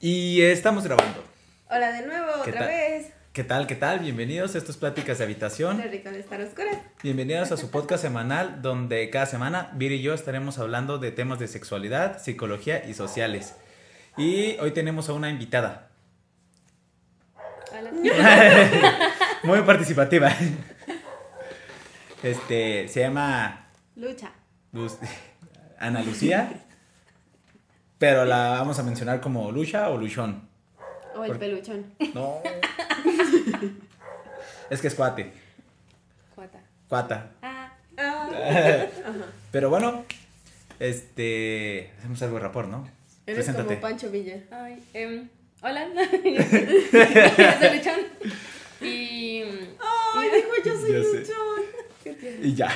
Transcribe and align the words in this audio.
Y 0.00 0.42
estamos 0.42 0.84
grabando. 0.84 1.24
Hola 1.70 1.92
de 1.92 2.06
nuevo, 2.06 2.42
¿Qué 2.44 2.50
otra 2.50 2.66
vez. 2.66 3.12
¿Qué 3.32 3.44
tal? 3.44 3.66
¿Qué 3.66 3.74
tal? 3.74 3.98
Bienvenidos 4.00 4.54
a 4.54 4.58
estas 4.58 4.76
pláticas 4.76 5.18
de 5.18 5.24
habitación. 5.24 5.80
Qué 5.80 5.88
rico 5.88 6.10
de 6.10 6.20
estar 6.20 6.40
oscuras. 6.40 6.76
Bienvenidos 7.02 7.52
a 7.52 7.56
su 7.56 7.70
podcast 7.70 8.02
semanal 8.02 8.62
donde 8.62 9.10
cada 9.10 9.26
semana 9.26 9.70
Viri 9.74 9.96
y 9.96 10.02
yo 10.02 10.14
estaremos 10.14 10.58
hablando 10.58 10.98
de 10.98 11.12
temas 11.12 11.38
de 11.38 11.48
sexualidad, 11.48 12.22
psicología 12.22 12.86
y 12.88 12.94
sociales. 12.94 13.54
Y 14.16 14.56
hoy 14.58 14.70
tenemos 14.72 15.08
a 15.08 15.12
una 15.12 15.28
invitada. 15.28 15.90
Hola. 17.72 17.90
Muy 19.42 19.60
participativa. 19.62 20.32
Este, 22.22 22.88
se 22.88 23.00
llama 23.00 23.68
Lucha. 23.96 24.30
Luz- 24.72 24.98
Ana 25.78 26.02
Lucía. 26.02 26.50
Pero 27.98 28.24
la 28.24 28.50
vamos 28.58 28.78
a 28.78 28.82
mencionar 28.82 29.20
como 29.20 29.50
Lucha 29.52 29.88
o 29.90 29.96
Luchón. 29.96 30.48
O 31.14 31.22
el 31.24 31.28
Por- 31.30 31.38
peluchón. 31.38 31.86
No. 32.14 32.40
Es 34.70 34.80
que 34.80 34.88
es 34.88 34.94
cuate. 34.94 35.32
Cuata. 36.34 36.58
Cuata. 36.88 37.30
Ah, 37.42 37.72
Ah. 37.98 38.28
Pero 39.52 39.70
bueno, 39.70 40.04
este. 40.78 41.92
Hacemos 41.98 42.20
algo 42.22 42.36
de 42.36 42.42
rapor, 42.42 42.68
¿no? 42.68 42.86
Eres 43.26 43.44
Preséntate. 43.46 43.68
como 43.68 43.80
Pancho 43.80 44.10
Villa. 44.10 44.38
ay, 44.50 44.82
em, 44.92 45.28
hola. 45.62 45.86
Soy 46.12 47.76
Luchón. 47.78 48.00
Y. 48.82 49.42
Ay, 50.14 50.28
dijo 50.34 50.48
yo 50.64 50.78
soy 50.78 50.92
Ya 50.92 51.02
sé. 51.02 51.20
luchón. 51.20 52.42
Y 52.42 52.54
ya. 52.54 52.68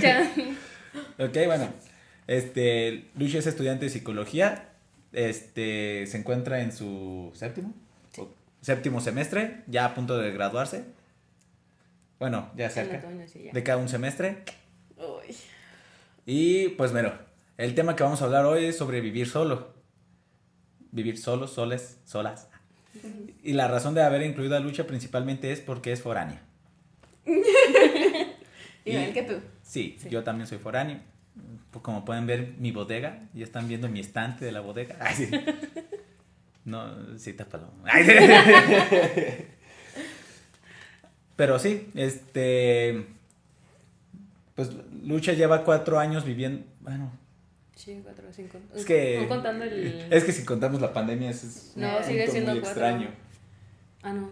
Ya. 0.00 0.32
ok, 1.18 1.36
bueno. 1.46 1.68
Este. 2.26 3.10
Lucha 3.16 3.38
es 3.38 3.46
estudiante 3.46 3.84
de 3.86 3.90
psicología. 3.90 4.70
Este. 5.12 6.06
Se 6.06 6.16
encuentra 6.18 6.60
en 6.62 6.72
su 6.72 7.30
séptimo. 7.34 7.74
o 8.18 8.28
Séptimo 8.60 9.00
semestre. 9.00 9.62
Ya 9.66 9.84
a 9.86 9.94
punto 9.94 10.16
de 10.18 10.32
graduarse. 10.32 10.84
Bueno, 12.18 12.50
ya 12.56 12.70
cerca. 12.70 13.02
sí, 13.26 13.44
ya. 13.44 13.52
De 13.52 13.62
cada 13.62 13.78
un 13.78 13.88
semestre. 13.88 14.44
Y 16.26 16.68
pues 16.70 16.92
bueno, 16.92 17.12
el 17.58 17.74
tema 17.74 17.96
que 17.96 18.02
vamos 18.02 18.22
a 18.22 18.24
hablar 18.24 18.46
hoy 18.46 18.64
es 18.64 18.78
sobre 18.78 19.00
vivir 19.02 19.28
solo. 19.28 19.74
Vivir 20.90 21.18
solos, 21.18 21.52
soles, 21.52 21.98
solas. 22.04 22.48
Y 23.42 23.52
la 23.52 23.68
razón 23.68 23.94
de 23.94 24.02
haber 24.02 24.22
incluido 24.22 24.56
a 24.56 24.60
Lucha 24.60 24.86
principalmente 24.86 25.52
es 25.52 25.60
porque 25.60 25.92
es 25.92 26.00
foránea. 26.00 26.40
Igual 28.86 29.12
que 29.12 29.22
tú. 29.22 29.34
Sí, 29.62 29.96
Sí. 30.00 30.08
yo 30.08 30.22
también 30.24 30.46
soy 30.46 30.58
foráneo. 30.58 31.00
Pues 31.70 31.82
Como 31.82 32.04
pueden 32.04 32.26
ver 32.26 32.54
mi 32.58 32.70
bodega, 32.72 33.22
ya 33.34 33.44
están 33.44 33.66
viendo 33.68 33.88
mi 33.88 34.00
estante 34.00 34.44
de 34.44 34.52
la 34.52 34.60
bodega. 34.60 34.96
Ay, 35.00 35.14
sí. 35.16 35.30
No, 36.64 37.18
sí, 37.18 37.32
tápalo. 37.32 37.70
Ay, 37.84 38.04
sí. 38.06 38.12
Pero 41.36 41.58
sí, 41.58 41.90
este. 41.94 43.06
Pues 44.54 44.70
Lucha 45.02 45.32
lleva 45.32 45.64
cuatro 45.64 45.98
años 45.98 46.24
viviendo. 46.24 46.64
Bueno, 46.80 47.10
Sí, 47.74 48.00
cuatro 48.04 48.28
o 48.28 48.32
cinco. 48.32 48.58
Es 48.72 48.84
que- 48.84 49.18
No 49.22 49.28
contando 49.28 49.64
el. 49.64 50.06
Es 50.12 50.22
que 50.22 50.32
si 50.32 50.44
contamos 50.44 50.80
la 50.80 50.92
pandemia, 50.92 51.30
eso 51.30 51.46
es 51.48 51.72
un 51.74 51.82
No, 51.82 52.02
sigue 52.04 52.18
punto 52.20 52.32
siendo 52.32 52.50
muy 52.52 52.60
cuatro. 52.60 52.82
extraño. 52.86 53.10
Ah, 54.04 54.12
no. 54.12 54.30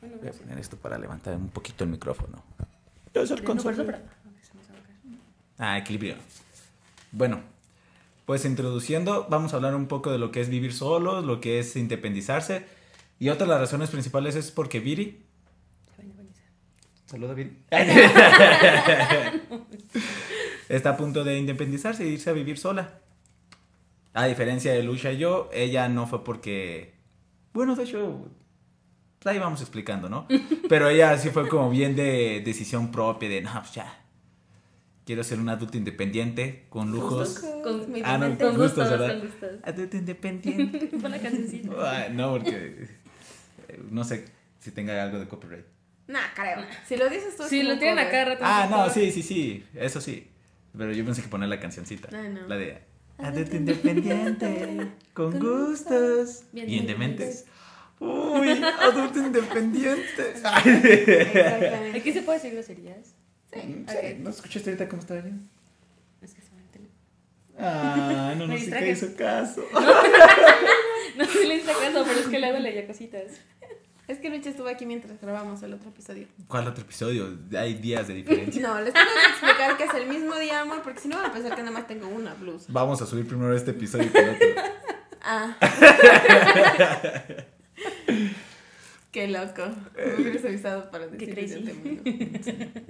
Bueno, 0.00 0.16
Voy 0.18 0.28
a 0.28 0.32
sí. 0.32 0.38
poner 0.40 0.58
esto 0.58 0.76
para 0.78 0.96
levantar 0.98 1.36
un 1.36 1.48
poquito 1.50 1.84
el 1.84 1.90
micrófono. 1.90 2.42
Ya 3.12 3.26
se 3.26 3.34
No, 3.36 3.54
Ah, 5.58 5.78
equilibrio. 5.78 6.16
Bueno, 7.12 7.40
pues 8.26 8.44
introduciendo, 8.44 9.26
vamos 9.28 9.52
a 9.52 9.56
hablar 9.56 9.74
un 9.74 9.86
poco 9.86 10.10
de 10.10 10.18
lo 10.18 10.30
que 10.30 10.40
es 10.40 10.48
vivir 10.48 10.72
solos, 10.72 11.24
lo 11.24 11.40
que 11.40 11.58
es 11.58 11.76
independizarse. 11.76 12.64
Y 13.18 13.28
otra 13.28 13.46
de 13.46 13.52
las 13.52 13.60
razones 13.60 13.90
principales 13.90 14.34
es 14.34 14.50
porque 14.50 14.80
Viri. 14.80 15.22
Saluda, 17.06 17.34
Viri. 17.34 17.56
Está 20.68 20.90
a 20.90 20.96
punto 20.96 21.22
de 21.22 21.38
independizarse 21.38 22.04
e 22.04 22.08
irse 22.08 22.30
a 22.30 22.32
vivir 22.32 22.58
sola. 22.58 23.00
A 24.14 24.26
diferencia 24.26 24.72
de 24.72 24.82
Lucha 24.82 25.12
y 25.12 25.18
yo, 25.18 25.50
ella 25.52 25.88
no 25.88 26.06
fue 26.06 26.24
porque. 26.24 26.94
Bueno, 27.52 27.76
de 27.76 27.84
hecho. 27.84 28.26
Ahí 29.24 29.38
vamos 29.38 29.60
explicando, 29.60 30.08
¿no? 30.08 30.26
Pero 30.68 30.88
ella 30.88 31.16
sí 31.18 31.30
fue 31.30 31.48
como 31.48 31.70
bien 31.70 31.96
de 31.96 32.42
decisión 32.44 32.90
propia, 32.90 33.28
de 33.28 33.40
no, 33.42 33.52
pues 33.52 33.72
ya. 33.72 34.03
Quiero 35.04 35.22
ser 35.22 35.38
un 35.38 35.48
adulto 35.50 35.76
independiente, 35.76 36.64
con 36.70 36.90
lujos. 36.90 37.40
Con- 37.62 37.92
Mi 37.92 38.00
Ah, 38.04 38.16
no. 38.16 38.26
Con 38.28 38.36
Con 38.36 38.56
gustos, 38.56 38.88
gustos, 38.88 38.90
¿verdad? 38.90 39.08
con 39.18 39.20
gustos. 39.28 39.50
Adulto 39.62 39.96
independiente. 39.98 40.86
Pon 41.00 41.10
la 41.10 41.18
cancioncita. 41.18 41.70
Ay, 42.06 42.12
no, 42.14 42.32
porque. 42.32 42.88
eh, 43.68 43.80
No 43.90 44.02
sé 44.04 44.24
si 44.60 44.70
tenga 44.70 45.02
algo 45.02 45.18
de 45.18 45.26
copyright. 45.28 45.66
Nah, 46.06 46.20
creo. 46.34 46.64
Si 46.86 46.96
lo 46.96 47.08
dices 47.10 47.36
tú. 47.36 47.44
como 47.48 47.62
lo 47.64 47.78
tienen 47.78 47.98
acá 47.98 48.24
rato. 48.24 48.42
Ah, 48.46 48.66
no, 48.70 48.88
sí, 48.90 49.10
sí, 49.12 49.22
sí. 49.22 49.64
Eso 49.74 50.00
sí. 50.00 50.26
Pero 50.76 50.92
yo 50.92 51.04
pensé 51.04 51.22
que 51.22 51.28
poner 51.28 51.48
la 51.48 51.60
cancioncita. 51.60 52.08
Ah, 52.12 52.28
no. 52.28 52.48
La 52.48 52.56
de. 52.56 52.78
Adulto 53.18 53.56
independiente, 53.56 54.90
con 55.12 55.38
gustos. 55.38 56.44
Bien 56.52 56.66
Bien 56.66 56.86
dementes. 56.86 57.44
Uy, 58.00 58.50
adulto 58.80 59.18
independiente. 59.20 60.30
Exactamente. 60.34 61.92
¿Aquí 61.98 62.12
se 62.12 62.22
puede 62.22 62.38
decir 62.38 62.54
groserías? 62.54 63.13
Sí, 63.54 63.84
Ok. 63.88 64.18
¿No 64.20 64.30
escuchaste 64.30 64.70
ahorita 64.70 64.88
cómo 64.88 65.00
estaba 65.00 65.20
bien? 65.20 65.48
Es 66.22 66.34
que 66.34 66.42
se 66.42 66.48
entender. 66.48 66.90
Ah, 67.58 68.34
no, 68.36 68.46
no 68.46 68.54
Me 68.54 68.60
sé 68.60 68.70
qué 68.70 68.90
hizo 68.90 69.14
caso. 69.16 69.64
No, 71.16 71.24
sí 71.26 71.46
le 71.46 71.56
hice 71.56 71.66
caso, 71.66 72.04
pero 72.04 72.18
es 72.20 72.26
que 72.26 72.40
luego 72.40 72.58
leía 72.58 72.86
cositas. 72.88 73.22
Es 74.08 74.18
que 74.18 74.28
Lucha 74.28 74.50
estuvo 74.50 74.66
aquí 74.68 74.84
mientras 74.84 75.20
grabamos 75.20 75.62
el 75.62 75.72
otro 75.74 75.88
episodio. 75.90 76.26
¿Cuál 76.48 76.66
otro 76.66 76.82
episodio? 76.82 77.38
Hay 77.56 77.74
días 77.74 78.08
de 78.08 78.14
diferencia. 78.14 78.60
No, 78.60 78.80
les 78.80 78.92
tengo 78.92 79.06
que 79.06 79.30
explicar 79.30 79.76
que 79.76 79.84
es 79.84 79.94
el 79.94 80.08
mismo 80.08 80.34
día, 80.36 80.60
amor, 80.60 80.82
porque 80.82 81.00
si 81.00 81.08
no 81.08 81.16
van 81.16 81.26
a 81.26 81.32
pensar 81.32 81.54
que 81.54 81.62
nada 81.62 81.70
más 81.70 81.86
tengo 81.86 82.08
una 82.08 82.34
blusa. 82.34 82.66
Vamos 82.68 83.00
a 83.00 83.06
subir 83.06 83.26
primero 83.28 83.56
este 83.56 83.70
episodio 83.70 84.12
que 84.12 84.18
el 84.18 84.28
otro. 84.30 84.48
Ah. 85.22 85.56
Qué 89.10 89.28
loco. 89.28 89.62
Me 89.96 90.14
hubieras 90.22 90.44
avisado 90.44 90.90
para 90.90 91.08
Qué 91.08 91.26
decir 91.26 91.34
crazy. 91.34 92.82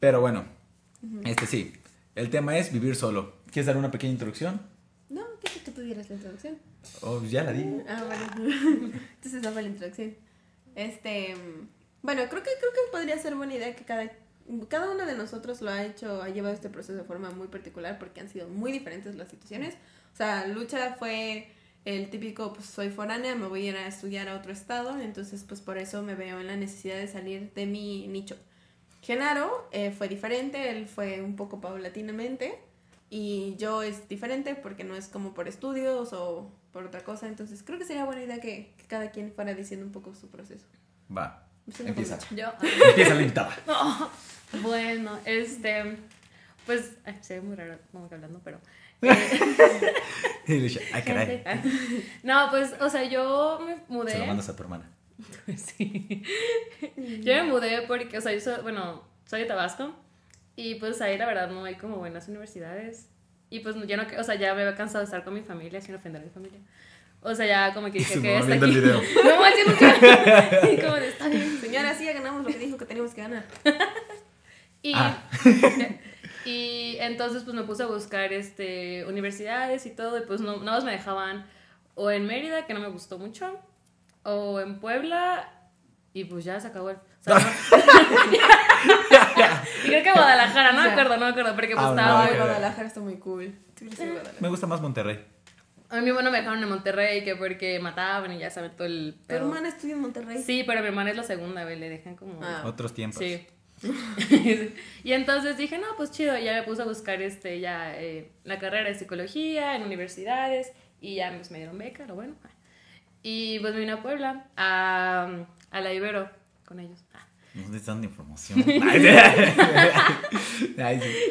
Pero 0.00 0.20
bueno, 0.20 0.44
este 1.24 1.46
sí. 1.46 1.72
El 2.16 2.30
tema 2.30 2.58
es 2.58 2.72
vivir 2.72 2.96
solo. 2.96 3.34
¿Quieres 3.52 3.66
dar 3.66 3.76
una 3.76 3.90
pequeña 3.90 4.12
introducción? 4.12 4.60
No, 5.08 5.22
que 5.40 5.70
tú 5.70 5.80
dieras 5.82 6.08
la 6.10 6.16
introducción. 6.16 6.58
Oh, 7.02 7.22
ya 7.22 7.44
la 7.44 7.52
di. 7.52 7.64
Ah, 7.88 8.04
bueno. 8.06 8.52
Entonces 9.14 9.52
fue 9.52 9.62
la 9.62 9.68
introducción. 9.68 10.16
Este, 10.74 11.34
bueno, 12.02 12.22
creo 12.28 12.42
que 12.42 12.50
creo 12.58 12.72
que 12.72 12.90
podría 12.90 13.18
ser 13.18 13.36
buena 13.36 13.54
idea 13.54 13.76
que 13.76 13.84
cada 13.84 14.10
cada 14.68 14.90
uno 14.90 15.06
de 15.06 15.14
nosotros 15.14 15.60
lo 15.60 15.70
ha 15.70 15.84
hecho, 15.84 16.22
ha 16.22 16.28
llevado 16.28 16.54
este 16.54 16.70
proceso 16.70 16.98
de 16.98 17.04
forma 17.04 17.30
muy 17.30 17.48
particular 17.48 17.98
porque 17.98 18.20
han 18.20 18.28
sido 18.28 18.48
muy 18.48 18.72
diferentes 18.72 19.14
las 19.14 19.28
situaciones. 19.28 19.74
O 20.12 20.16
sea, 20.16 20.46
Lucha 20.48 20.96
fue 20.98 21.48
el 21.84 22.10
típico, 22.10 22.52
pues 22.52 22.66
soy 22.66 22.90
foránea, 22.90 23.34
me 23.36 23.46
voy 23.46 23.66
a 23.66 23.70
ir 23.70 23.76
a 23.76 23.86
estudiar 23.86 24.28
a 24.28 24.36
otro 24.36 24.52
estado, 24.52 24.98
entonces 25.00 25.44
pues 25.44 25.60
por 25.60 25.78
eso 25.78 26.02
me 26.02 26.14
veo 26.14 26.40
en 26.40 26.48
la 26.48 26.56
necesidad 26.56 26.96
de 26.96 27.06
salir 27.06 27.52
de 27.54 27.66
mi 27.66 28.08
nicho. 28.08 28.36
Genaro 29.02 29.68
eh, 29.72 29.90
fue 29.90 30.08
diferente, 30.08 30.70
él 30.70 30.86
fue 30.86 31.22
un 31.22 31.36
poco 31.36 31.60
paulatinamente 31.60 32.58
y 33.08 33.56
yo 33.56 33.82
es 33.82 34.08
diferente 34.08 34.54
porque 34.54 34.84
no 34.84 34.94
es 34.94 35.08
como 35.08 35.34
por 35.34 35.48
estudios 35.48 36.12
o 36.12 36.50
por 36.72 36.84
otra 36.84 37.02
cosa, 37.02 37.26
entonces 37.26 37.62
creo 37.64 37.78
que 37.78 37.84
sería 37.84 38.04
buena 38.04 38.22
idea 38.22 38.40
que, 38.40 38.72
que 38.76 38.84
cada 38.86 39.10
quien 39.10 39.32
fuera 39.32 39.54
diciendo 39.54 39.84
un 39.86 39.92
poco 39.92 40.14
su 40.14 40.28
proceso. 40.28 40.66
Va. 41.16 41.46
Empieza. 41.84 42.18
Yo. 42.34 42.46
Empieza 42.88 43.14
la 43.14 43.20
invitada. 43.22 43.56
Bueno, 44.62 45.16
este. 45.24 45.96
Pues. 46.66 46.96
Ay, 47.04 47.16
se 47.20 47.34
ve 47.34 47.40
muy 47.40 47.54
raro 47.54 47.78
como 47.92 48.08
que 48.08 48.16
hablando, 48.16 48.40
pero. 48.42 48.58
Lucha, 50.48 50.80
Ay, 50.92 51.02
caray. 51.02 51.44
No, 52.24 52.48
pues, 52.50 52.74
o 52.80 52.90
sea, 52.90 53.04
yo 53.04 53.60
me 53.64 53.74
Se 53.76 53.80
lo 53.88 53.94
mudé. 53.94 54.26
mandas 54.26 54.48
a 54.48 54.56
tu 54.56 54.62
hermana. 54.64 54.90
Sí. 55.56 56.22
Yo 57.22 57.34
me 57.34 57.42
mudé 57.44 57.82
porque, 57.82 58.18
o 58.18 58.20
sea, 58.20 58.32
yo 58.32 58.40
soy, 58.40 58.62
bueno, 58.62 59.04
soy 59.24 59.40
de 59.40 59.46
Tabasco. 59.46 59.94
Y 60.56 60.74
pues 60.76 61.00
ahí 61.00 61.16
la 61.16 61.26
verdad 61.26 61.50
no 61.50 61.64
hay 61.64 61.76
como 61.76 61.96
buenas 61.96 62.28
universidades. 62.28 63.08
Y 63.48 63.60
pues 63.60 63.74
ya 63.86 63.96
no, 63.96 64.04
o 64.18 64.24
sea, 64.24 64.34
ya 64.36 64.54
me 64.54 64.62
había 64.62 64.76
cansado 64.76 65.00
de 65.00 65.04
estar 65.06 65.24
con 65.24 65.34
mi 65.34 65.40
familia 65.42 65.80
sin 65.80 65.94
ofender 65.94 66.22
a 66.22 66.24
mi 66.24 66.30
familia. 66.30 66.60
O 67.22 67.34
sea, 67.34 67.46
ya 67.46 67.74
como 67.74 67.86
que 67.88 67.98
dije 67.98 68.14
que 68.14 68.20
viendo 68.20 68.54
aquí. 68.54 68.64
el 68.64 68.80
video. 68.80 69.00
No, 69.24 69.44
así 69.44 69.60
nunca. 69.66 70.70
Y 70.72 70.76
como 70.80 70.94
de, 70.96 71.08
está 71.08 71.28
bien. 71.28 71.58
Señora, 71.60 71.94
sí, 71.94 72.04
ya 72.04 72.12
ganamos 72.12 72.44
lo 72.44 72.48
que 72.48 72.58
dijo 72.58 72.76
que 72.78 72.86
teníamos 72.86 73.14
que 73.14 73.22
ganar. 73.22 73.44
Y, 74.82 74.94
Ah. 74.94 75.22
y 76.46 76.96
entonces 77.00 77.42
pues 77.42 77.54
me 77.54 77.64
puse 77.64 77.82
a 77.82 77.86
buscar 77.86 78.32
este, 78.32 79.04
universidades 79.04 79.84
y 79.84 79.90
todo, 79.90 80.16
y 80.16 80.22
pues 80.22 80.40
no, 80.40 80.56
nada 80.58 80.78
más 80.78 80.84
me 80.84 80.92
dejaban 80.92 81.44
o 81.94 82.10
en 82.10 82.26
Mérida, 82.26 82.66
que 82.66 82.72
no 82.72 82.80
me 82.80 82.88
gustó 82.88 83.18
mucho, 83.18 83.58
o 84.22 84.60
en 84.60 84.78
Puebla, 84.80 85.48
y 86.12 86.24
pues 86.24 86.44
ya 86.44 86.60
se 86.60 86.68
acabó 86.68 86.90
el... 86.90 86.96
o 86.96 87.00
sea, 87.20 87.34
no- 87.38 87.40
y 89.84 89.88
creo 89.88 90.02
que 90.02 90.12
Guadalajara, 90.12 90.72
no 90.72 90.82
me 90.82 90.90
acuerdo, 90.90 91.16
no 91.16 91.24
me 91.26 91.30
acuerdo, 91.30 91.54
porque 91.54 91.74
pues 91.74 91.86
Ah, 91.86 91.90
estaba 91.90 92.26
no. 92.26 92.36
Guadalajara 92.36 92.86
está 92.88 93.00
muy 93.00 93.16
cool. 93.16 93.54
Sí, 93.76 93.88
sí, 93.90 93.96
Guadalajara. 94.06 94.36
Me 94.40 94.48
gusta 94.48 94.66
más 94.66 94.80
Monterrey. 94.80 95.24
A 95.88 96.00
mi 96.00 96.08
hermano 96.10 96.30
me 96.30 96.38
dejaron 96.38 96.62
en 96.62 96.68
Monterrey, 96.68 97.24
que 97.24 97.34
porque 97.34 97.80
mataban 97.80 98.32
y 98.32 98.38
ya 98.38 98.50
saben 98.50 98.70
todo 98.76 98.86
el... 98.86 99.16
¿Tu 99.22 99.26
pedo. 99.26 99.38
hermana 99.38 99.68
estudia 99.68 99.94
en 99.94 100.00
Monterrey? 100.00 100.40
Sí, 100.42 100.62
pero 100.64 100.80
mi 100.82 100.86
hermana 100.86 101.10
es 101.10 101.16
la 101.16 101.24
segunda, 101.24 101.64
güey, 101.64 101.78
le 101.78 101.88
dejan 101.88 102.14
como... 102.14 102.38
Ah. 102.42 102.62
Otros 102.64 102.94
tiempos. 102.94 103.18
Sí. 103.18 103.44
y 105.04 105.12
entonces 105.12 105.56
dije, 105.56 105.78
no, 105.78 105.86
pues 105.96 106.10
chido, 106.12 106.36
ya 106.38 106.52
me 106.52 106.62
puse 106.62 106.82
a 106.82 106.84
buscar 106.84 107.20
este, 107.22 107.58
ya 107.60 107.96
eh, 107.96 108.30
la 108.44 108.58
carrera 108.58 108.88
de 108.88 108.94
psicología 108.94 109.74
en 109.74 109.82
universidades 109.82 110.72
y 111.00 111.16
ya 111.16 111.32
pues, 111.34 111.50
me 111.50 111.58
dieron 111.58 111.78
beca, 111.78 112.06
lo 112.06 112.14
bueno. 112.14 112.34
Y 113.22 113.58
pues 113.60 113.74
vine 113.74 113.92
a 113.92 114.02
Puebla, 114.02 114.46
a, 114.56 115.46
a 115.70 115.80
la 115.80 115.92
Ibero, 115.92 116.30
con 116.64 116.80
ellos. 116.80 117.04
Ah. 117.12 117.26
¿Dónde 117.54 117.78
están 117.78 118.00
de 118.00 118.06
información? 118.06 118.64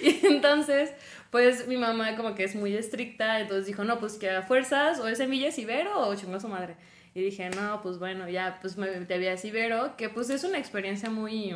Y 0.03 0.25
entonces, 0.25 0.91
pues 1.31 1.67
mi 1.67 1.77
mamá 1.77 2.15
como 2.15 2.35
que 2.35 2.43
es 2.43 2.55
muy 2.55 2.75
estricta, 2.75 3.39
entonces 3.39 3.65
dijo, 3.65 3.83
no, 3.83 3.99
pues 3.99 4.13
que 4.13 4.29
a 4.29 4.41
fuerzas, 4.43 4.99
o 4.99 5.07
es 5.07 5.17
semillas 5.17 5.57
Ibero 5.57 6.07
o 6.07 6.15
chingó 6.15 6.39
su 6.39 6.47
madre. 6.47 6.75
Y 7.15 7.21
dije, 7.21 7.49
no, 7.49 7.81
pues 7.81 7.97
bueno, 7.97 8.29
ya, 8.29 8.59
pues 8.61 8.77
me 8.77 8.91
metí 8.91 9.13
a 9.13 9.35
Ibero, 9.43 9.97
que 9.97 10.09
pues 10.09 10.29
es 10.29 10.43
una 10.43 10.57
experiencia 10.59 11.09
muy 11.09 11.55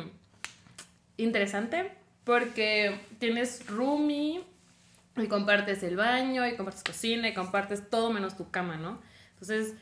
interesante, 1.16 1.92
porque 2.24 3.00
tienes 3.18 3.66
roomie, 3.66 4.42
y 5.16 5.26
compartes 5.28 5.82
el 5.84 5.96
baño, 5.96 6.46
y 6.46 6.56
compartes 6.56 6.82
cocina, 6.82 7.28
y 7.28 7.34
compartes 7.34 7.88
todo 7.88 8.10
menos 8.10 8.36
tu 8.36 8.50
cama, 8.50 8.76
¿no? 8.76 9.00
Entonces, 9.34 9.74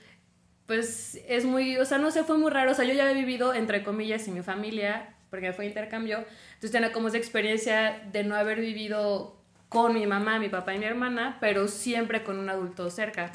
pues 0.72 1.20
es 1.28 1.44
muy, 1.44 1.76
o 1.76 1.84
sea, 1.84 1.98
no 1.98 2.10
sé, 2.10 2.24
fue 2.24 2.38
muy 2.38 2.50
raro, 2.50 2.70
o 2.70 2.74
sea, 2.74 2.86
yo 2.86 2.94
ya 2.94 3.02
había 3.06 3.14
vivido, 3.20 3.52
entre 3.52 3.82
comillas, 3.84 4.22
sin 4.22 4.32
mi 4.32 4.40
familia, 4.40 5.14
porque 5.28 5.52
fue 5.52 5.66
intercambio, 5.66 6.24
entonces 6.54 6.70
tenía 6.70 6.92
como 6.92 7.08
esa 7.08 7.19
experiencia 7.19 8.00
de 8.10 8.24
no 8.24 8.34
haber 8.36 8.58
vivido 8.58 9.36
con 9.69 9.92
mi 9.92 10.06
mamá, 10.06 10.38
mi 10.38 10.48
papá 10.48 10.74
y 10.74 10.78
mi 10.78 10.86
hermana, 10.86 11.36
pero 11.42 11.69
siempre 11.69 12.22
con 12.24 12.38
un 12.38 12.48
adulto 12.48 12.88
cerca, 12.88 13.32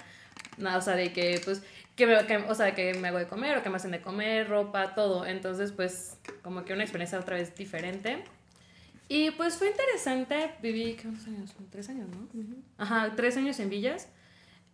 no, 0.58 0.76
o 0.76 0.82
sea, 0.82 0.96
de 0.96 1.14
que, 1.14 1.40
pues, 1.46 1.62
que 1.96 2.08
me, 2.08 2.26
que- 2.26 2.38
o 2.38 2.56
sea, 2.56 2.74
que 2.74 2.96
me 2.96 3.10
hago 3.10 3.20
de 3.20 3.28
comer, 3.28 3.56
o 3.60 3.62
que 3.62 3.70
me 3.70 3.76
hacen 3.76 3.92
de 3.92 4.02
comer, 4.02 4.50
ropa, 4.50 4.96
todo, 4.96 5.24
entonces, 5.28 5.72
pues, 5.72 6.18
como 6.42 6.66
que 6.66 6.74
una 6.74 6.82
experiencia 6.86 7.20
otra 7.20 7.36
vez 7.36 7.56
diferente. 7.56 8.24
Y 9.10 9.30
pues 9.32 9.58
fue 9.58 9.68
interesante, 9.70 10.56
viví, 10.64 10.96
¿qué 10.96 11.04
cuántos 11.04 11.28
años? 11.28 11.56
Tres 11.70 11.88
años, 11.90 12.10
¿no? 12.10 12.28
Ajá, 12.80 13.14
tres 13.16 13.38
años 13.38 13.60
en 13.60 13.70
Villas. 13.70 14.08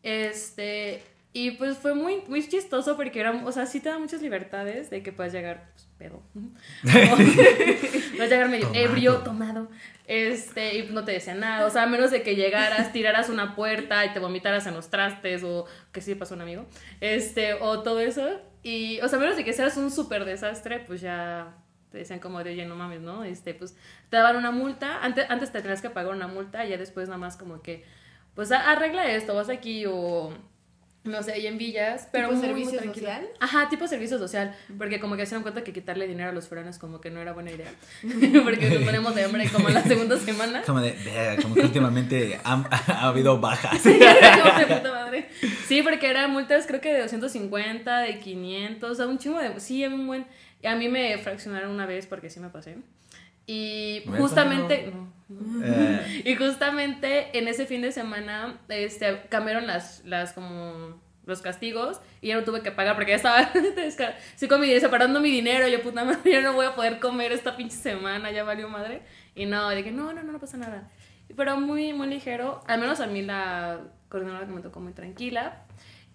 Este, 0.02 1.04
y 1.34 1.52
pues 1.52 1.78
fue 1.78 1.96
muy, 1.96 2.22
muy 2.28 2.48
chistoso 2.48 2.96
porque 2.96 3.20
era, 3.20 3.32
o 3.46 3.52
sea, 3.52 3.66
sí 3.66 3.80
te 3.80 3.90
da 3.90 3.98
muchas 4.00 4.22
libertades 4.22 4.90
de 4.92 5.02
que 5.04 5.12
puedas 5.12 5.34
llegar, 5.34 5.72
pues, 5.74 5.88
pedo. 5.98 6.22
O- 6.86 7.16
puedes 8.16 8.30
llegar 8.30 8.50
medio 8.50 8.68
Tomado. 8.68 8.86
ebrio, 8.86 9.18
tomado. 9.18 9.68
Este, 10.08 10.78
y 10.78 10.90
no 10.92 11.04
te 11.06 11.14
decía 11.14 11.34
nada, 11.34 11.66
o 11.66 11.70
sea, 11.70 11.84
a 11.84 11.88
menos 11.88 12.12
de 12.12 12.22
que 12.24 12.36
llegaras, 12.36 12.92
tiraras 12.92 13.30
una 13.30 13.56
puerta 13.56 14.06
y 14.06 14.14
te 14.14 14.20
vomitaras 14.20 14.68
en 14.68 14.74
los 14.74 14.90
trastes, 14.90 15.44
o 15.44 15.66
que 15.92 16.02
sí 16.02 16.14
pasó 16.16 16.34
a 16.34 16.38
un 16.38 16.42
amigo, 16.42 16.66
este, 17.02 17.54
o 17.56 17.82
todo 17.82 18.00
eso. 18.00 18.42
Y, 18.64 19.00
o 19.02 19.08
sea, 19.08 19.18
a 19.18 19.22
menos 19.22 19.36
de 19.36 19.44
que 19.44 19.54
seas 19.54 19.76
un 19.78 19.92
súper 19.92 20.26
desastre, 20.26 20.80
pues 20.80 21.02
ya 21.02 21.56
te 21.92 22.00
decían 22.00 22.20
como 22.20 22.44
de, 22.44 22.52
oye, 22.52 22.66
no 22.66 22.76
mames, 22.76 23.02
¿no? 23.02 23.24
Este, 23.24 23.54
pues 23.54 23.76
te 24.10 24.18
daban 24.18 24.36
una 24.36 24.52
multa, 24.52 25.04
antes, 25.04 25.26
antes 25.30 25.52
te 25.52 25.62
tenías 25.62 25.82
que 25.82 25.90
pagar 25.90 26.14
una 26.14 26.28
multa 26.28 26.66
y 26.66 26.70
ya 26.70 26.78
después 26.78 27.08
nada 27.08 27.18
más 27.18 27.38
como 27.38 27.62
que, 27.62 27.86
pues 28.36 28.52
arregla 28.52 29.10
esto, 29.12 29.36
vas 29.36 29.50
aquí 29.50 29.86
o 29.88 30.34
no 31.04 31.22
sé, 31.22 31.34
ahí 31.34 31.48
en 31.48 31.58
villas, 31.58 32.08
pero 32.12 32.30
¿Tipo 32.30 32.40
muy, 32.40 32.48
muy 32.54 32.64
servicio 32.64 32.80
tranquilo. 32.82 33.08
social? 33.08 33.28
Ajá, 33.40 33.70
tipo 33.70 33.88
servicio 33.88 34.18
social, 34.18 34.56
porque 34.78 35.00
como 35.02 35.16
que 35.18 35.26
se 35.26 35.32
dieron 35.32 35.44
cuenta 35.44 35.64
que 35.64 35.74
quitarle 35.74 36.08
dinero 36.08 36.30
a 36.30 36.32
los 36.34 36.48
foráneos 36.48 36.78
como 36.78 37.02
que 37.02 37.10
no 37.12 37.20
era 37.22 37.34
buena 37.34 37.52
idea, 37.52 37.68
porque 38.44 38.70
nos 38.70 38.84
ponemos 38.84 39.14
de 39.16 39.24
hambre 39.26 39.50
como 39.50 39.68
en 39.68 39.74
la 39.74 39.84
segunda 39.84 40.18
semana. 40.18 40.62
Como 40.66 40.80
de, 40.82 40.92
"Verga, 41.04 41.42
como 41.42 41.56
que 41.56 41.62
últimamente 41.62 42.40
han- 42.44 42.68
ha, 42.72 43.08
habido 43.10 43.40
bajas. 43.40 43.82
Puta 43.82 44.92
madre. 44.92 45.28
Sí, 45.68 45.82
porque 45.84 46.10
eran 46.10 46.32
multas 46.32 46.66
creo 46.68 46.80
que 46.82 46.94
de 46.94 47.02
250, 47.02 48.00
de 48.00 48.20
500, 48.20 48.92
o 48.92 48.96
sea, 48.96 49.08
un 49.08 49.18
chingo 49.18 49.40
de... 49.40 49.60
Sí, 49.60 49.86
un 49.86 50.08
buen... 50.08 50.26
y 50.62 50.68
A 50.68 50.76
mí 50.76 50.88
me 50.90 51.18
fraccionaron 51.18 51.72
una 51.72 51.86
vez 51.86 52.06
porque 52.08 52.30
sí 52.30 52.40
me 52.40 52.50
pasé. 52.50 52.78
Y 53.46 54.02
¿Ves, 54.06 54.20
justamente... 54.20 54.88
Eh, 54.88 54.94
Y 56.26 56.36
justamente 56.36 57.38
en 57.38 57.48
ese 57.48 57.66
fin 57.66 57.82
de 57.82 57.92
semana 57.92 58.60
este, 58.70 59.22
cambiaron 59.30 59.68
las, 59.68 60.04
las 60.06 60.34
como 60.34 61.02
los 61.26 61.42
castigos 61.42 62.02
y 62.22 62.28
ya 62.30 62.36
no 62.36 62.44
tuve 62.44 62.62
que 62.62 62.72
pagar 62.72 62.96
porque 62.96 63.12
ya 63.12 63.16
estaba 63.16 63.50
sí 64.36 64.48
con 64.48 64.60
mi, 64.60 64.78
separando 64.80 65.22
mi 65.22 65.32
dinero, 65.32 65.68
yo 65.68 65.82
puta 65.82 66.04
madre, 66.04 66.32
ya 66.32 66.42
no 66.42 66.54
voy 66.54 66.66
a 66.66 66.76
poder 66.76 67.00
comer 67.00 67.32
esta 67.32 67.56
pinche 67.56 67.78
semana, 67.78 68.32
ya 68.32 68.44
valió 68.44 68.68
madre. 68.70 69.02
Y 69.36 69.46
no, 69.46 69.70
dije, 69.70 69.92
no, 69.92 70.14
no, 70.14 70.24
no, 70.24 70.34
no 70.34 70.40
pasa 70.40 70.58
nada. 70.58 70.92
Pero 71.36 71.60
muy, 71.60 71.94
muy 71.94 72.08
ligero, 72.08 72.62
al 72.68 72.80
menos 72.80 73.00
a 73.00 73.08
mí 73.08 73.22
la 73.22 73.82
coordinadora 74.10 74.46
que 74.46 74.52
me 74.52 74.62
tocó 74.62 74.80
muy 74.80 74.94
tranquila. 74.94 75.66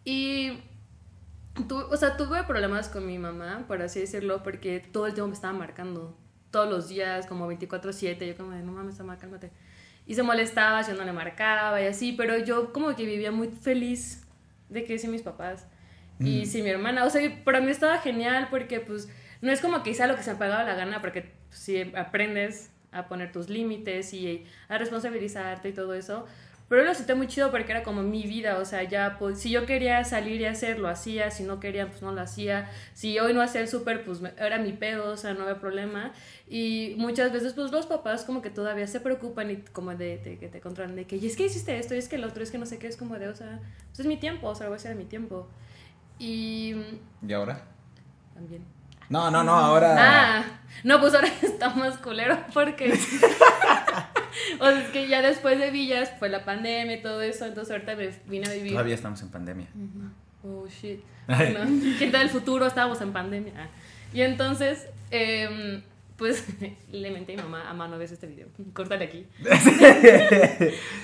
Y 0.04 0.58
tuve, 1.66 1.84
o 1.84 1.96
sea, 1.96 2.16
tuve 2.16 2.44
problemas 2.44 2.88
con 2.88 3.06
mi 3.06 3.18
mamá, 3.18 3.64
por 3.66 3.82
así 3.82 4.00
decirlo, 4.00 4.42
porque 4.42 4.80
todo 4.80 5.06
el 5.06 5.14
tiempo 5.14 5.28
me 5.28 5.34
estaba 5.34 5.54
marcando. 5.54 6.16
Todos 6.50 6.68
los 6.68 6.88
días, 6.88 7.26
como 7.26 7.46
24-7, 7.50 8.26
yo 8.26 8.36
como 8.36 8.50
de, 8.52 8.62
no 8.62 8.72
mames, 8.72 8.98
mamá, 8.98 9.18
cálmate. 9.18 9.50
Y 10.06 10.14
se 10.14 10.22
molestaba, 10.22 10.80
yo 10.82 10.94
no 10.94 11.04
le 11.04 11.12
marcaba 11.12 11.80
y 11.82 11.86
así, 11.86 12.12
pero 12.12 12.38
yo 12.38 12.72
como 12.72 12.94
que 12.96 13.04
vivía 13.04 13.30
muy 13.30 13.48
feliz 13.48 14.26
de 14.70 14.84
que 14.84 14.98
sí 14.98 15.08
mis 15.08 15.22
papás 15.22 15.66
y 16.20 16.42
Mm. 16.42 16.46
sí 16.46 16.62
mi 16.62 16.70
hermana. 16.70 17.04
O 17.04 17.10
sea, 17.10 17.22
y 17.22 17.28
para 17.28 17.60
mí 17.60 17.70
estaba 17.70 17.98
genial 17.98 18.48
porque 18.50 18.80
pues 18.80 19.08
no 19.42 19.52
es 19.52 19.60
como 19.60 19.82
que 19.82 19.90
hice 19.90 20.06
lo 20.06 20.16
que 20.16 20.22
se 20.22 20.32
me 20.32 20.38
pagaba 20.38 20.64
la 20.64 20.74
gana, 20.74 21.00
porque 21.00 21.32
si 21.50 21.80
aprendes 21.94 22.70
a 22.90 23.06
poner 23.06 23.30
tus 23.32 23.50
límites 23.50 24.14
y 24.14 24.44
a 24.68 24.78
responsabilizarte 24.78 25.68
y 25.68 25.72
todo 25.72 25.92
eso. 25.94 26.24
Pero 26.68 26.84
lo 26.84 26.94
sentí 26.94 27.14
muy 27.14 27.28
chido 27.28 27.50
porque 27.50 27.72
era 27.72 27.82
como 27.82 28.02
mi 28.02 28.24
vida, 28.24 28.58
o 28.58 28.64
sea, 28.66 28.82
ya 28.82 29.16
pues 29.18 29.40
si 29.40 29.48
yo 29.50 29.64
quería 29.64 30.04
salir 30.04 30.38
y 30.40 30.44
hacer, 30.44 30.78
lo 30.78 30.88
hacía, 30.88 31.30
si 31.30 31.42
no 31.42 31.60
quería, 31.60 31.88
pues 31.88 32.02
no 32.02 32.12
lo 32.12 32.20
hacía. 32.20 32.70
Si 32.92 33.18
hoy 33.18 33.32
no 33.32 33.40
hacía 33.40 33.62
el 33.62 33.68
súper, 33.68 34.04
pues 34.04 34.20
era 34.36 34.58
mi 34.58 34.72
pedo, 34.72 35.12
o 35.12 35.16
sea, 35.16 35.32
no 35.32 35.44
había 35.44 35.58
problema. 35.60 36.12
Y 36.46 36.94
muchas 36.98 37.32
veces, 37.32 37.54
pues 37.54 37.72
los 37.72 37.86
papás 37.86 38.24
como 38.24 38.42
que 38.42 38.50
todavía 38.50 38.86
se 38.86 39.00
preocupan 39.00 39.50
y 39.50 39.56
como 39.72 39.94
de, 39.94 40.18
de 40.18 40.38
que 40.38 40.48
te 40.48 40.60
controlan, 40.60 40.94
de 40.94 41.06
que, 41.06 41.16
y 41.16 41.26
es 41.26 41.36
que 41.36 41.46
hiciste 41.46 41.78
esto, 41.78 41.94
y 41.94 41.98
es 41.98 42.08
que 42.08 42.16
el 42.16 42.24
otro, 42.24 42.42
es 42.42 42.50
que 42.50 42.58
no 42.58 42.66
sé 42.66 42.78
qué, 42.78 42.86
es 42.86 42.98
como 42.98 43.18
de, 43.18 43.28
o 43.28 43.34
sea, 43.34 43.60
pues 43.88 44.00
es 44.00 44.06
mi 44.06 44.18
tiempo, 44.18 44.48
o 44.48 44.54
sea, 44.54 44.64
lo 44.64 44.70
voy 44.70 44.76
a 44.76 44.80
hacer 44.80 44.94
mi 44.94 45.04
tiempo. 45.06 45.48
Y 46.18 46.74
¿Y 47.26 47.32
ahora? 47.32 47.62
también. 48.34 48.62
No, 49.08 49.30
no, 49.30 49.42
no, 49.42 49.54
ahora. 49.54 49.96
Ah, 49.98 50.44
no, 50.84 51.00
pues 51.00 51.14
ahora 51.14 51.28
está 51.42 51.70
más 51.70 51.96
culero 51.96 52.38
porque. 52.52 52.92
o 54.60 54.64
sea, 54.64 54.80
es 54.80 54.88
que 54.90 55.08
ya 55.08 55.22
después 55.22 55.58
de 55.58 55.70
Villas 55.70 56.12
fue 56.18 56.28
la 56.28 56.44
pandemia 56.44 56.96
y 56.96 57.02
todo 57.02 57.22
eso, 57.22 57.46
entonces 57.46 57.72
ahorita 57.72 57.96
me 57.96 58.10
vine 58.26 58.48
a 58.48 58.52
vivir. 58.52 58.72
Todavía 58.72 58.94
estamos 58.94 59.20
en 59.22 59.30
pandemia. 59.30 59.66
Oh 60.42 60.66
shit. 60.68 61.00
Bueno, 61.26 61.60
gente 61.98 62.18
del 62.18 62.30
futuro, 62.30 62.66
estábamos 62.66 63.00
en 63.00 63.12
pandemia. 63.12 63.52
Ah. 63.56 63.68
Y 64.12 64.22
entonces, 64.22 64.86
em, 65.10 65.82
pues 66.16 66.44
le 66.90 67.10
menté 67.10 67.34
a 67.34 67.36
mi 67.36 67.42
mamá, 67.42 67.68
a 67.68 67.74
mano 67.74 67.98
ves 67.98 68.12
este 68.12 68.26
video, 68.26 68.48
córtale 68.72 69.04
aquí. 69.04 69.26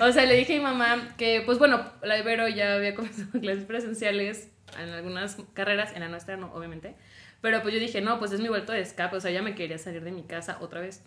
o 0.00 0.12
sea, 0.12 0.24
le 0.24 0.36
dije 0.36 0.54
a 0.54 0.58
mi 0.58 0.62
mamá 0.62 1.14
que, 1.16 1.42
pues 1.44 1.58
bueno, 1.58 1.84
la 2.02 2.18
Ibero 2.18 2.48
ya 2.48 2.74
había 2.74 2.94
comenzado 2.94 3.40
clases 3.40 3.64
presenciales 3.64 4.48
en 4.78 4.90
algunas 4.90 5.36
carreras, 5.52 5.92
en 5.94 6.00
la 6.00 6.08
nuestra 6.08 6.36
no, 6.36 6.52
obviamente. 6.54 6.94
Pero 7.40 7.60
pues 7.60 7.74
yo 7.74 7.80
dije, 7.80 8.00
no, 8.00 8.18
pues 8.18 8.32
es 8.32 8.40
mi 8.40 8.48
vuelto 8.48 8.72
de 8.72 8.80
escape, 8.80 9.16
o 9.16 9.20
sea, 9.20 9.30
ya 9.30 9.42
me 9.42 9.54
quería 9.54 9.76
salir 9.76 10.02
de 10.02 10.12
mi 10.12 10.22
casa 10.22 10.56
otra 10.60 10.80
vez. 10.80 11.02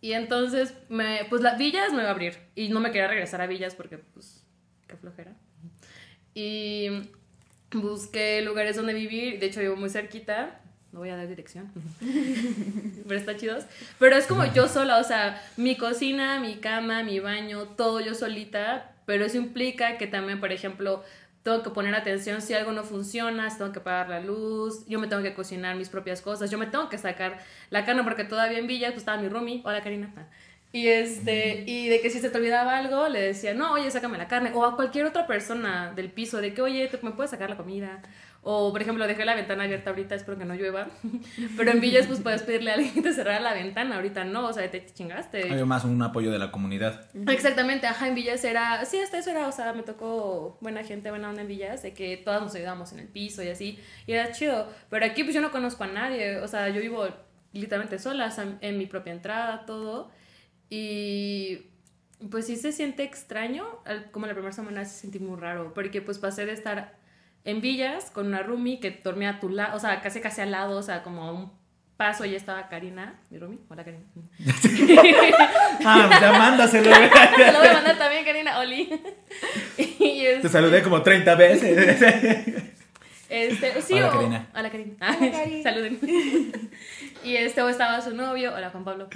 Y 0.00 0.12
entonces, 0.12 0.74
me, 0.88 1.26
pues 1.28 1.42
la 1.42 1.54
Villas 1.54 1.92
me 1.92 2.02
va 2.02 2.08
a 2.08 2.12
abrir. 2.12 2.38
Y 2.54 2.68
no 2.68 2.80
me 2.80 2.90
quería 2.90 3.08
regresar 3.08 3.40
a 3.42 3.46
Villas 3.46 3.74
porque, 3.74 3.98
pues, 3.98 4.42
qué 4.86 4.96
flojera. 4.96 5.34
Y 6.34 6.88
busqué 7.72 8.40
lugares 8.42 8.76
donde 8.76 8.94
vivir. 8.94 9.38
De 9.38 9.46
hecho, 9.46 9.60
vivo 9.60 9.76
muy 9.76 9.90
cerquita. 9.90 10.60
No 10.92 11.00
voy 11.00 11.10
a 11.10 11.16
dar 11.16 11.28
dirección. 11.28 11.70
Pero 13.06 13.18
está 13.18 13.36
chidos. 13.36 13.64
Pero 13.98 14.16
es 14.16 14.26
como 14.26 14.44
yo 14.52 14.68
sola, 14.68 14.98
o 14.98 15.04
sea, 15.04 15.40
mi 15.56 15.76
cocina, 15.76 16.40
mi 16.40 16.56
cama, 16.56 17.02
mi 17.02 17.20
baño, 17.20 17.64
todo 17.76 18.00
yo 18.00 18.14
solita. 18.14 18.92
Pero 19.06 19.24
eso 19.24 19.36
implica 19.36 19.98
que 19.98 20.06
también, 20.06 20.40
por 20.40 20.50
ejemplo, 20.50 21.04
tengo 21.42 21.62
que 21.62 21.70
poner 21.70 21.94
atención 21.94 22.42
si 22.42 22.52
algo 22.54 22.72
no 22.72 22.84
funciona, 22.84 23.48
si 23.50 23.58
tengo 23.58 23.72
que 23.72 23.78
apagar 23.78 24.08
la 24.10 24.20
luz, 24.20 24.84
yo 24.86 24.98
me 24.98 25.06
tengo 25.08 25.22
que 25.22 25.34
cocinar 25.34 25.76
mis 25.76 25.88
propias 25.88 26.20
cosas, 26.20 26.50
yo 26.50 26.58
me 26.58 26.66
tengo 26.66 26.88
que 26.88 26.98
sacar 26.98 27.38
la 27.70 27.84
carne 27.84 28.02
porque 28.04 28.24
todavía 28.24 28.58
en 28.58 28.66
Villas 28.66 28.90
pues 28.92 29.02
estaba 29.02 29.20
mi 29.20 29.28
roomie, 29.28 29.62
hola 29.64 29.82
Karina. 29.82 30.12
Ah. 30.16 30.26
Y 30.72 30.86
este, 30.86 31.64
y 31.66 31.88
de 31.88 32.00
que 32.00 32.10
si 32.10 32.20
se 32.20 32.30
te 32.30 32.38
olvidaba 32.38 32.76
algo, 32.78 33.08
le 33.08 33.20
decía, 33.20 33.54
no, 33.54 33.72
oye, 33.72 33.90
sácame 33.90 34.18
la 34.18 34.28
carne. 34.28 34.52
O 34.54 34.64
a 34.64 34.76
cualquier 34.76 35.04
otra 35.04 35.26
persona 35.26 35.92
del 35.96 36.12
piso, 36.12 36.40
de 36.40 36.54
que, 36.54 36.62
oye, 36.62 36.86
¿te- 36.86 37.00
¿me 37.02 37.10
puedes 37.10 37.32
sacar 37.32 37.50
la 37.50 37.56
comida? 37.56 38.00
O, 38.42 38.72
por 38.72 38.80
ejemplo, 38.80 39.06
dejé 39.06 39.26
la 39.26 39.34
ventana 39.34 39.64
abierta 39.64 39.90
ahorita, 39.90 40.14
espero 40.14 40.38
que 40.38 40.46
no 40.46 40.54
llueva. 40.54 40.88
Pero 41.58 41.70
en 41.70 41.80
Villas, 41.80 42.06
pues 42.06 42.20
puedes 42.20 42.42
pedirle 42.42 42.70
a 42.70 42.74
alguien 42.74 42.94
que 42.94 43.02
te 43.02 43.12
cerrara 43.12 43.38
la 43.38 43.52
ventana. 43.52 43.96
Ahorita 43.96 44.24
no, 44.24 44.46
o 44.46 44.52
sea, 44.52 44.70
te 44.70 44.86
chingaste. 44.86 45.50
Había 45.50 45.66
más 45.66 45.84
un 45.84 46.00
apoyo 46.00 46.30
de 46.30 46.38
la 46.38 46.50
comunidad. 46.50 47.04
Exactamente, 47.28 47.86
ajá, 47.86 48.08
en 48.08 48.14
Villas 48.14 48.42
era, 48.44 48.82
sí, 48.86 48.98
hasta 48.98 49.18
eso 49.18 49.30
era, 49.30 49.46
o 49.46 49.52
sea, 49.52 49.74
me 49.74 49.82
tocó 49.82 50.56
buena 50.62 50.82
gente, 50.84 51.10
buena 51.10 51.28
onda 51.28 51.42
en 51.42 51.48
Villas, 51.48 51.82
de 51.82 51.92
que 51.92 52.16
todas 52.16 52.40
nos 52.40 52.54
ayudábamos 52.54 52.92
en 52.92 53.00
el 53.00 53.08
piso 53.08 53.42
y 53.42 53.48
así, 53.48 53.78
y 54.06 54.12
era 54.12 54.32
chido, 54.32 54.68
pero 54.88 55.04
aquí 55.04 55.22
pues 55.22 55.34
yo 55.34 55.42
no 55.42 55.50
conozco 55.50 55.84
a 55.84 55.88
nadie, 55.88 56.38
o 56.38 56.48
sea, 56.48 56.70
yo 56.70 56.80
vivo 56.80 57.06
literalmente 57.52 57.98
sola, 57.98 58.28
o 58.28 58.30
sea, 58.30 58.56
en 58.62 58.78
mi 58.78 58.86
propia 58.86 59.12
entrada, 59.12 59.66
todo, 59.66 60.10
y 60.70 61.66
Pues 62.30 62.46
sí 62.46 62.56
se 62.56 62.72
siente 62.72 63.02
extraño, 63.02 63.66
como 64.12 64.26
la 64.26 64.34
primera 64.34 64.52
semana 64.52 64.84
se 64.84 65.00
sentí 65.00 65.18
muy 65.18 65.38
raro, 65.40 65.72
porque 65.74 66.02
pues 66.02 66.18
pasé 66.18 66.44
de 66.44 66.52
estar 66.52 66.99
en 67.44 67.60
villas 67.60 68.10
con 68.10 68.26
una 68.26 68.42
roomie 68.42 68.80
que 68.80 68.90
dormía 69.02 69.30
a 69.30 69.40
tu 69.40 69.48
lado, 69.48 69.76
o 69.76 69.80
sea, 69.80 70.00
casi 70.00 70.20
casi 70.20 70.40
al 70.42 70.50
lado, 70.50 70.76
o 70.78 70.82
sea, 70.82 71.02
como 71.02 71.22
a 71.24 71.32
un 71.32 71.52
paso 71.96 72.24
ya 72.24 72.36
estaba 72.36 72.68
Karina, 72.68 73.18
mi 73.30 73.38
roomie, 73.38 73.58
hola 73.68 73.84
Karina. 73.84 74.04
Ah, 75.84 76.18
ya 76.20 76.32
mándaselo. 76.32 76.90
Te 76.90 77.52
lo 77.52 77.58
voy 77.58 77.68
a 77.68 77.72
mandar 77.74 77.96
también, 77.98 78.24
Karina, 78.24 78.58
Oli. 78.58 78.88
y 79.78 79.84
Te 80.20 80.32
este, 80.36 80.48
saludé 80.50 80.82
como 80.82 81.02
30 81.02 81.34
veces. 81.36 82.62
este, 83.30 83.80
sí, 83.82 83.94
Hola, 83.94 84.08
o- 84.08 84.12
Karina. 84.12 84.48
Hola, 84.54 84.70
Karina. 84.70 84.94
Hola, 85.18 85.30
Cari. 85.32 85.62
Saluden. 85.62 85.98
y 87.24 87.36
este, 87.36 87.62
o 87.62 87.68
estaba 87.70 88.00
su 88.02 88.14
novio, 88.14 88.52
hola, 88.54 88.70
Juan 88.70 88.84
Pablo. 88.84 89.08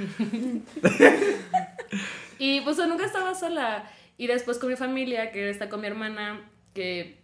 y 2.38 2.60
pues 2.62 2.78
o 2.78 2.86
nunca 2.86 3.04
estaba 3.06 3.34
sola. 3.34 3.84
Y 4.16 4.26
después 4.28 4.58
con 4.58 4.70
mi 4.70 4.76
familia, 4.76 5.32
que 5.32 5.50
está 5.50 5.68
con 5.68 5.80
mi 5.80 5.86
hermana, 5.88 6.40
que 6.72 7.20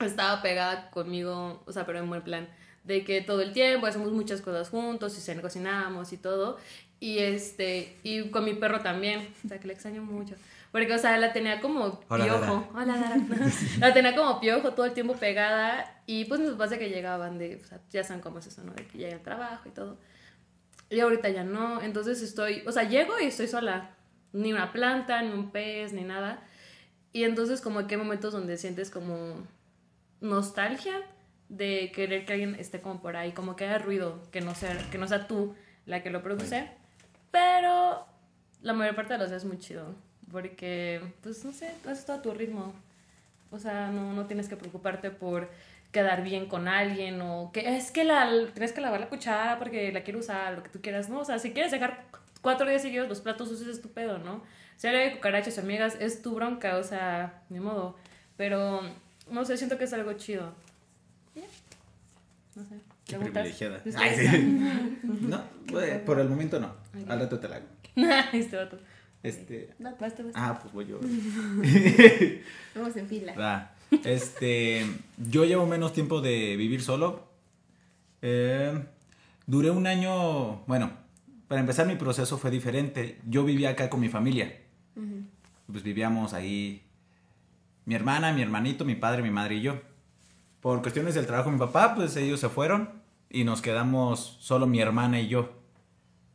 estaba 0.00 0.42
pegada 0.42 0.90
conmigo, 0.90 1.62
o 1.66 1.72
sea, 1.72 1.86
pero 1.86 1.98
en 1.98 2.08
buen 2.08 2.22
plan, 2.22 2.48
de 2.84 3.04
que 3.04 3.20
todo 3.20 3.42
el 3.42 3.52
tiempo 3.52 3.86
hacemos 3.86 4.12
muchas 4.12 4.40
cosas 4.40 4.68
juntos 4.68 5.16
y 5.16 5.20
se 5.20 5.40
cocinamos 5.40 6.12
y 6.12 6.16
todo. 6.16 6.58
Y 6.98 7.18
este, 7.18 7.96
y 8.02 8.28
con 8.30 8.44
mi 8.44 8.54
perro 8.54 8.80
también, 8.80 9.32
o 9.44 9.48
sea, 9.48 9.58
que 9.58 9.66
le 9.66 9.72
extraño 9.72 10.02
mucho. 10.02 10.34
Porque, 10.70 10.92
o 10.92 10.98
sea, 10.98 11.16
la 11.18 11.32
tenía 11.32 11.60
como 11.60 12.00
Hola, 12.08 12.24
piojo. 12.24 12.68
Hola, 12.74 12.96
Dara. 12.96 13.16
la 13.80 13.92
tenía 13.92 14.14
como 14.14 14.38
piojo 14.40 14.72
todo 14.72 14.86
el 14.86 14.92
tiempo 14.92 15.14
pegada. 15.14 16.02
Y 16.06 16.26
pues 16.26 16.40
mis 16.40 16.50
papás 16.50 16.70
de 16.70 16.78
que 16.78 16.90
llegaban 16.90 17.38
de, 17.38 17.56
o 17.56 17.66
sea, 17.66 17.80
ya 17.90 18.04
saben 18.04 18.22
cómo 18.22 18.38
es 18.38 18.46
eso, 18.46 18.62
¿no? 18.62 18.72
De 18.74 18.86
que 18.86 18.98
llega 18.98 19.14
al 19.14 19.22
trabajo 19.22 19.68
y 19.68 19.72
todo. 19.72 19.98
Y 20.90 21.00
ahorita 21.00 21.28
ya 21.30 21.42
no. 21.42 21.80
Entonces 21.82 22.22
estoy, 22.22 22.62
o 22.66 22.72
sea, 22.72 22.84
llego 22.84 23.18
y 23.18 23.24
estoy 23.24 23.48
sola. 23.48 23.96
Ni 24.32 24.52
una 24.52 24.72
planta, 24.72 25.22
ni 25.22 25.32
un 25.32 25.50
pez, 25.50 25.92
ni 25.92 26.04
nada. 26.04 26.42
Y 27.12 27.24
entonces 27.24 27.60
como 27.60 27.86
que 27.86 27.96
hay 27.96 28.00
momentos 28.00 28.32
donde 28.32 28.56
sientes 28.56 28.90
como 28.90 29.44
nostalgia 30.20 31.00
de 31.48 31.90
querer 31.94 32.24
que 32.24 32.34
alguien 32.34 32.54
esté 32.56 32.80
como 32.80 33.00
por 33.00 33.16
ahí, 33.16 33.32
como 33.32 33.56
que 33.56 33.64
haya 33.64 33.78
ruido, 33.78 34.20
que 34.30 34.40
no 34.40 34.54
sea, 34.54 34.76
que 34.90 34.98
no 34.98 35.08
sea 35.08 35.26
tú 35.26 35.54
la 35.86 36.02
que 36.02 36.10
lo 36.10 36.22
produce. 36.22 36.68
Pero 37.30 38.06
la 38.62 38.72
mayor 38.72 38.94
parte 38.94 39.14
de 39.14 39.18
los 39.18 39.30
días 39.30 39.42
es 39.42 39.48
muy 39.48 39.58
chido. 39.58 39.94
Porque, 40.30 41.00
pues, 41.22 41.44
no 41.44 41.52
sé, 41.52 41.72
haces 41.84 42.06
todo 42.06 42.18
a 42.18 42.22
tu 42.22 42.32
ritmo. 42.32 42.72
O 43.50 43.58
sea, 43.58 43.88
no, 43.88 44.12
no 44.12 44.26
tienes 44.26 44.48
que 44.48 44.56
preocuparte 44.56 45.10
por 45.10 45.50
quedar 45.92 46.22
bien 46.22 46.46
con 46.46 46.68
alguien 46.68 47.20
o 47.20 47.50
que 47.52 47.76
es 47.76 47.90
que 47.90 48.04
la, 48.04 48.28
tienes 48.52 48.72
que 48.72 48.80
lavar 48.80 49.00
la 49.00 49.08
cuchara 49.08 49.58
porque 49.58 49.90
la 49.92 50.02
quiero 50.02 50.20
usar, 50.20 50.54
lo 50.54 50.62
que 50.62 50.68
tú 50.68 50.80
quieras, 50.80 51.08
¿no? 51.08 51.18
O 51.20 51.24
sea, 51.24 51.38
si 51.38 51.52
quieres 51.52 51.72
dejar 51.72 52.04
cuatro 52.42 52.68
días 52.68 52.82
seguidos 52.82 53.08
los 53.08 53.20
platos 53.20 53.48
sucios 53.48 53.68
es 53.68 53.82
tu 53.82 53.88
pedo, 53.88 54.18
¿no? 54.18 54.42
Si 54.76 54.86
hay 54.86 55.12
cucarachas 55.14 55.58
o 55.58 55.60
amigas 55.60 55.96
es 56.00 56.22
tu 56.22 56.34
bronca, 56.34 56.76
o 56.76 56.82
sea, 56.82 57.42
ni 57.50 57.60
modo. 57.60 57.96
Pero, 58.36 58.80
no 59.30 59.44
sé, 59.44 59.56
siento 59.56 59.78
que 59.78 59.84
es 59.84 59.92
algo 59.92 60.12
chido. 60.14 60.52
Ya. 61.34 61.42
No 62.56 62.64
sé. 62.64 62.74
Qué 63.06 63.16
¿Preguntas? 63.16 63.42
privilegiada. 63.42 63.82
Ay, 63.96 64.16
sí. 64.16 64.58
No, 65.28 65.42
pues, 65.66 66.00
por 66.00 66.20
el 66.20 66.28
momento 66.28 66.60
no. 66.60 66.68
Ok. 66.68 67.08
Al 67.10 67.20
rato 67.20 67.38
te 67.38 67.48
la 67.48 67.56
hago. 67.56 67.66
este 68.32 68.56
vato. 68.56 68.78
Este. 69.22 69.74
Vas, 69.78 69.98
vas, 69.98 70.14
vas. 70.24 70.32
Ah, 70.34 70.58
pues 70.60 70.72
voy 70.72 70.86
yo. 70.86 71.00
Vamos 72.74 72.96
en 72.96 73.06
fila. 73.06 73.34
Va. 73.34 73.74
Este, 74.04 74.86
yo 75.18 75.44
llevo 75.44 75.66
menos 75.66 75.92
tiempo 75.92 76.20
de 76.20 76.56
vivir 76.56 76.82
solo. 76.82 77.28
Eh, 78.22 78.82
duré 79.46 79.70
un 79.70 79.86
año, 79.86 80.64
bueno, 80.66 80.92
para 81.48 81.60
empezar 81.60 81.86
mi 81.86 81.96
proceso 81.96 82.38
fue 82.38 82.50
diferente. 82.50 83.20
Yo 83.28 83.44
vivía 83.44 83.70
acá 83.70 83.90
con 83.90 84.00
mi 84.00 84.08
familia. 84.08 84.56
Pues 85.70 85.82
vivíamos 85.82 86.32
ahí 86.34 86.82
mi 87.90 87.96
hermana, 87.96 88.32
mi 88.32 88.40
hermanito, 88.40 88.84
mi 88.84 88.94
padre, 88.94 89.20
mi 89.20 89.32
madre 89.32 89.56
y 89.56 89.62
yo. 89.62 89.80
Por 90.60 90.80
cuestiones 90.80 91.16
del 91.16 91.26
trabajo 91.26 91.50
de 91.50 91.54
mi 91.54 91.58
papá, 91.58 91.96
pues 91.96 92.14
ellos 92.14 92.38
se 92.38 92.48
fueron 92.48 92.88
y 93.28 93.42
nos 93.42 93.62
quedamos 93.62 94.36
solo 94.38 94.68
mi 94.68 94.80
hermana 94.80 95.18
y 95.18 95.26
yo. 95.26 95.50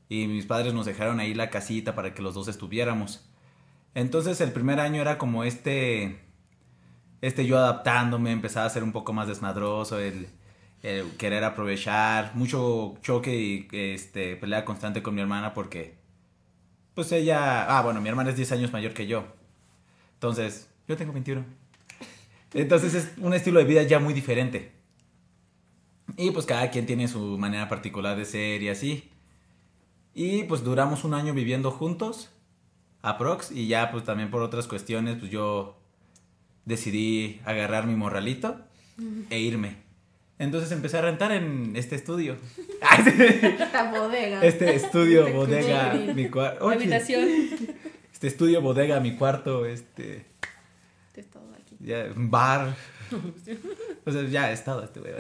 Y 0.10 0.28
mis 0.28 0.46
padres 0.46 0.74
nos 0.74 0.86
dejaron 0.86 1.22
ahí 1.22 1.34
la 1.34 1.50
casita 1.50 1.96
para 1.96 2.14
que 2.14 2.22
los 2.22 2.34
dos 2.34 2.50
estuviéramos. 2.50 3.26
Entonces 3.94 4.42
el 4.42 4.52
primer 4.52 4.82
año 4.82 5.00
era 5.00 5.18
como 5.18 5.46
este, 5.46 6.20
este 7.22 7.46
yo 7.46 7.58
adaptándome, 7.58 8.34
empezaba 8.34 8.66
a 8.66 8.70
ser 8.70 8.84
un 8.84 8.92
poco 8.92 9.14
más 9.14 9.30
desmadroso, 9.30 9.98
el, 9.98 10.28
el 10.84 11.10
querer 11.16 11.46
aprovechar, 11.46 12.36
mucho 12.36 12.96
choque 13.02 13.34
y 13.34 13.68
este, 13.72 14.36
pelea 14.36 14.66
constante 14.66 15.02
con 15.02 15.16
mi 15.16 15.22
hermana 15.22 15.54
porque, 15.54 15.96
pues 16.96 17.14
ella, 17.14 17.78
ah 17.78 17.82
bueno, 17.82 18.02
mi 18.02 18.10
hermana 18.10 18.32
es 18.32 18.36
10 18.36 18.52
años 18.52 18.74
mayor 18.74 18.94
que 18.94 19.08
yo. 19.08 19.24
Entonces, 20.16 20.70
yo 20.88 20.98
tengo 20.98 21.14
21. 21.14 21.44
Entonces 22.54 22.94
es 22.94 23.12
un 23.18 23.34
estilo 23.34 23.60
de 23.60 23.66
vida 23.66 23.84
ya 23.84 24.00
muy 24.00 24.14
diferente. 24.14 24.72
Y 26.18 26.32
pues 26.32 26.46
cada 26.46 26.70
quien 26.72 26.86
tiene 26.86 27.08
su 27.08 27.38
manera 27.38 27.68
particular 27.68 28.18
de 28.18 28.26
ser 28.26 28.62
y 28.62 28.70
así. 28.70 29.10
Y 30.14 30.44
pues 30.44 30.64
duramos 30.64 31.04
un 31.04 31.14
año 31.14 31.34
viviendo 31.34 31.72
juntos, 31.72 32.32
aprox, 33.02 33.52
y 33.52 33.68
ya 33.68 33.92
pues 33.92 34.06
también 34.06 34.32
por 34.32 34.42
otras 34.42 34.68
cuestiones, 34.68 35.18
pues 35.18 35.30
yo 35.30 35.78
decidí 36.64 37.42
agarrar 37.44 37.86
mi 37.86 37.96
morralito 37.96 38.62
e 39.30 39.40
irme. 39.40 39.84
Entonces 40.40 40.72
empecé 40.72 40.98
a 40.98 41.02
rentar 41.02 41.32
en 41.32 41.76
este 41.76 41.96
estudio. 41.96 42.38
Esta 43.06 43.92
bodega. 43.92 44.42
Este 44.42 44.76
estudio, 44.76 45.32
bodega, 45.34 45.94
mi 46.14 46.30
cuarto. 46.30 46.70
Habitación. 46.70 47.28
Este 48.14 48.28
estudio, 48.28 48.62
bodega, 48.62 49.00
mi 49.02 49.16
cuarto, 49.16 49.66
este... 49.66 50.26
Ya, 51.80 52.06
bar. 52.16 52.76
O 54.06 54.12
sea, 54.12 54.24
ya 54.24 54.50
he 54.50 54.54
estado 54.54 54.84
este 54.84 55.00
güey. 55.00 55.14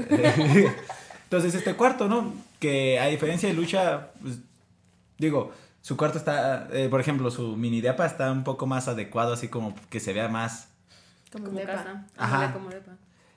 Entonces, 1.23 1.55
este 1.55 1.73
cuarto, 1.75 2.07
¿no? 2.07 2.33
Que 2.59 2.99
a 2.99 3.07
diferencia 3.07 3.49
de 3.49 3.55
Lucha, 3.55 4.11
pues, 4.21 4.39
digo, 5.17 5.51
su 5.81 5.97
cuarto 5.97 6.17
está, 6.17 6.67
eh, 6.71 6.87
por 6.89 6.99
ejemplo, 6.99 7.29
su 7.31 7.55
mini 7.57 7.81
depa 7.81 8.05
está 8.05 8.31
un 8.31 8.43
poco 8.43 8.65
más 8.67 8.87
adecuado, 8.87 9.33
así 9.33 9.47
como 9.47 9.75
que 9.89 9.99
se 9.99 10.13
vea 10.13 10.27
más. 10.29 10.69
Como, 11.31 11.45
Como 11.45 11.59
depa. 11.59 11.73
casa. 11.73 12.07
Ajá. 12.17 12.53
Como 12.53 12.69
depa. 12.69 12.93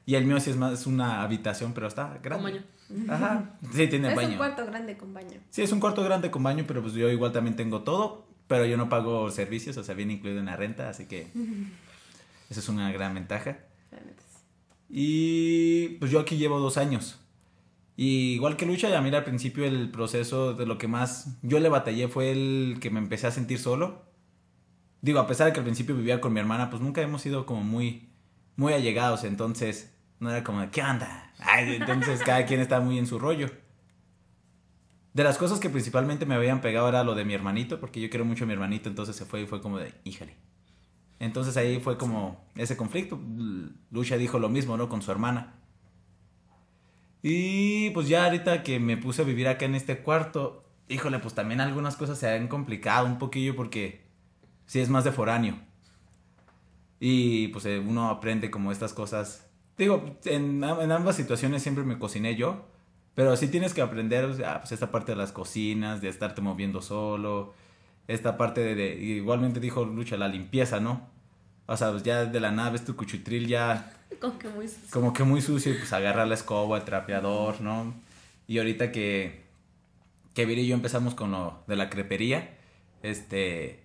Y 0.06 0.14
el 0.14 0.24
mío 0.24 0.40
sí 0.40 0.50
es 0.50 0.56
más 0.56 0.86
una 0.86 1.22
habitación, 1.22 1.74
pero 1.74 1.86
está 1.88 2.18
grande. 2.22 2.28
Con 2.30 2.42
baño. 2.44 3.12
Ajá. 3.12 3.50
Sí, 3.74 3.86
tiene 3.88 4.08
Es 4.08 4.14
baño. 4.16 4.30
un 4.30 4.36
cuarto 4.38 4.64
grande 4.64 4.96
con 4.96 5.12
baño. 5.12 5.40
Sí, 5.50 5.62
es 5.62 5.72
un 5.72 5.80
cuarto 5.80 6.02
grande 6.02 6.30
con 6.30 6.42
baño, 6.42 6.64
pero 6.66 6.80
pues 6.80 6.94
yo 6.94 7.10
igual 7.10 7.32
también 7.32 7.56
tengo 7.56 7.82
todo, 7.82 8.26
pero 8.46 8.64
yo 8.64 8.78
no 8.78 8.88
pago 8.88 9.30
servicios, 9.30 9.76
o 9.76 9.84
sea, 9.84 9.94
viene 9.94 10.14
incluido 10.14 10.40
en 10.40 10.46
la 10.46 10.56
renta, 10.56 10.88
así 10.88 11.04
que 11.04 11.26
eso 12.48 12.60
es 12.60 12.68
una 12.68 12.90
gran 12.92 13.14
ventaja. 13.14 13.58
Sí. 13.90 13.96
Y 14.88 15.88
pues 15.98 16.10
yo 16.10 16.20
aquí 16.20 16.36
llevo 16.36 16.58
dos 16.58 16.78
años. 16.78 17.20
Y 17.96 18.34
igual 18.34 18.56
que 18.56 18.64
Lucha, 18.64 18.88
ya 18.88 19.00
mira, 19.00 19.18
al 19.18 19.24
principio 19.24 19.64
el 19.64 19.90
proceso 19.90 20.54
de 20.54 20.66
lo 20.66 20.78
que 20.78 20.86
más 20.86 21.36
yo 21.42 21.58
le 21.58 21.68
batallé 21.68 22.06
fue 22.08 22.30
el 22.30 22.78
que 22.80 22.90
me 22.90 23.00
empecé 23.00 23.26
a 23.26 23.32
sentir 23.32 23.58
solo. 23.58 24.06
Digo, 25.02 25.18
a 25.18 25.26
pesar 25.26 25.48
de 25.48 25.52
que 25.52 25.58
al 25.58 25.64
principio 25.64 25.96
vivía 25.96 26.20
con 26.20 26.32
mi 26.32 26.40
hermana, 26.40 26.70
pues 26.70 26.80
nunca 26.80 27.02
hemos 27.02 27.22
sido 27.22 27.44
como 27.44 27.62
muy, 27.62 28.08
muy 28.56 28.72
allegados, 28.72 29.24
entonces 29.24 29.94
no 30.20 30.30
era 30.30 30.44
como 30.44 30.60
de, 30.60 30.70
¿qué 30.70 30.82
onda? 30.82 31.32
Ay, 31.38 31.74
entonces 31.74 32.22
cada 32.22 32.46
quien 32.46 32.60
está 32.60 32.80
muy 32.80 32.98
en 32.98 33.06
su 33.06 33.18
rollo. 33.18 33.50
De 35.12 35.24
las 35.24 35.36
cosas 35.36 35.58
que 35.58 35.68
principalmente 35.68 36.24
me 36.24 36.36
habían 36.36 36.60
pegado 36.60 36.88
era 36.88 37.02
lo 37.02 37.16
de 37.16 37.24
mi 37.24 37.34
hermanito, 37.34 37.80
porque 37.80 38.00
yo 38.00 38.10
quiero 38.10 38.24
mucho 38.24 38.44
a 38.44 38.46
mi 38.46 38.52
hermanito, 38.52 38.88
entonces 38.88 39.16
se 39.16 39.24
fue 39.24 39.42
y 39.42 39.46
fue 39.46 39.60
como 39.60 39.78
de, 39.78 39.92
híjale. 40.04 40.36
Entonces 41.20 41.56
ahí 41.56 41.80
fue 41.80 41.98
como 41.98 42.44
ese 42.54 42.76
conflicto. 42.76 43.20
Lucha 43.90 44.16
dijo 44.16 44.38
lo 44.38 44.48
mismo, 44.48 44.76
¿no? 44.76 44.88
Con 44.88 45.02
su 45.02 45.10
hermana. 45.10 45.54
Y 47.22 47.90
pues 47.90 48.08
ya 48.08 48.24
ahorita 48.24 48.62
que 48.62 48.78
me 48.78 48.96
puse 48.96 49.22
a 49.22 49.24
vivir 49.24 49.48
acá 49.48 49.64
en 49.64 49.74
este 49.74 49.98
cuarto, 49.98 50.64
híjole, 50.88 51.18
pues 51.18 51.34
también 51.34 51.60
algunas 51.60 51.96
cosas 51.96 52.18
se 52.18 52.30
han 52.30 52.48
complicado 52.48 53.06
un 53.06 53.18
poquillo 53.18 53.56
porque 53.56 54.02
sí 54.66 54.80
es 54.80 54.88
más 54.88 55.04
de 55.04 55.12
foráneo. 55.12 55.58
Y 57.00 57.48
pues 57.48 57.64
eh, 57.66 57.78
uno 57.78 58.08
aprende 58.10 58.50
como 58.50 58.70
estas 58.72 58.92
cosas. 58.92 59.48
Digo, 59.76 60.16
en, 60.24 60.62
en 60.62 60.92
ambas 60.92 61.16
situaciones 61.16 61.62
siempre 61.62 61.84
me 61.84 61.98
cociné 61.98 62.36
yo, 62.36 62.66
pero 63.14 63.36
sí 63.36 63.48
tienes 63.48 63.74
que 63.74 63.82
aprender, 63.82 64.24
o 64.24 64.34
sea, 64.34 64.60
pues 64.60 64.72
esta 64.72 64.90
parte 64.90 65.12
de 65.12 65.16
las 65.16 65.32
cocinas, 65.32 66.00
de 66.00 66.08
estarte 66.08 66.40
moviendo 66.40 66.80
solo, 66.82 67.54
esta 68.08 68.36
parte 68.36 68.60
de, 68.62 68.74
de- 68.74 68.94
igualmente 68.96 69.60
dijo 69.60 69.84
Lucha, 69.84 70.16
la 70.16 70.26
limpieza, 70.28 70.80
¿no? 70.80 71.06
O 71.66 71.76
sea, 71.76 71.90
pues 71.92 72.02
ya 72.02 72.24
de 72.24 72.40
la 72.40 72.50
nada 72.50 72.70
ves 72.70 72.84
tu 72.84 72.96
cuchutril 72.96 73.46
ya 73.46 73.92
Como 74.20 74.38
que 74.38 74.48
muy 74.48 74.66
como 74.90 75.12
que 75.12 75.22
muy 75.24 75.40
sucio 75.42 75.72
y 75.72 75.76
pues 75.76 75.92
agarrar 75.92 76.26
la 76.26 76.34
escoba, 76.34 76.78
el 76.78 76.84
trapeador, 76.84 77.60
¿no? 77.60 77.94
Y 78.46 78.58
ahorita 78.58 78.90
que, 78.90 79.44
que 80.34 80.46
Viri 80.46 80.62
y 80.62 80.66
yo 80.68 80.74
empezamos 80.74 81.14
con 81.14 81.30
lo 81.30 81.62
de 81.68 81.76
la 81.76 81.90
crepería, 81.90 82.56
este... 83.02 83.84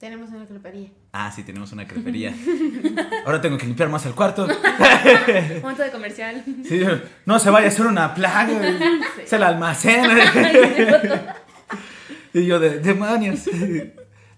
Tenemos 0.00 0.30
una 0.30 0.46
crepería. 0.46 0.88
Ah, 1.12 1.30
sí, 1.30 1.44
tenemos 1.44 1.70
una 1.72 1.86
crepería. 1.86 2.34
Ahora 3.26 3.40
tengo 3.40 3.56
que 3.58 3.66
limpiar 3.66 3.88
más 3.90 4.04
el 4.06 4.14
cuarto. 4.14 4.48
Momento 5.62 5.82
de 5.82 5.90
comercial. 5.92 6.42
Sí, 6.66 6.80
no 7.26 7.38
se 7.38 7.50
vaya 7.50 7.66
a 7.66 7.68
hacer 7.68 7.86
una 7.86 8.12
plaga. 8.14 8.48
Es 9.22 9.32
el 9.32 9.42
almacén. 9.44 10.02
Y 12.34 12.46
yo, 12.46 12.58
de 12.58 12.80
demonios. 12.80 13.48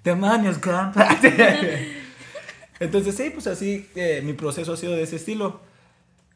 demonios, 0.02 0.60
Gump. 0.60 0.96
Entonces, 2.80 3.14
sí, 3.14 3.30
pues 3.30 3.46
así, 3.46 3.88
eh, 3.94 4.20
mi 4.24 4.32
proceso 4.32 4.72
ha 4.72 4.76
sido 4.76 4.94
de 4.94 5.02
ese 5.02 5.16
estilo. 5.16 5.60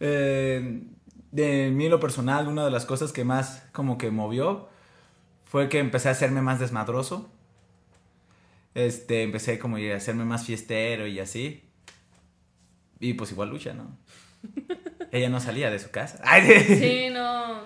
Eh, 0.01 0.83
de 1.33 1.71
mí 1.71 1.89
lo 1.89 2.01
personal, 2.01 2.49
una 2.49 2.65
de 2.65 2.71
las 2.71 2.87
cosas 2.87 3.13
que 3.13 3.25
más 3.25 3.65
como 3.73 3.99
que 3.99 4.11
movió 4.11 4.69
fue 5.45 5.69
que 5.69 5.79
empecé 5.79 6.09
a 6.09 6.13
hacerme 6.13 6.43
más 6.43 6.61
desmadroso. 6.61 7.29
Este, 8.75 9.23
empecé 9.23 9.59
como 9.59 9.77
a 9.77 9.97
hacerme 9.97 10.25
más 10.25 10.45
fiestero 10.45 11.07
y 11.07 11.19
así. 11.19 11.65
Y 13.01 13.15
pues 13.15 13.33
igual 13.33 13.51
lucha, 13.51 13.75
¿no? 13.75 13.97
Ella 15.11 15.29
no 15.29 15.41
salía 15.41 15.71
de 15.71 15.79
su 15.79 15.91
casa. 15.91 16.23
Sí, 16.67 17.09
no. 17.11 17.63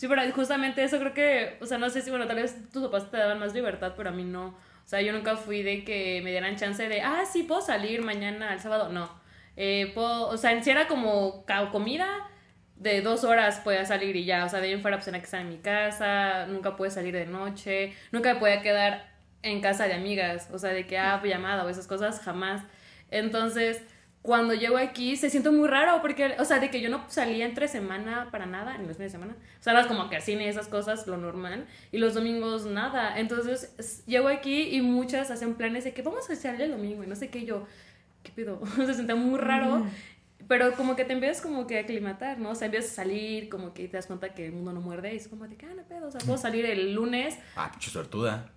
Sí, 0.00 0.08
pero 0.08 0.22
justamente 0.32 0.82
eso 0.82 0.98
creo 0.98 1.12
que, 1.12 1.58
o 1.60 1.66
sea, 1.66 1.76
no 1.76 1.90
sé 1.90 2.00
si, 2.00 2.08
bueno, 2.08 2.26
tal 2.26 2.36
vez 2.36 2.56
tus 2.72 2.84
papás 2.84 3.10
te 3.10 3.18
daban 3.18 3.38
más 3.38 3.52
libertad, 3.52 3.92
pero 3.98 4.08
a 4.08 4.12
mí 4.12 4.24
no. 4.24 4.46
O 4.46 4.88
sea, 4.88 5.02
yo 5.02 5.12
nunca 5.12 5.36
fui 5.36 5.62
de 5.62 5.84
que 5.84 6.22
me 6.24 6.30
dieran 6.30 6.56
chance 6.56 6.88
de, 6.88 7.02
ah, 7.02 7.24
sí, 7.30 7.42
puedo 7.42 7.60
salir 7.60 8.00
mañana, 8.00 8.54
el 8.54 8.60
sábado. 8.60 8.88
No. 8.88 9.10
Eh, 9.56 9.92
puedo, 9.94 10.28
o 10.28 10.38
sea, 10.38 10.62
si 10.62 10.70
era 10.70 10.86
como 10.88 11.44
comida, 11.70 12.30
de 12.76 13.02
dos 13.02 13.24
horas 13.24 13.60
podía 13.60 13.84
salir 13.84 14.16
y 14.16 14.24
ya, 14.24 14.46
o 14.46 14.48
sea, 14.48 14.60
de 14.60 14.68
ahí 14.68 14.72
en 14.72 14.80
fuera 14.80 14.96
pues 14.96 15.10
que 15.10 15.18
estar 15.18 15.42
en 15.42 15.50
mi 15.50 15.58
casa, 15.58 16.46
nunca 16.46 16.76
pude 16.76 16.90
salir 16.90 17.12
de 17.12 17.26
noche, 17.26 17.92
nunca 18.10 18.32
me 18.32 18.40
podía 18.40 18.62
quedar 18.62 19.12
en 19.42 19.60
casa 19.60 19.86
de 19.86 19.92
amigas, 19.92 20.48
o 20.50 20.58
sea, 20.58 20.70
de 20.70 20.86
que, 20.86 20.96
ah, 20.96 21.20
llamada 21.22 21.62
o 21.66 21.68
esas 21.68 21.86
cosas, 21.86 22.20
jamás. 22.20 22.62
Entonces, 23.10 23.82
cuando 24.22 24.52
llego 24.52 24.76
aquí 24.76 25.16
se 25.16 25.30
siente 25.30 25.50
muy 25.50 25.66
raro 25.66 26.02
porque, 26.02 26.36
o 26.38 26.44
sea, 26.44 26.58
de 26.58 26.70
que 26.70 26.80
yo 26.82 26.90
no 26.90 27.04
salía 27.08 27.46
entre 27.46 27.68
semana 27.68 28.28
para 28.30 28.44
nada, 28.44 28.76
en 28.76 28.86
los 28.86 28.96
fines 28.96 29.12
de 29.12 29.18
semana. 29.18 29.36
O 29.58 29.62
sea, 29.62 29.88
como 29.88 30.10
que 30.10 30.16
al 30.16 30.22
cine, 30.22 30.48
esas 30.48 30.68
cosas, 30.68 31.06
lo 31.06 31.16
normal. 31.16 31.66
Y 31.90 31.98
los 31.98 32.14
domingos 32.14 32.66
nada. 32.66 33.18
Entonces, 33.18 34.04
llego 34.06 34.28
aquí 34.28 34.74
y 34.76 34.82
muchas 34.82 35.30
hacen 35.30 35.54
planes 35.54 35.84
de 35.84 35.94
que 35.94 36.02
vamos 36.02 36.28
a 36.28 36.36
salir 36.36 36.60
el 36.60 36.72
domingo 36.72 37.02
y 37.02 37.06
no 37.06 37.16
sé 37.16 37.30
qué. 37.30 37.46
yo, 37.46 37.66
¿qué 38.22 38.30
pido? 38.32 38.60
se 38.76 38.94
siente 38.94 39.14
muy 39.14 39.38
raro. 39.38 39.86
Pero 40.48 40.74
como 40.74 40.96
que 40.96 41.04
te 41.04 41.12
empiezas 41.12 41.40
como 41.40 41.66
que 41.66 41.78
a 41.78 41.82
aclimatar, 41.82 42.38
¿no? 42.38 42.50
O 42.50 42.54
sea, 42.54 42.66
empiezas 42.66 42.90
a 42.90 42.94
salir, 42.96 43.48
como 43.48 43.72
que 43.72 43.88
te 43.88 43.96
das 43.96 44.06
cuenta 44.06 44.34
que 44.34 44.46
el 44.46 44.52
mundo 44.52 44.72
no 44.72 44.80
muerde 44.80 45.14
y 45.14 45.16
es 45.16 45.28
como 45.28 45.46
de 45.46 45.56
que, 45.56 45.64
ah, 45.64 45.74
no 45.74 45.82
pedo, 45.84 46.08
o 46.08 46.10
sea, 46.10 46.20
puedo 46.20 46.36
salir 46.36 46.66
el 46.66 46.92
lunes. 46.92 47.38
Ah, 47.56 47.70
pinche 47.70 47.90
suertuda. 47.90 48.50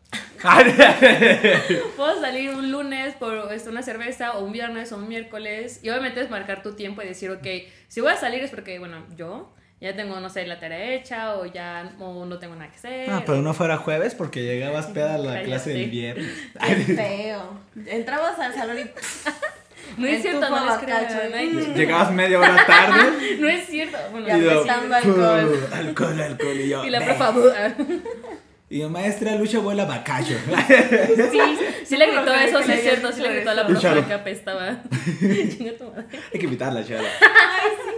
puedo 1.95 2.19
salir 2.19 2.49
un 2.49 2.71
lunes 2.71 3.15
por 3.15 3.33
una 3.67 3.83
cerveza 3.83 4.33
o 4.33 4.43
un 4.43 4.51
viernes 4.51 4.91
o 4.91 4.97
un 4.97 5.07
miércoles 5.07 5.79
y 5.83 5.89
obviamente 5.89 6.21
es 6.21 6.29
marcar 6.29 6.61
tu 6.63 6.73
tiempo 6.75 7.01
y 7.01 7.07
decir, 7.07 7.31
ok, 7.31 7.47
si 7.87 8.01
voy 8.01 8.11
a 8.11 8.17
salir 8.17 8.43
es 8.43 8.51
porque, 8.51 8.79
bueno, 8.79 9.05
yo 9.15 9.53
ya 9.79 9.95
tengo, 9.95 10.19
no 10.19 10.29
sé, 10.29 10.45
la 10.47 10.59
tarea 10.59 10.93
hecha 10.93 11.35
o 11.35 11.45
ya 11.45 11.93
o 11.99 12.25
no 12.25 12.39
tengo 12.39 12.55
nada 12.55 12.69
que 12.71 12.77
hacer. 12.77 13.09
Ah, 13.09 13.23
pero 13.25 13.41
no 13.41 13.53
fuera 13.53 13.77
jueves 13.77 14.15
porque 14.15 14.43
llegabas 14.43 14.87
peda 14.87 15.15
a 15.15 15.17
la 15.17 15.41
clase 15.43 15.71
del 15.71 15.89
viernes. 15.89 16.31
Qué 16.67 16.75
feo. 16.75 17.59
Entrabas 17.87 18.39
al 18.39 18.53
salón 18.53 18.79
y... 18.79 18.83
No 19.97 20.07
es 20.07 20.21
cierto, 20.21 20.49
no 20.49 20.65
les 20.65 20.77
creo. 20.79 21.75
Llegabas 21.75 22.11
media 22.13 22.39
hora 22.39 22.65
tarde. 22.65 23.37
no 23.37 23.47
es 23.49 23.67
cierto. 23.67 23.97
Bueno, 24.11 24.27
ya 24.27 24.35
apestando 24.35 24.95
alcohol. 24.95 25.69
Alcohol, 25.73 26.21
alcohol. 26.21 26.59
Y 26.59 26.69
yo. 26.69 26.85
Y 26.85 26.89
la 26.89 27.01
profa. 27.01 27.33
Y 28.73 28.79
yo, 28.79 28.89
maestra 28.89 29.35
Lucha 29.35 29.59
vuela 29.59 29.85
bacayo. 29.85 30.35
Sí, 31.31 31.39
sí 31.85 31.95
le 31.95 32.07
gritó 32.07 32.33
eso, 32.33 32.63
sí 32.63 32.71
es 32.71 32.81
cierto, 32.81 33.11
sí 33.11 33.21
le 33.21 33.31
gritó 33.31 33.51
a 33.51 33.53
la 33.53 33.67
profa 33.67 34.03
que 34.03 34.13
apestaba. 34.13 34.81
Chinga 35.19 35.77
tu 35.77 35.83
madre. 35.91 36.07
Hay 36.33 36.39
que 36.39 36.45
invitarla 36.45 36.79
a 36.79 36.83
Charo. 36.83 37.03
Ay, 37.03 37.71
sí, 37.77 37.91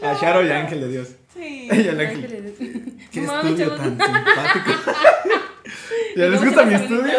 Charo. 0.00 0.12
A 0.12 0.20
Charo 0.20 0.46
y 0.46 0.50
Ángel 0.52 0.82
de 0.82 0.88
Dios. 0.88 1.08
Sí. 1.34 1.68
Ella 1.72 1.90
el 1.90 2.00
Ángel. 2.00 2.96
Qué 3.10 3.24
estudio 3.24 3.74
tan 3.74 3.98
simpático. 3.98 4.92
¿Ya 6.16 6.26
les 6.28 6.44
gusta 6.44 6.64
mi 6.64 6.74
estudio? 6.74 7.12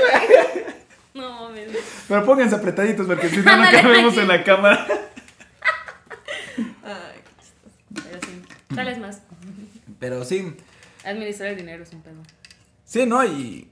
No 1.13 1.49
mames. 1.49 1.67
Pero 2.07 2.25
pónganse 2.25 2.55
apretaditos 2.55 3.07
porque 3.07 3.27
si 3.27 3.37
no, 3.39 3.57
no 3.57 3.71
cabemos 3.71 4.17
en 4.17 4.27
la 4.29 4.41
cámara. 4.41 4.87
Ay, 6.81 7.19
qué 7.25 7.43
chistoso. 7.43 7.75
Pero 7.93 8.21
sí. 8.21 8.41
Sales 8.73 8.99
más. 8.99 9.21
Pero 9.99 10.23
sí. 10.23 10.55
Administrar 11.03 11.49
el 11.49 11.57
dinero 11.57 11.83
es 11.83 11.91
un 11.91 12.01
pedo. 12.03 12.21
Sí, 12.91 13.05
¿no? 13.05 13.23
Y, 13.23 13.69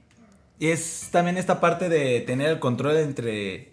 y 0.58 0.68
es 0.68 1.10
también 1.12 1.36
esta 1.36 1.60
parte 1.60 1.90
de 1.90 2.22
tener 2.22 2.48
el 2.48 2.58
control 2.58 2.96
entre 2.96 3.70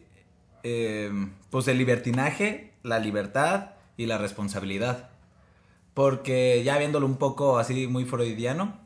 eh, 0.64 1.10
pues 1.50 1.70
el 1.70 1.78
libertinaje, 1.78 2.74
la 2.84 3.00
libertad 3.00 3.70
y 3.96 4.08
la 4.08 4.18
responsabilidad. 4.18 5.10
Porque 5.94 6.62
ya 6.66 6.78
viéndolo 6.78 7.06
un 7.06 7.16
poco 7.16 7.60
así 7.60 7.88
muy 7.88 8.04
freudiano, 8.04 8.78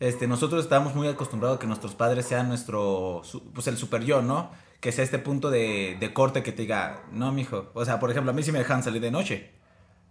este, 0.00 0.26
nosotros 0.26 0.64
estábamos 0.64 0.96
muy 0.96 1.06
acostumbrados 1.06 1.58
a 1.58 1.60
que 1.60 1.68
nuestros 1.68 1.94
padres 1.94 2.26
sean 2.26 2.48
nuestro, 2.48 3.22
pues 3.54 3.68
el 3.68 3.76
super 3.76 4.02
yo, 4.04 4.22
¿no? 4.22 4.50
Que 4.80 4.90
sea 4.90 5.04
este 5.04 5.20
punto 5.20 5.50
de, 5.52 5.96
de 6.00 6.12
corte 6.12 6.42
que 6.42 6.50
te 6.50 6.62
diga, 6.62 7.04
no, 7.12 7.30
mijo. 7.30 7.70
O 7.74 7.84
sea, 7.84 8.00
por 8.00 8.10
ejemplo, 8.10 8.32
a 8.32 8.34
mí 8.34 8.42
sí 8.42 8.50
me 8.50 8.58
dejan 8.58 8.82
salir 8.82 9.00
de 9.00 9.12
noche, 9.12 9.52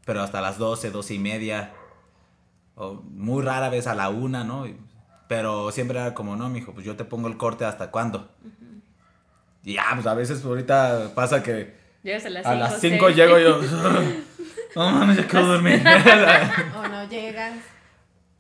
pero 0.06 0.22
hasta 0.22 0.40
las 0.40 0.58
12, 0.58 0.90
12 0.90 1.16
y 1.16 1.20
media, 1.20 1.74
o 2.76 2.94
muy 2.94 3.44
rara 3.44 3.68
vez 3.68 3.88
a 3.88 3.94
la 3.94 4.08
una, 4.08 4.46
¿no? 4.46 4.66
Pero 5.32 5.72
siempre 5.72 5.98
era 5.98 6.14
como, 6.14 6.36
no, 6.36 6.50
mijo, 6.50 6.74
pues 6.74 6.86
yo 6.86 6.98
te 6.98 7.06
pongo 7.06 7.30
el 7.30 7.38
corte 7.38 7.64
hasta 7.64 7.90
cuándo. 7.90 8.30
Y 9.64 9.76
ya, 9.76 9.86
pues 9.94 10.06
a 10.06 10.14
veces 10.14 10.44
ahorita 10.44 11.12
pasa 11.16 11.42
que 11.42 11.74
Llegas 12.04 12.26
a 12.26 12.30
las 12.32 12.44
5. 12.44 12.50
A 12.50 12.56
las 12.56 12.82
5 12.82 13.10
llego 13.12 13.40
yo. 13.40 13.62
no 14.76 14.92
mames, 14.92 15.16
ya 15.16 15.28
quiero 15.28 15.48
dormir. 15.48 15.82
o 16.76 16.86
no 16.86 17.08
llegas. 17.08 17.54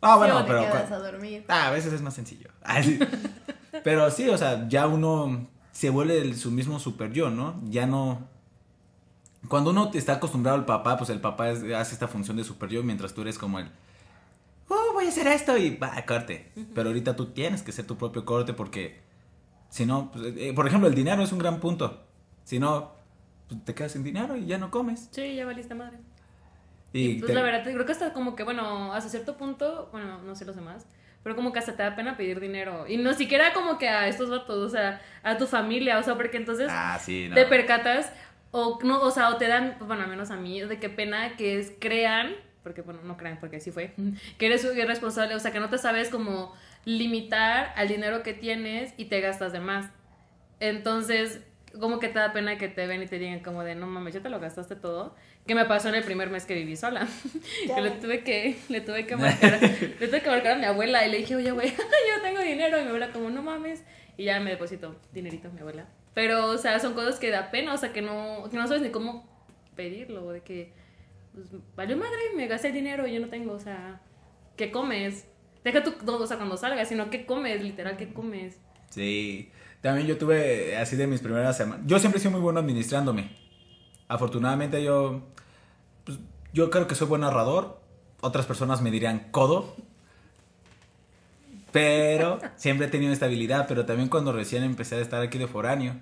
Ah, 0.01 0.17
bueno, 0.17 0.43
pero. 0.45 0.63
Te 0.63 0.67
quedas 0.67 0.91
a 0.91 0.99
dormir. 0.99 1.45
Ah, 1.47 1.69
a 1.69 1.71
veces 1.71 1.93
es 1.93 2.01
más 2.01 2.13
sencillo. 2.13 2.49
pero 3.85 4.11
sí, 4.11 4.27
o 4.27 4.37
sea, 4.37 4.67
ya 4.67 4.85
uno 4.85 5.47
se 5.71 5.91
vuelve 5.91 6.19
el, 6.19 6.35
su 6.35 6.51
mismo 6.51 6.77
super 6.77 7.13
yo, 7.13 7.29
¿no? 7.29 7.57
Ya 7.69 7.85
no. 7.85 8.27
Cuando 9.47 9.69
uno 9.69 9.91
está 9.93 10.15
acostumbrado 10.15 10.57
al 10.57 10.65
papá, 10.65 10.97
pues 10.97 11.09
el 11.09 11.21
papá 11.21 11.51
hace 11.51 11.93
esta 11.93 12.09
función 12.09 12.35
de 12.35 12.43
super 12.43 12.67
yo, 12.67 12.83
mientras 12.83 13.13
tú 13.13 13.21
eres 13.21 13.37
como 13.37 13.59
el. 13.59 13.71
Oh, 14.73 14.93
voy 14.93 15.05
a 15.05 15.09
hacer 15.09 15.27
esto 15.27 15.57
y 15.57 15.75
va, 15.75 16.01
corte. 16.05 16.49
Pero 16.73 16.87
ahorita 16.87 17.13
tú 17.13 17.27
tienes 17.27 17.61
que 17.61 17.73
ser 17.73 17.85
tu 17.85 17.97
propio 17.97 18.23
corte 18.23 18.53
porque. 18.53 19.01
Si 19.69 19.85
no, 19.85 20.11
pues, 20.11 20.33
eh, 20.37 20.53
por 20.53 20.65
ejemplo, 20.65 20.87
el 20.87 20.95
dinero 20.95 21.23
es 21.23 21.31
un 21.33 21.39
gran 21.39 21.59
punto. 21.59 22.05
Si 22.45 22.57
no, 22.57 22.93
pues, 23.49 23.63
te 23.65 23.73
quedas 23.73 23.91
sin 23.91 24.03
dinero 24.03 24.37
y 24.37 24.45
ya 24.45 24.57
no 24.57 24.71
comes. 24.71 25.09
Sí, 25.11 25.35
ya 25.35 25.45
valiste 25.45 25.75
madre. 25.75 25.97
Y, 26.93 27.19
pues 27.19 27.33
la 27.33 27.41
verdad, 27.41 27.63
creo 27.63 27.85
que 27.85 27.91
hasta 27.91 28.13
como 28.13 28.35
que, 28.35 28.43
bueno, 28.43 28.93
hasta 28.93 29.09
cierto 29.09 29.37
punto, 29.37 29.89
bueno, 29.91 30.21
no 30.21 30.35
sé 30.35 30.45
los 30.45 30.55
demás, 30.55 30.85
pero 31.23 31.35
como 31.35 31.53
que 31.53 31.59
hasta 31.59 31.75
te 31.75 31.83
da 31.83 31.95
pena 31.95 32.17
pedir 32.17 32.39
dinero. 32.39 32.85
Y 32.87 32.97
no 32.97 33.13
siquiera 33.13 33.53
como 33.53 33.77
que 33.77 33.87
a 33.89 34.07
estos 34.07 34.29
vatos, 34.29 34.57
o 34.57 34.69
sea, 34.69 35.01
a 35.23 35.37
tu 35.37 35.47
familia, 35.47 35.99
o 35.99 36.03
sea, 36.03 36.15
porque 36.15 36.37
entonces 36.37 36.67
ah, 36.69 36.99
sí, 36.99 37.29
te 37.33 37.45
percatas, 37.45 38.11
o 38.51 38.79
no, 38.83 39.01
o 39.01 39.11
sea, 39.11 39.29
o 39.29 39.37
te 39.37 39.47
dan, 39.47 39.77
bueno, 39.79 40.03
al 40.03 40.09
menos 40.09 40.31
a 40.31 40.37
mí, 40.37 40.61
de 40.61 40.79
qué 40.79 40.89
pena 40.89 41.37
que 41.37 41.59
es, 41.59 41.73
crean, 41.79 42.35
porque 42.63 42.81
bueno, 42.81 43.01
no 43.03 43.17
crean, 43.17 43.39
porque 43.39 43.57
así 43.57 43.71
fue, 43.71 43.93
que 44.37 44.45
eres 44.45 44.63
irresponsable, 44.63 45.35
o 45.35 45.39
sea, 45.39 45.51
que 45.51 45.59
no 45.59 45.69
te 45.69 45.77
sabes 45.77 46.09
como 46.09 46.53
limitar 46.85 47.73
al 47.75 47.87
dinero 47.87 48.23
que 48.23 48.33
tienes 48.33 48.93
y 48.97 49.05
te 49.05 49.21
gastas 49.21 49.51
de 49.51 49.59
más. 49.59 49.89
Entonces, 50.59 51.41
como 51.79 51.99
que 51.99 52.07
te 52.07 52.19
da 52.19 52.33
pena 52.33 52.57
que 52.57 52.67
te 52.67 52.85
ven 52.87 53.01
y 53.01 53.07
te 53.07 53.17
digan 53.17 53.39
como 53.39 53.63
de, 53.63 53.75
no 53.75 53.87
mames, 53.87 54.13
ya 54.13 54.21
te 54.21 54.29
lo 54.29 54.39
gastaste 54.39 54.75
todo. 54.75 55.15
Que 55.47 55.55
me 55.55 55.65
pasó 55.65 55.89
en 55.89 55.95
el 55.95 56.03
primer 56.03 56.29
mes 56.29 56.45
que 56.45 56.53
viví 56.53 56.75
sola. 56.75 57.07
que 57.75 57.81
le 57.81 57.91
tuve 57.91 58.23
que, 58.23 58.57
le 58.69 58.81
tuve 58.81 59.07
que 59.07 59.15
marcar, 59.15 59.59
le 59.99 60.07
tuve 60.07 60.21
que 60.21 60.29
marcar 60.29 60.53
a 60.53 60.55
mi 60.57 60.65
abuela 60.65 61.05
y 61.05 61.11
le 61.11 61.17
dije, 61.17 61.35
oye, 61.35 61.51
güey, 61.51 61.69
yo 61.71 62.21
tengo 62.21 62.41
dinero. 62.41 62.77
Y 62.79 62.81
mi 62.81 62.87
abuela 62.89 63.11
como, 63.11 63.29
no 63.29 63.41
mames. 63.41 63.83
Y 64.17 64.25
ya 64.25 64.39
me 64.39 64.51
deposito 64.51 64.95
dinerito 65.13 65.49
mi 65.51 65.61
abuela. 65.61 65.87
Pero, 66.13 66.47
o 66.47 66.57
sea, 66.57 66.79
son 66.79 66.93
cosas 66.93 67.19
que 67.19 67.29
da 67.29 67.51
pena, 67.51 67.73
o 67.73 67.77
sea, 67.77 67.93
que 67.93 68.01
no, 68.01 68.47
que 68.51 68.57
no 68.57 68.67
sabes 68.67 68.81
ni 68.81 68.89
cómo 68.89 69.27
pedirlo, 69.75 70.31
de 70.31 70.41
que, 70.41 70.73
pues, 71.33 71.47
valió 71.75 71.97
madre, 71.97 72.17
me 72.35 72.47
gasté 72.47 72.67
el 72.67 72.73
dinero 72.73 73.07
y 73.07 73.13
yo 73.13 73.19
no 73.19 73.29
tengo, 73.29 73.53
o 73.53 73.59
sea, 73.59 74.01
¿qué 74.57 74.71
comes? 74.71 75.25
Deja 75.63 75.83
tú, 75.83 75.93
o 76.05 76.27
sea, 76.27 76.37
cuando 76.37 76.57
salgas, 76.57 76.87
sino 76.89 77.09
¿qué 77.09 77.25
comes? 77.25 77.61
Literal, 77.61 77.97
¿qué 77.97 78.11
comes? 78.13 78.59
Sí. 78.89 79.51
También 79.81 80.07
yo 80.07 80.17
tuve 80.17 80.77
así 80.77 80.95
de 80.95 81.07
mis 81.07 81.21
primeras 81.21 81.57
semanas. 81.57 81.85
Yo 81.87 81.99
siempre 81.99 82.19
he 82.19 82.21
sido 82.21 82.31
muy 82.31 82.41
bueno 82.41 82.59
administrándome. 82.59 83.35
Afortunadamente 84.07 84.83
yo, 84.83 85.21
pues, 86.03 86.19
yo 86.53 86.69
creo 86.69 86.87
que 86.87 86.95
soy 86.95 87.07
buen 87.07 87.21
narrador. 87.21 87.81
Otras 88.21 88.45
personas 88.45 88.81
me 88.81 88.91
dirían 88.91 89.31
codo. 89.31 89.75
Pero 91.71 92.39
siempre 92.57 92.87
he 92.87 92.89
tenido 92.89 93.11
estabilidad. 93.11 93.65
Pero 93.67 93.85
también 93.85 94.09
cuando 94.09 94.31
recién 94.31 94.63
empecé 94.63 94.95
a 94.95 94.99
estar 94.99 95.21
aquí 95.21 95.39
de 95.39 95.47
foráneo, 95.47 95.95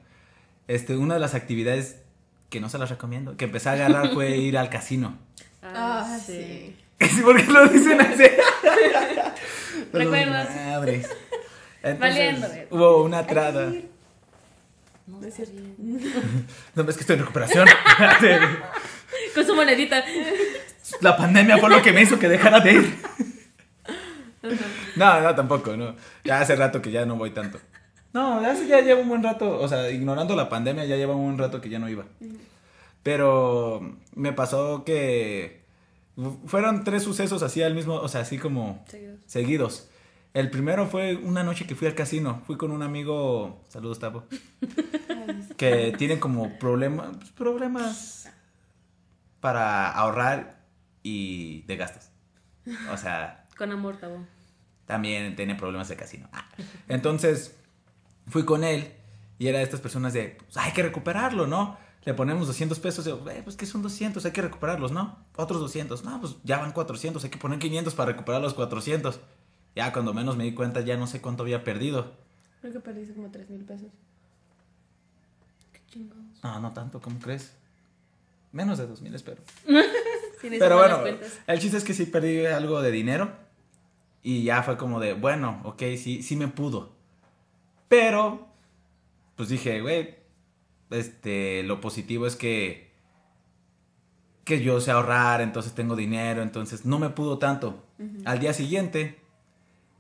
este, 0.68 0.98
una 0.98 1.14
de 1.14 1.22
las 1.22 1.34
actividades 1.34 2.04
que 2.50 2.60
no 2.60 2.70
se 2.70 2.78
las 2.78 2.90
recomiendo, 2.90 3.38
que 3.38 3.46
empecé 3.46 3.70
a 3.70 3.74
agarrar 3.74 4.14
fue 4.14 4.38
ir 4.38 4.58
al 4.58 4.70
casino. 4.70 5.18
Ah, 5.62 6.06
ah 6.06 6.20
sí. 6.20 6.76
sí. 7.00 7.22
¿Por 7.22 7.38
qué 7.38 7.52
lo 7.52 7.68
dicen 7.68 8.02
así? 8.02 8.24
¿Recuerdas? 9.94 10.50
Madres. 10.56 11.10
Valiendo. 12.00 12.48
Hubo 12.72 13.04
una 13.04 13.26
trada. 13.26 13.72
No, 15.08 15.26
es 15.26 15.34
cierto. 15.34 15.54
No, 16.76 16.90
es 16.90 16.96
que 16.96 17.02
estoy 17.02 17.16
en 17.16 17.22
recuperación. 17.22 17.68
Con 19.34 19.46
su 19.46 19.56
monedita. 19.56 20.04
La 21.02 21.18
pandemia 21.18 21.58
fue 21.58 21.70
lo 21.70 21.82
que 21.82 21.94
me 21.94 22.02
hizo 22.02 22.20
que 22.20 22.28
dejara 22.28 22.60
de 22.60 22.74
ir. 22.74 23.00
No, 24.96 25.22
no, 25.22 25.36
tampoco, 25.36 25.76
no. 25.76 25.96
Ya 26.24 26.42
hace 26.42 26.56
rato 26.56 26.82
que 26.82 26.92
ya 26.92 27.06
no 27.06 27.16
voy 27.16 27.32
tanto. 27.32 27.60
No, 28.14 28.40
hace 28.40 28.68
ya 28.68 28.82
lleva 28.82 29.02
un 29.02 29.10
buen 29.10 29.24
rato, 29.24 29.60
o 29.60 29.68
sea, 29.68 29.90
ignorando 29.92 30.36
la 30.36 30.50
pandemia, 30.50 30.86
ya 30.86 30.96
lleva 30.96 31.16
un 31.16 31.26
buen 31.26 31.38
rato 31.38 31.62
que 31.62 31.70
ya 31.70 31.80
no 31.80 31.90
iba. 31.90 32.06
Pero 33.04 33.96
me 34.16 34.34
pasó 34.34 34.84
que 34.84 35.64
fueron 36.46 36.84
tres 36.84 37.04
sucesos 37.04 37.44
así 37.44 37.62
al 37.62 37.76
mismo, 37.76 37.96
o 37.96 38.08
sea, 38.08 38.22
así 38.22 38.38
como 38.38 38.84
Seguidos. 38.88 39.20
seguidos. 39.26 39.90
El 40.34 40.52
primero 40.52 40.86
fue 40.88 41.16
una 41.16 41.44
noche 41.44 41.66
que 41.66 41.76
fui 41.76 41.88
al 41.88 41.96
casino. 41.96 42.42
Fui 42.46 42.56
con 42.58 42.72
un 42.72 42.84
amigo, 42.84 43.64
saludos 43.70 44.00
Tapo, 44.00 44.26
que 45.58 45.94
tiene 45.98 46.20
como 46.20 46.58
problemas, 46.60 47.32
problemas 47.32 48.30
para 49.40 49.92
ahorrar 49.92 50.60
y 51.04 51.62
de 51.64 51.78
gastos. 51.78 52.10
O 52.92 52.98
sea, 52.98 53.48
Con 53.58 53.72
amor, 53.72 53.98
Tabo. 53.98 54.20
también 54.86 55.36
tiene 55.36 55.56
problemas 55.56 55.88
de 55.90 55.96
casino. 55.96 56.30
Ah. 56.32 56.48
Entonces, 56.88 57.58
fui 58.30 58.46
con 58.46 58.64
él 58.64 58.94
y 59.38 59.48
era 59.48 59.60
de 59.60 59.64
estas 59.64 59.82
personas 59.82 60.14
de, 60.14 60.38
pues, 60.46 60.58
hay 60.58 60.72
que 60.74 60.84
recuperarlo, 60.84 61.48
¿no? 61.48 61.78
Le 62.04 62.14
ponemos 62.14 62.48
200 62.48 62.80
pesos, 62.80 63.06
y 63.06 63.10
yo, 63.10 63.24
"Eh, 63.30 63.42
pues 63.44 63.56
que 63.56 63.66
son 63.66 63.82
200, 63.82 64.26
hay 64.26 64.32
que 64.32 64.42
recuperarlos, 64.42 64.92
¿no? 64.92 65.18
Otros 65.36 65.60
200, 65.60 66.04
no, 66.04 66.20
pues 66.22 66.36
ya 66.44 66.58
van 66.60 66.72
400, 66.72 67.24
hay 67.24 67.30
que 67.30 67.38
poner 67.38 67.60
500 67.60 67.94
para 67.94 68.12
recuperar 68.12 68.42
los 68.42 68.54
400. 68.54 69.20
Ya 69.76 69.94
cuando 69.94 70.14
menos 70.14 70.36
me 70.36 70.44
di 70.46 70.54
cuenta, 70.54 70.82
ya 70.82 70.98
no 70.98 71.08
sé 71.08 71.22
cuánto 71.22 71.44
había 71.44 71.64
perdido. 71.64 72.14
Creo 72.62 72.74
que 72.74 72.80
perdiste 72.80 73.14
como 73.14 73.30
3 73.30 73.50
mil 73.50 73.64
pesos. 73.64 73.92
Qué 75.72 75.80
chingados. 75.88 76.24
No, 76.44 76.60
no 76.60 76.74
tanto, 76.74 77.00
¿cómo 77.02 77.20
crees? 77.20 77.54
Menos 78.52 78.78
de 78.78 78.88
2000, 78.88 79.16
espero. 79.16 79.42
Sí, 80.42 80.48
Pero 80.58 80.78
bueno, 80.78 81.02
el 81.48 81.60
chiste 81.60 81.76
es 81.76 81.84
que 81.84 81.94
sí 81.94 82.06
perdí 82.06 82.46
algo 82.46 82.82
de 82.82 82.92
dinero. 82.92 83.30
Y 84.24 84.44
ya 84.44 84.64
fue 84.64 84.78
como 84.78 85.02
de, 85.02 85.12
bueno, 85.14 85.60
ok, 85.66 85.80
sí, 85.98 86.24
sí 86.24 86.38
me 86.38 86.48
pudo. 86.48 86.94
Pero, 87.90 88.48
pues 89.36 89.50
dije, 89.50 89.82
güey, 89.82 90.16
este, 90.92 91.64
lo 91.64 91.82
positivo 91.82 92.26
es 92.26 92.38
que, 92.38 92.94
que 94.46 94.62
yo 94.62 94.80
sé 94.80 94.92
ahorrar, 94.92 95.42
entonces 95.42 95.74
tengo 95.74 95.98
dinero, 95.98 96.42
entonces 96.42 96.86
no 96.86 97.00
me 97.00 97.10
pudo 97.10 97.38
tanto. 97.38 97.84
Al 98.24 98.40
día 98.40 98.54
siguiente, 98.54 99.20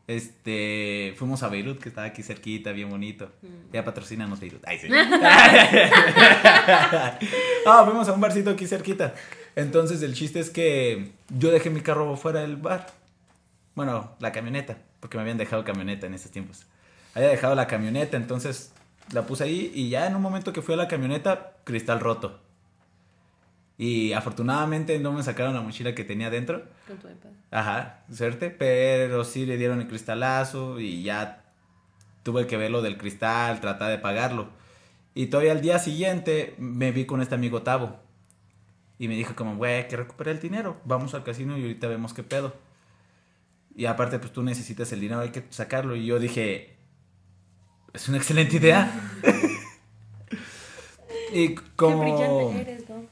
este, 0.08 1.14
fuimos 1.18 1.44
a 1.44 1.50
Beirut, 1.50 1.80
que 1.80 1.90
estaba 1.90 2.08
aquí 2.08 2.24
cerquita, 2.24 2.72
bien 2.72 2.90
bonito. 2.90 3.30
Mm. 3.42 3.74
Ya 3.74 3.84
patrocínanos 3.84 4.40
Beirut. 4.40 4.64
Ay, 4.66 4.80
sí. 4.80 4.88
ah, 4.92 7.20
fuimos 7.86 8.08
a 8.08 8.14
un 8.14 8.22
barcito 8.22 8.52
aquí 8.52 8.66
cerquita. 8.66 9.14
Entonces 9.56 10.02
el 10.02 10.14
chiste 10.14 10.40
es 10.40 10.50
que 10.50 11.12
yo 11.30 11.52
dejé 11.52 11.70
mi 11.70 11.82
carro 11.82 12.16
fuera 12.16 12.42
del 12.42 12.56
bar. 12.56 12.88
Bueno, 13.76 14.16
la 14.20 14.32
camioneta, 14.32 14.78
porque 15.00 15.18
me 15.18 15.22
habían 15.22 15.38
dejado 15.38 15.64
camioneta 15.64 16.08
en 16.08 16.14
esos 16.14 16.32
tiempos. 16.32 16.66
Había 17.20 17.32
dejado 17.32 17.54
la 17.54 17.68
camioneta, 17.68 18.16
entonces 18.16 18.72
la 19.12 19.26
puse 19.26 19.44
ahí 19.44 19.74
y 19.76 19.90
ya 19.90 20.08
en 20.08 20.16
un 20.16 20.22
momento 20.22 20.54
que 20.54 20.62
fui 20.62 20.76
a 20.76 20.78
la 20.78 20.88
camioneta, 20.88 21.58
cristal 21.66 22.00
roto. 22.00 22.40
Y 23.78 24.14
afortunadamente 24.14 24.98
no 25.00 25.12
me 25.12 25.22
sacaron 25.22 25.54
la 25.54 25.60
mochila 25.60 25.94
que 25.94 26.06
tenía 26.06 26.30
dentro. 26.30 26.64
Con 26.88 26.98
tu 26.98 27.10
iPad. 27.10 27.32
Ajá, 27.52 28.06
suerte, 28.10 28.52
pero 28.52 29.26
sí 29.26 29.46
le 29.46 29.58
dieron 29.58 29.82
el 29.82 29.90
cristalazo 29.90 30.80
y 30.80 31.04
ya 31.04 31.44
tuve 32.24 32.48
que 32.48 32.56
ver 32.56 32.72
lo 32.72 32.82
del 32.82 32.98
cristal, 32.98 33.60
tratar 33.60 33.92
de 33.92 33.98
pagarlo. 33.98 34.48
Y 35.14 35.26
todavía 35.26 35.52
al 35.52 35.60
día 35.60 35.78
siguiente 35.78 36.56
me 36.58 36.94
vi 36.94 37.04
con 37.04 37.22
este 37.22 37.36
amigo 37.36 37.64
Tavo. 37.64 38.00
Y 38.98 39.10
me 39.10 39.16
dijo 39.16 39.36
como, 39.36 39.58
güey, 39.58 39.90
que 39.90 39.98
recuperé 39.98 40.32
el 40.32 40.40
dinero. 40.40 40.80
Vamos 40.86 41.14
al 41.16 41.26
casino 41.26 41.58
y 41.58 41.64
ahorita 41.64 41.90
vemos 41.90 42.14
qué 42.14 42.24
pedo. 42.24 42.56
Y 43.76 43.88
aparte, 43.88 44.20
pues 44.20 44.32
tú 44.32 44.42
necesitas 44.42 44.90
el 44.94 45.02
dinero, 45.02 45.20
hay 45.20 45.32
que 45.32 45.44
sacarlo. 45.50 45.98
Y 45.98 46.06
yo 46.06 46.18
dije, 46.18 46.79
es 47.94 48.08
una 48.08 48.18
excelente 48.18 48.58
idea. 48.58 48.92
y 51.34 51.56
como... 51.76 52.52
Qué 52.52 52.62
eres, 52.62 52.90
¿no? 52.90 53.04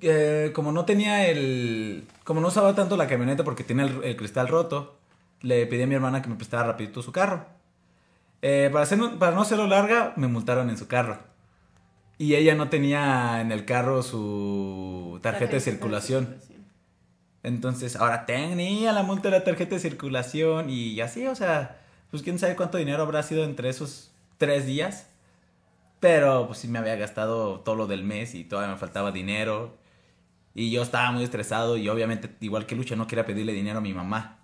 eh, 0.00 0.52
como 0.54 0.72
no 0.72 0.84
tenía 0.84 1.26
el... 1.26 2.06
Como 2.24 2.40
no 2.40 2.48
usaba 2.48 2.74
tanto 2.74 2.96
la 2.96 3.06
camioneta 3.06 3.44
porque 3.44 3.64
tenía 3.64 3.84
el, 3.84 4.04
el 4.04 4.16
cristal 4.16 4.48
roto, 4.48 4.98
le 5.40 5.66
pedí 5.66 5.82
a 5.82 5.86
mi 5.86 5.94
hermana 5.94 6.22
que 6.22 6.28
me 6.28 6.36
prestara 6.36 6.64
rapidito 6.64 7.02
su 7.02 7.12
carro. 7.12 7.46
Eh, 8.42 8.68
para, 8.70 8.82
hacer, 8.82 8.98
para 9.18 9.34
no 9.34 9.42
hacerlo 9.42 9.66
larga, 9.66 10.12
me 10.16 10.28
multaron 10.28 10.68
en 10.68 10.76
su 10.76 10.86
carro. 10.86 11.18
Y 12.18 12.34
ella 12.34 12.54
no 12.54 12.68
tenía 12.68 13.40
en 13.40 13.52
el 13.52 13.64
carro 13.64 14.02
su 14.02 15.18
tarjeta 15.22 15.52
de 15.52 15.60
circulación. 15.60 16.36
Entonces, 17.42 17.96
ahora 17.96 18.26
tenía 18.26 18.92
la 18.92 19.02
multa 19.02 19.30
de 19.30 19.38
la 19.38 19.44
tarjeta 19.44 19.76
de 19.76 19.80
circulación 19.80 20.70
y 20.70 21.00
así, 21.00 21.26
o 21.26 21.34
sea, 21.34 21.83
pues 22.10 22.22
quién 22.22 22.38
sabe 22.38 22.56
cuánto 22.56 22.78
dinero 22.78 23.02
habrá 23.02 23.22
sido 23.22 23.44
entre 23.44 23.68
esos 23.68 24.12
tres 24.38 24.66
días. 24.66 25.08
Pero 26.00 26.46
pues 26.46 26.58
sí 26.58 26.68
me 26.68 26.78
había 26.78 26.96
gastado 26.96 27.60
todo 27.60 27.76
lo 27.76 27.86
del 27.86 28.04
mes 28.04 28.34
y 28.34 28.44
todavía 28.44 28.72
me 28.72 28.78
faltaba 28.78 29.10
dinero. 29.10 29.76
Y 30.54 30.70
yo 30.70 30.82
estaba 30.82 31.10
muy 31.10 31.24
estresado 31.24 31.76
y 31.76 31.88
obviamente, 31.88 32.30
igual 32.40 32.66
que 32.66 32.76
Lucha, 32.76 32.94
no 32.94 33.06
quería 33.06 33.26
pedirle 33.26 33.52
dinero 33.52 33.78
a 33.78 33.80
mi 33.80 33.94
mamá. 33.94 34.38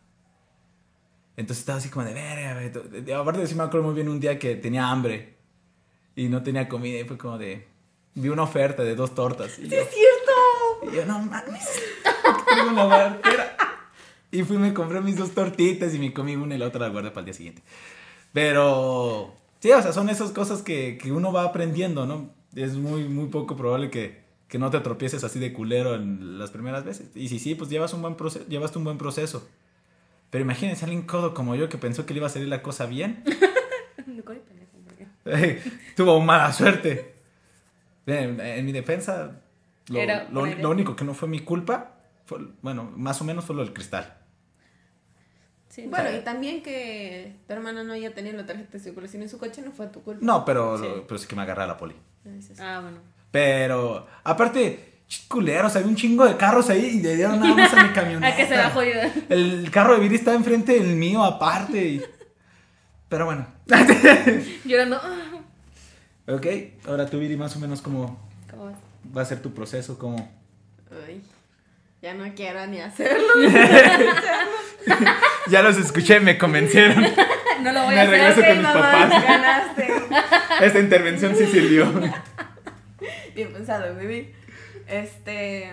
Entonces 1.37 1.61
estaba 1.61 1.79
así 1.79 1.89
como 1.89 2.05
de 2.05 2.15
verga, 2.15 3.21
Aparte, 3.21 3.47
sí 3.47 3.55
me 3.55 3.63
acuerdo 3.63 3.87
muy 3.87 3.95
bien 3.95 4.09
un 4.09 4.21
día 4.21 4.39
que 4.39 4.57
tenía 4.57 4.89
hambre 4.89 5.37
y 6.17 6.29
no 6.29 6.43
tenía 6.43 6.69
comida 6.69 6.99
y 7.01 7.05
fue 7.05 7.17
como 7.17 7.39
de... 7.39 7.69
Vi 8.15 8.29
una 8.29 8.43
oferta 8.43 8.83
de 8.83 8.97
dos 8.97 9.15
tortas. 9.15 9.59
Y 9.59 9.69
yo, 9.69 9.69
¡Cierto! 9.69 10.93
y 10.93 10.97
yo, 10.97 11.07
no 11.07 11.21
mames, 11.21 11.81
tengo 12.55 12.71
una 12.71 12.85
barquera. 12.85 13.57
Y 14.33 14.43
fui 14.45 14.57
y 14.57 14.59
me 14.61 14.73
compré 14.75 15.01
mis 15.01 15.17
dos 15.17 15.33
tortitas 15.33 15.95
y 15.95 15.99
me 15.99 16.13
comí 16.13 16.37
una 16.37 16.55
y 16.55 16.59
la 16.59 16.67
otra 16.69 16.81
la 16.81 16.89
guardé 16.89 17.11
para 17.11 17.21
el 17.21 17.25
día 17.27 17.35
siguiente. 17.35 17.63
Pero, 18.33 19.35
sí, 19.61 19.73
o 19.73 19.83
sea, 19.83 19.93
son 19.93 20.09
esas 20.09 20.31
cosas 20.31 20.63
que, 20.63 20.99
que 21.03 21.11
uno 21.13 21.33
va 21.33 21.45
aprendiendo, 21.45 22.07
¿no? 22.07 22.31
Es 22.55 22.77
muy, 22.77 23.09
muy 23.09 23.27
poco 23.29 23.57
probable 23.57 23.91
que, 23.91 24.21
que 24.49 24.59
no 24.59 24.71
te 24.71 24.79
tropieces 24.81 25.25
así 25.25 25.39
de 25.41 25.53
culero 25.53 25.95
en 25.97 26.39
las 26.39 26.51
primeras 26.51 26.85
veces. 26.85 27.11
Y 27.17 27.29
si 27.29 27.39
sí, 27.39 27.55
pues 27.57 27.71
llevas 27.71 27.93
un 27.93 28.03
buen 28.03 28.15
proceso, 28.15 28.47
llevaste 28.49 28.79
un 28.79 28.85
buen 28.85 28.99
proceso. 28.99 29.49
Pero 30.31 30.43
imagínense 30.45 30.85
a 30.85 30.87
alguien 30.87 31.03
codo 31.03 31.35
como 31.35 31.57
yo 31.57 31.69
que 31.69 31.79
pensó 31.79 32.07
que 32.07 32.15
le 32.15 32.19
iba 32.19 32.29
a 32.29 32.31
salir 32.31 32.47
la 32.49 32.63
cosa 32.63 32.87
bien. 32.87 33.25
Tuvo 35.97 36.21
mala 36.21 36.53
suerte. 36.53 37.15
En, 38.07 38.41
en 38.41 38.65
mi 38.65 38.73
defensa, 38.73 39.41
lo, 39.89 39.99
Era 40.01 40.29
lo- 40.31 40.47
lo 40.47 40.71
único 40.71 40.95
que 40.97 41.05
no 41.05 41.15
fue 41.15 41.29
mi 41.29 41.41
culpa, 41.41 41.97
fue, 42.27 42.39
bueno, 42.63 42.91
más 42.97 43.21
o 43.21 43.25
menos 43.25 43.45
fue 43.45 43.55
lo 43.57 43.63
del 43.65 43.73
cristal. 43.73 44.17
Sí, 45.71 45.87
Bueno, 45.89 46.11
y 46.13 46.21
también 46.21 46.63
que 46.63 47.37
tu 47.47 47.53
hermana 47.53 47.83
no 47.85 47.93
haya 47.93 48.13
tenido 48.13 48.37
la 48.37 48.45
tarjeta 48.45 48.73
de 48.73 48.81
circulación 48.81 49.23
en 49.23 49.29
su 49.29 49.39
coche 49.39 49.63
no 49.63 49.71
fue 49.71 49.87
tu 49.87 50.03
culpa. 50.03 50.21
No, 50.25 50.45
pero, 50.45 50.77
Sí. 50.77 50.85
pero 51.07 51.17
sí 51.19 51.27
que 51.29 51.37
me 51.37 51.43
agarra 51.43 51.67
la 51.67 51.77
poli. 51.77 51.95
Dices, 52.25 52.59
Ah, 52.61 52.81
bueno. 52.83 52.99
Pero, 53.31 54.07
aparte, 54.25 55.03
culeros, 55.29 55.77
había 55.77 55.87
un 55.89 55.95
chingo 55.97 56.27
de 56.27 56.37
carros 56.37 56.69
ahí 56.71 56.85
y 56.99 57.01
le 57.03 57.15
dieron 57.17 57.39
nada 57.39 57.55
más 57.55 57.73
a 57.73 57.85
mi 57.87 57.93
camioneta. 57.93 58.27
A 58.35 58.37
que 58.37 58.47
se 58.49 58.63
jodido. 58.71 59.01
El 59.29 59.71
carro 59.71 59.95
de 59.95 60.01
Viri 60.01 60.17
estaba 60.17 60.37
enfrente 60.37 60.73
del 60.73 60.97
mío 60.97 61.23
aparte. 61.23 61.79
y- 61.89 62.03
Pero 63.09 63.27
bueno. 63.27 63.47
Llorando. 64.65 64.97
ah, 65.01 65.41
ok, 66.27 66.47
ahora 66.89 67.07
tú, 67.07 67.19
Viri, 67.21 67.37
más 67.37 67.55
o 67.57 67.61
menos 67.61 67.81
cómo 67.81 68.19
¿Cómo 68.51 68.65
vas? 68.67 68.77
va 69.17 69.23
a 69.23 69.25
ser 69.25 69.41
tu 69.41 69.53
proceso, 69.55 69.97
cómo... 69.99 70.17
Ay, 71.07 71.23
ya 72.03 72.15
no 72.15 72.33
quiero 72.35 72.67
ni 72.67 72.81
hacerlo. 72.81 73.29
Ya 75.51 75.63
los 75.63 75.77
escuché, 75.79 76.21
me 76.21 76.39
convencieron. 76.39 77.05
No 77.63 77.73
lo 77.73 77.85
voy 77.85 77.95
Me 77.95 78.01
a 78.01 78.05
hacer. 78.05 78.21
regreso 78.21 78.41
con 78.41 78.57
mis 78.57 78.63
mamá, 78.63 78.81
papás. 78.81 79.23
Ganaste. 79.23 79.89
Esta 80.63 80.79
intervención 80.79 81.37
sí 81.37 81.45
sirvió. 81.45 81.93
Bien 83.35 83.53
pensado, 83.53 83.95
baby. 83.97 84.33
Este. 84.87 85.71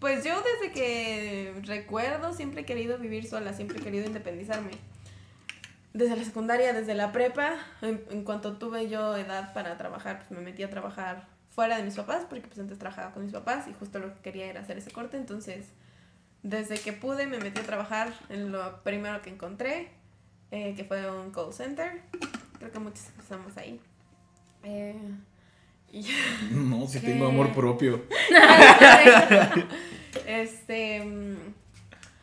Pues 0.00 0.24
yo 0.24 0.32
desde 0.42 0.72
que 0.72 1.52
recuerdo 1.64 2.32
siempre 2.32 2.62
he 2.62 2.64
querido 2.64 2.96
vivir 2.96 3.28
sola, 3.28 3.52
siempre 3.52 3.78
he 3.78 3.82
querido 3.82 4.06
independizarme. 4.06 4.70
Desde 5.92 6.16
la 6.16 6.24
secundaria, 6.24 6.72
desde 6.72 6.94
la 6.94 7.12
prepa, 7.12 7.54
en, 7.82 8.02
en 8.10 8.24
cuanto 8.24 8.56
tuve 8.56 8.88
yo 8.88 9.14
edad 9.14 9.52
para 9.52 9.76
trabajar, 9.76 10.20
pues 10.20 10.30
me 10.30 10.40
metí 10.40 10.62
a 10.62 10.70
trabajar 10.70 11.26
fuera 11.56 11.78
de 11.78 11.82
mis 11.82 11.96
papás, 11.96 12.24
porque 12.28 12.46
pues 12.46 12.60
antes 12.60 12.78
trabajaba 12.78 13.12
con 13.12 13.24
mis 13.24 13.32
papás 13.32 13.66
y 13.66 13.72
justo 13.72 13.98
lo 13.98 14.14
que 14.14 14.20
quería 14.20 14.46
era 14.46 14.60
hacer 14.60 14.78
ese 14.78 14.92
corte. 14.92 15.16
Entonces, 15.16 15.66
desde 16.42 16.78
que 16.78 16.92
pude 16.92 17.26
me 17.26 17.38
metí 17.38 17.58
a 17.60 17.64
trabajar 17.64 18.12
en 18.28 18.52
lo 18.52 18.82
primero 18.84 19.20
que 19.22 19.30
encontré, 19.30 19.88
eh, 20.50 20.74
que 20.76 20.84
fue 20.84 21.10
un 21.10 21.32
call 21.32 21.52
center. 21.52 22.02
Creo 22.58 22.70
que 22.70 22.78
muchos 22.78 23.08
empezamos 23.08 23.56
ahí. 23.56 23.80
Eh, 24.62 24.94
y 25.90 26.06
No, 26.52 26.86
si 26.86 27.00
tengo 27.04 27.26
amor 27.26 27.52
propio. 27.52 28.04
este. 30.26 31.04
mm, 31.04 31.36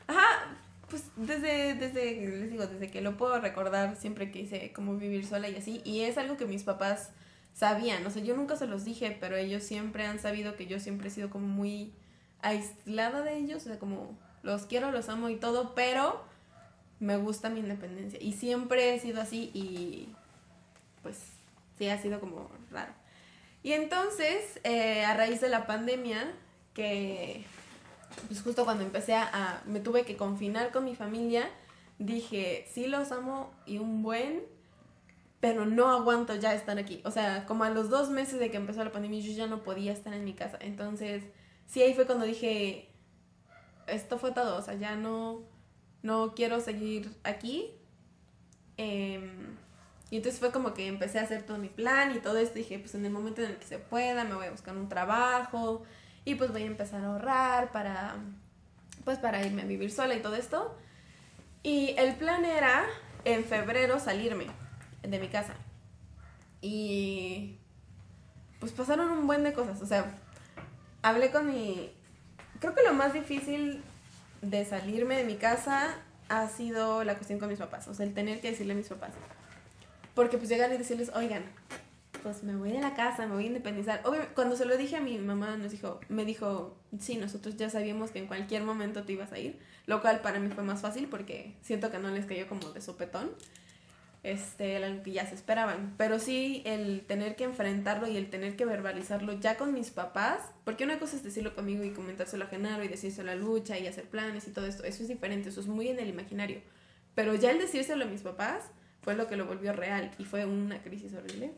Ajá, 0.06 0.46
pues 0.90 1.06
desde, 1.16 1.74
desde, 1.74 2.28
les 2.40 2.52
digo, 2.52 2.68
desde 2.68 2.92
que 2.92 3.02
lo 3.02 3.18
puedo 3.18 3.40
recordar, 3.40 3.96
siempre 3.96 4.30
quise 4.30 4.72
como 4.74 4.96
vivir 4.96 5.26
sola 5.26 5.50
y 5.50 5.56
así. 5.56 5.82
Y 5.84 6.02
es 6.02 6.20
algo 6.20 6.38
que 6.38 6.46
mis 6.46 6.64
papás 6.64 7.10
sabían, 7.54 8.06
o 8.06 8.10
sea, 8.10 8.24
yo 8.24 8.36
nunca 8.36 8.56
se 8.56 8.68
los 8.68 8.84
dije, 8.84 9.16
pero 9.20 9.36
ellos 9.36 9.64
siempre 9.64 10.06
han 10.06 10.20
sabido 10.20 10.56
que 10.56 10.66
yo 10.66 10.80
siempre 10.80 11.08
he 11.08 11.12
sido 11.12 11.30
como 11.30 11.48
muy 11.48 11.94
aislada 12.42 13.22
de 13.22 13.38
ellos, 13.38 13.64
o 13.64 13.66
sea, 13.66 13.80
como 13.80 14.18
los 14.42 14.66
quiero, 14.66 14.92
los 14.92 15.10
amo 15.10 15.30
y 15.30 15.36
todo, 15.36 15.74
pero 15.76 16.24
me 17.00 17.18
gusta 17.18 17.50
mi 17.50 17.60
independencia. 17.60 18.20
Y 18.22 18.34
siempre 18.34 18.94
he 18.94 19.00
sido 19.00 19.22
así 19.22 19.52
y 19.54 20.10
pues 21.02 21.18
sí, 21.78 21.88
ha 21.90 22.02
sido 22.02 22.20
como 22.20 22.50
raro. 22.72 22.94
Y 23.62 23.74
entonces, 23.74 24.60
eh, 24.64 25.06
a 25.06 25.16
raíz 25.16 25.40
de 25.40 25.50
la 25.50 25.66
pandemia, 25.66 26.34
que 26.74 27.46
pues 28.28 28.42
justo 28.42 28.66
cuando 28.66 28.84
empecé 28.84 29.16
a, 29.16 29.62
me 29.66 29.80
tuve 29.80 30.06
que 30.06 30.18
confinar 30.18 30.72
con 30.72 30.86
mi 30.86 30.96
familia, 30.96 31.50
dije, 32.00 32.68
sí 32.72 32.88
los 32.88 33.12
amo 33.12 33.54
y 33.66 33.78
un 33.78 34.04
buen, 34.04 34.44
pero 35.44 35.66
no 35.66 35.90
aguanto 35.90 36.34
ya 36.38 36.54
estar 36.54 36.80
aquí. 36.80 37.02
O 37.04 37.12
sea, 37.12 37.46
como 37.46 37.66
a 37.66 37.70
los 37.70 37.90
dos 37.90 38.10
meses 38.10 38.40
de 38.40 38.50
que 38.50 38.56
empezó 38.56 38.82
la 38.82 38.94
pandemia, 38.94 39.20
yo 39.20 39.34
ya 39.34 39.46
no 39.46 39.62
podía 39.62 39.92
estar 39.92 40.14
en 40.14 40.24
mi 40.24 40.32
casa. 40.32 40.58
Entonces, 40.62 41.22
sí, 41.66 41.82
ahí 41.82 41.94
fue 41.94 42.06
cuando 42.06 42.24
dije, 42.24 42.88
esto 43.86 44.18
fue 44.18 44.32
todo, 44.32 44.56
o 44.56 44.62
sea, 44.62 44.76
ya 44.76 44.96
no, 44.96 45.42
no 46.02 46.34
quiero 46.34 46.62
seguir 46.62 47.12
aquí. 47.26 47.72
Em, 48.78 49.58
y 50.12 50.16
entonces 50.16 50.40
fue 50.40 50.54
como 50.54 50.74
que 50.74 50.88
empecé 50.88 51.20
a 51.20 51.24
hacer 51.24 51.44
todo 51.44 51.58
mi 51.58 51.68
plan 51.68 52.16
y 52.16 52.20
todo 52.20 52.38
esto. 52.38 52.56
Dije, 52.56 52.80
pues 52.80 52.96
en 52.96 53.06
el 53.06 53.12
momento 53.12 53.42
en 53.42 53.50
el 53.50 53.58
que 53.58 53.66
se 53.66 53.80
pueda, 53.80 54.24
me 54.24 54.36
voy 54.36 54.46
a 54.46 54.52
buscar 54.52 54.78
un 54.78 54.88
trabajo 54.88 55.84
y 56.24 56.36
pues 56.36 56.54
voy 56.54 56.64
a 56.64 56.68
empezar 56.68 57.04
a 57.04 57.08
ahorrar 57.08 57.74
para, 57.74 58.16
pues 59.04 59.18
para 59.18 59.46
irme 59.46 59.64
a 59.64 59.66
vivir 59.66 59.92
sola 59.92 60.16
y 60.16 60.22
todo 60.22 60.36
esto. 60.36 60.74
Y 61.64 61.96
el 61.98 62.16
plan 62.16 62.46
era 62.46 62.86
en 63.26 63.44
febrero 63.44 64.00
salirme 64.00 64.63
de 65.04 65.20
mi 65.20 65.28
casa. 65.28 65.54
Y 66.62 67.58
pues 68.60 68.72
pasaron 68.72 69.10
un 69.12 69.28
buen 69.28 69.44
de 69.44 69.54
cosas. 69.54 69.82
O 69.82 69.86
sea, 69.86 70.18
hablé 71.02 71.32
con 71.32 71.48
mi... 71.48 71.92
Creo 72.60 72.74
que 72.74 72.84
lo 72.84 72.94
más 72.94 73.14
difícil 73.14 73.84
de 74.42 74.66
salirme 74.66 75.18
de 75.18 75.26
mi 75.26 75.36
casa 75.36 75.98
ha 76.30 76.48
sido 76.48 77.04
la 77.04 77.16
cuestión 77.16 77.40
con 77.40 77.50
mis 77.50 77.60
papás. 77.60 77.88
O 77.88 77.94
sea, 77.94 78.06
el 78.06 78.14
tener 78.14 78.42
que 78.42 78.52
decirle 78.52 78.74
a 78.74 78.78
mis 78.78 78.88
papás. 78.88 79.12
Porque 80.16 80.38
pues 80.38 80.50
llegar 80.50 80.72
y 80.72 80.78
decirles, 80.78 81.12
oigan, 81.14 81.44
pues 82.24 82.44
me 82.44 82.56
voy 82.56 82.72
de 82.72 82.80
la 82.80 82.96
casa, 82.96 83.28
me 83.28 83.34
voy 83.34 83.44
a 83.44 83.48
independizar. 83.48 84.02
Obviamente, 84.06 84.34
cuando 84.34 84.56
se 84.56 84.66
lo 84.66 84.78
dije 84.78 84.96
a 84.96 85.02
mi 85.02 85.18
mamá, 85.18 85.58
nos 85.58 85.72
dijo, 85.72 86.00
me 86.08 86.24
dijo, 86.24 86.78
sí, 86.98 87.18
nosotros 87.18 87.58
ya 87.58 87.70
sabíamos 87.70 88.12
que 88.12 88.20
en 88.20 88.28
cualquier 88.28 88.64
momento 88.64 89.04
te 89.04 89.12
ibas 89.12 89.34
a 89.34 89.40
ir, 89.40 89.60
lo 89.86 90.02
cual 90.02 90.22
para 90.22 90.40
mí 90.40 90.50
fue 90.50 90.64
más 90.64 90.82
fácil 90.82 91.08
porque 91.10 91.54
siento 91.62 91.92
que 91.92 92.00
no 92.00 92.10
les 92.10 92.26
cayó 92.26 92.48
como 92.48 92.72
de 92.72 92.82
sopetón, 92.82 93.32
este, 94.24 94.80
lo 94.80 95.04
que 95.04 95.12
ya 95.12 95.28
se 95.28 95.36
esperaban. 95.36 95.94
Pero 95.98 96.18
sí, 96.18 96.64
el 96.66 97.02
tener 97.06 97.36
que 97.36 97.44
enfrentarlo 97.44 98.08
y 98.08 98.18
el 98.18 98.30
tener 98.30 98.56
que 98.56 98.66
verbalizarlo 98.66 99.34
ya 99.40 99.58
con 99.58 99.74
mis 99.74 99.92
papás, 99.92 100.40
porque 100.64 100.86
una 100.86 100.98
cosa 100.98 101.18
es 101.18 101.24
decirlo 101.24 101.54
conmigo 101.54 101.84
y 101.84 101.92
comentárselo 101.92 102.46
a 102.46 102.48
Genaro 102.48 102.84
y 102.84 102.88
decírselo 102.88 103.32
a 103.32 103.36
Lucha 103.36 103.78
y 103.78 103.88
hacer 103.88 104.06
planes 104.06 104.48
y 104.48 104.52
todo 104.52 104.66
esto, 104.66 104.84
eso 104.84 105.04
es 105.04 105.10
diferente, 105.10 105.50
eso 105.50 105.60
es 105.60 105.68
muy 105.68 105.90
en 105.90 106.00
el 106.00 106.08
imaginario. 106.08 106.62
Pero 107.16 107.36
ya 107.36 107.52
el 107.52 107.60
decírselo 107.60 108.06
a 108.06 108.08
mis 108.08 108.22
papás 108.22 108.64
fue 109.02 109.16
lo 109.16 109.28
que 109.28 109.36
lo 109.36 109.46
volvió 109.46 109.74
real 109.74 110.12
y 110.18 110.24
fue 110.24 110.46
una 110.46 110.82
crisis 110.82 111.14
horrible. 111.14 111.52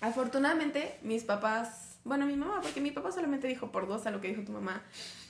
Afortunadamente, 0.00 0.98
mis 1.02 1.24
papás, 1.24 1.93
bueno, 2.04 2.26
mi 2.26 2.36
mamá, 2.36 2.60
porque 2.62 2.80
mi 2.80 2.90
papá 2.90 3.10
solamente 3.12 3.48
dijo 3.48 3.72
por 3.72 3.88
dos 3.88 4.06
a 4.06 4.10
lo 4.10 4.20
que 4.20 4.28
dijo 4.28 4.42
tu 4.42 4.52
mamá, 4.52 4.82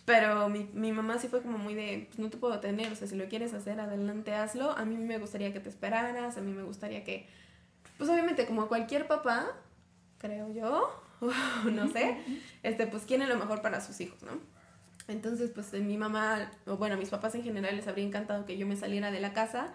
pero 0.04 0.48
mi, 0.48 0.68
mi 0.72 0.92
mamá 0.92 1.18
sí 1.18 1.28
fue 1.28 1.40
como 1.40 1.56
muy 1.56 1.74
de, 1.74 2.06
pues 2.08 2.18
no 2.18 2.30
te 2.30 2.36
puedo 2.36 2.58
tener, 2.60 2.92
o 2.92 2.96
sea, 2.96 3.06
si 3.06 3.16
lo 3.16 3.28
quieres 3.28 3.54
hacer, 3.54 3.80
adelante, 3.80 4.34
hazlo. 4.34 4.72
A 4.72 4.84
mí 4.84 4.96
me 4.96 5.18
gustaría 5.18 5.52
que 5.52 5.60
te 5.60 5.68
esperaras, 5.68 6.36
a 6.36 6.40
mí 6.40 6.52
me 6.52 6.64
gustaría 6.64 7.04
que, 7.04 7.26
pues 7.96 8.10
obviamente 8.10 8.44
como 8.46 8.66
cualquier 8.68 9.06
papá, 9.06 9.46
creo 10.18 10.52
yo, 10.52 11.02
no 11.72 11.88
sé, 11.88 12.18
este, 12.62 12.86
pues 12.86 13.04
quiere 13.04 13.26
lo 13.26 13.36
mejor 13.36 13.62
para 13.62 13.80
sus 13.80 14.00
hijos, 14.00 14.22
¿no? 14.22 14.32
Entonces, 15.06 15.50
pues 15.54 15.72
mi 15.74 15.96
mamá, 15.96 16.50
o 16.66 16.76
bueno, 16.76 16.96
mis 16.96 17.10
papás 17.10 17.34
en 17.34 17.42
general 17.42 17.76
les 17.76 17.86
habría 17.86 18.06
encantado 18.06 18.46
que 18.46 18.56
yo 18.56 18.66
me 18.66 18.76
saliera 18.76 19.10
de 19.10 19.20
la 19.20 19.32
casa 19.32 19.74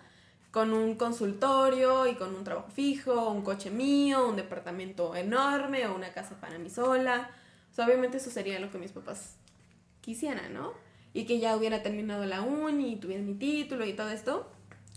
con 0.52 0.74
un 0.74 0.96
consultorio 0.96 2.08
y 2.08 2.16
con 2.16 2.36
un 2.36 2.44
trabajo 2.44 2.70
fijo, 2.70 3.30
un 3.30 3.44
coche 3.44 3.70
mío, 3.70 4.28
un 4.28 4.36
departamento 4.36 5.16
enorme 5.16 5.86
o 5.88 5.96
una 5.96 6.12
casa 6.12 6.40
para 6.40 6.58
mí 6.58 6.70
sola. 6.70 7.30
O 7.78 7.84
obviamente 7.84 8.18
eso 8.18 8.30
sería 8.30 8.60
lo 8.60 8.72
que 8.72 8.78
mis 8.78 8.92
papás 8.92 9.36
quisieran, 10.02 10.54
¿no? 10.54 10.74
Y 11.14 11.26
que 11.26 11.40
ya 11.40 11.56
hubiera 11.56 11.84
terminado 11.84 12.26
la 12.26 12.42
uni 12.42 12.94
y 12.94 12.96
tuviera 12.96 13.22
mi 13.22 13.36
título 13.36 13.86
y 13.86 13.94
todo 13.94 14.10
esto. 14.10 14.52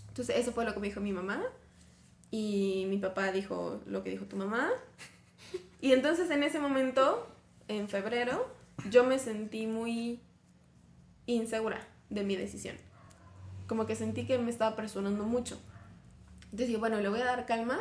Entonces, 0.09 0.37
eso 0.37 0.51
fue 0.51 0.65
lo 0.65 0.73
que 0.73 0.79
me 0.79 0.87
dijo 0.87 0.99
mi 0.99 1.11
mamá. 1.11 1.41
Y 2.29 2.85
mi 2.89 2.97
papá 2.97 3.31
dijo 3.31 3.79
lo 3.85 4.03
que 4.03 4.09
dijo 4.09 4.25
tu 4.25 4.35
mamá. 4.35 4.69
Y 5.81 5.91
entonces 5.91 6.29
en 6.31 6.43
ese 6.43 6.59
momento, 6.59 7.27
en 7.67 7.89
febrero, 7.89 8.47
yo 8.89 9.03
me 9.03 9.19
sentí 9.19 9.67
muy 9.67 10.19
insegura 11.25 11.85
de 12.09 12.23
mi 12.23 12.35
decisión 12.35 12.75
como 13.67 13.85
que 13.85 13.95
sentí 13.95 14.25
que 14.25 14.37
me 14.37 14.49
estaba 14.49 14.75
presionando 14.75 15.23
mucho. 15.23 15.59
Entonces 16.45 16.67
dije, 16.67 16.79
bueno, 16.79 16.99
le 16.99 17.09
voy 17.09 17.21
a 17.21 17.25
dar 17.25 17.45
calma, 17.45 17.79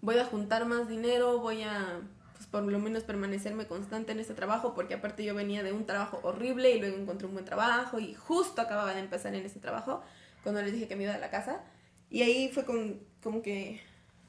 voy 0.00 0.18
a 0.18 0.24
juntar 0.24 0.66
más 0.66 0.88
dinero, 0.88 1.38
voy 1.38 1.62
a, 1.62 2.00
pues 2.34 2.46
por 2.46 2.62
lo 2.62 2.78
menos 2.78 3.02
permanecerme 3.02 3.66
constante 3.66 4.12
en 4.12 4.20
este 4.20 4.34
trabajo, 4.34 4.74
porque 4.74 4.94
aparte 4.94 5.24
yo 5.24 5.34
venía 5.34 5.62
de 5.62 5.72
un 5.72 5.84
trabajo 5.84 6.20
horrible 6.22 6.70
y 6.70 6.80
luego 6.80 6.96
encontré 6.96 7.26
un 7.26 7.34
buen 7.34 7.44
trabajo 7.44 7.98
y 7.98 8.14
justo 8.14 8.62
acababa 8.62 8.94
de 8.94 9.00
empezar 9.00 9.34
en 9.34 9.44
ese 9.44 9.60
trabajo 9.60 10.02
cuando 10.42 10.62
les 10.62 10.72
dije 10.72 10.88
que 10.88 10.96
me 10.96 11.02
iba 11.02 11.12
de 11.12 11.18
la 11.18 11.30
casa. 11.30 11.60
Y 12.08 12.22
ahí 12.22 12.48
fue 12.48 12.64
con, 12.64 13.00
como 13.22 13.42
que, 13.42 13.80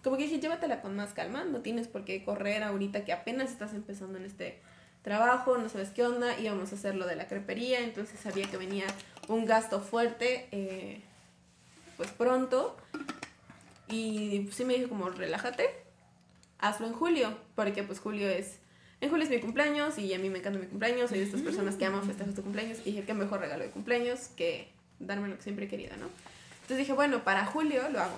como 0.04 0.18
que 0.18 0.24
dije, 0.24 0.40
llévatela 0.40 0.82
con 0.82 0.96
más 0.96 1.14
calma, 1.14 1.46
no 1.46 1.62
tienes 1.62 1.88
por 1.88 2.06
qué 2.06 2.26
correr 2.26 2.64
ahorita 2.64 3.06
que 3.06 3.14
apenas 3.14 3.52
estás 3.52 3.74
empezando 3.74 4.18
en 4.18 4.26
este 4.26 4.62
trabajo, 5.02 5.58
no 5.58 5.70
sabes 5.70 5.92
qué 5.92 6.04
onda, 6.04 6.38
íbamos 6.40 6.72
a 6.72 6.76
hacer 6.76 6.96
lo 6.96 7.06
de 7.06 7.16
la 7.16 7.28
crepería, 7.28 7.82
entonces 7.82 8.20
sabía 8.20 8.50
que 8.50 8.58
venía 8.58 8.86
un 9.28 9.46
gasto 9.46 9.82
fuerte, 9.82 10.48
eh, 10.52 11.02
pues 11.98 12.12
pronto. 12.12 12.78
Y 13.90 14.50
sí 14.52 14.66
me 14.66 14.76
dijo 14.76 14.90
como, 14.90 15.10
relájate, 15.10 15.70
hazlo 16.60 16.88
en 16.88 16.94
julio, 16.94 17.38
porque 17.56 17.84
pues 17.84 18.00
julio 18.00 18.28
es, 18.30 18.60
en 19.00 19.10
julio 19.10 19.24
es 19.24 19.30
mi 19.30 19.40
cumpleaños 19.40 19.98
y 19.98 20.14
a 20.14 20.20
mí 20.20 20.30
me 20.30 20.40
encanta 20.40 20.60
mi 20.60 20.68
cumpleaños, 20.68 21.10
soy 21.10 21.20
de 21.20 21.26
estas 21.26 21.42
personas 21.42 21.76
que 21.76 21.86
aman 21.86 22.04
festejar 22.04 22.34
tu 22.34 22.44
cumpleaños 22.44 22.80
y 22.80 22.92
dije, 22.92 23.04
qué 23.04 23.14
mejor 23.14 23.40
regalo 23.40 23.64
de 23.64 23.70
cumpleaños 23.70 24.28
que 24.36 24.70
darme 25.00 25.28
lo 25.28 25.38
que 25.38 25.44
siempre 25.44 25.66
he 25.66 25.70
querido, 25.70 25.96
¿no? 25.98 26.08
Entonces 26.62 26.80
dije, 26.80 26.94
bueno, 26.94 27.24
para 27.24 27.46
julio 27.46 27.88
lo 27.90 28.02
hago. 28.02 28.18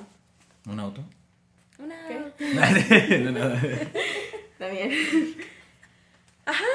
¿Un 0.66 0.80
auto? 0.80 1.04
Una... 1.78 2.08
¿Qué? 2.08 3.20
no, 3.24 3.32
no. 3.32 3.54
Está 3.54 4.68
bien. 4.70 4.92
Ajá. 6.46 6.66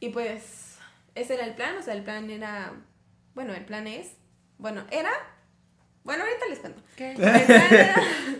Y 0.00 0.08
pues 0.10 0.76
ese 1.14 1.34
era 1.34 1.44
el 1.44 1.54
plan, 1.54 1.76
o 1.76 1.82
sea, 1.82 1.94
el 1.94 2.02
plan 2.02 2.30
era, 2.30 2.72
bueno, 3.38 3.54
el 3.54 3.64
plan 3.64 3.86
es, 3.86 4.16
bueno, 4.58 4.84
era, 4.90 5.12
bueno, 6.02 6.24
ahorita 6.24 6.46
les 6.48 6.58
cuento. 6.58 6.82
¿Qué? 6.96 7.10
El 7.12 7.16
plan 7.18 7.72
era, 7.72 7.94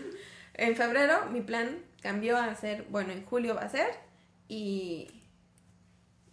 en 0.55 0.75
febrero 0.75 1.25
mi 1.31 1.39
plan 1.39 1.85
cambió 2.01 2.35
a 2.35 2.53
ser, 2.55 2.83
bueno, 2.89 3.13
en 3.13 3.23
julio 3.23 3.55
va 3.55 3.61
a 3.61 3.69
ser, 3.69 3.87
y, 4.49 5.18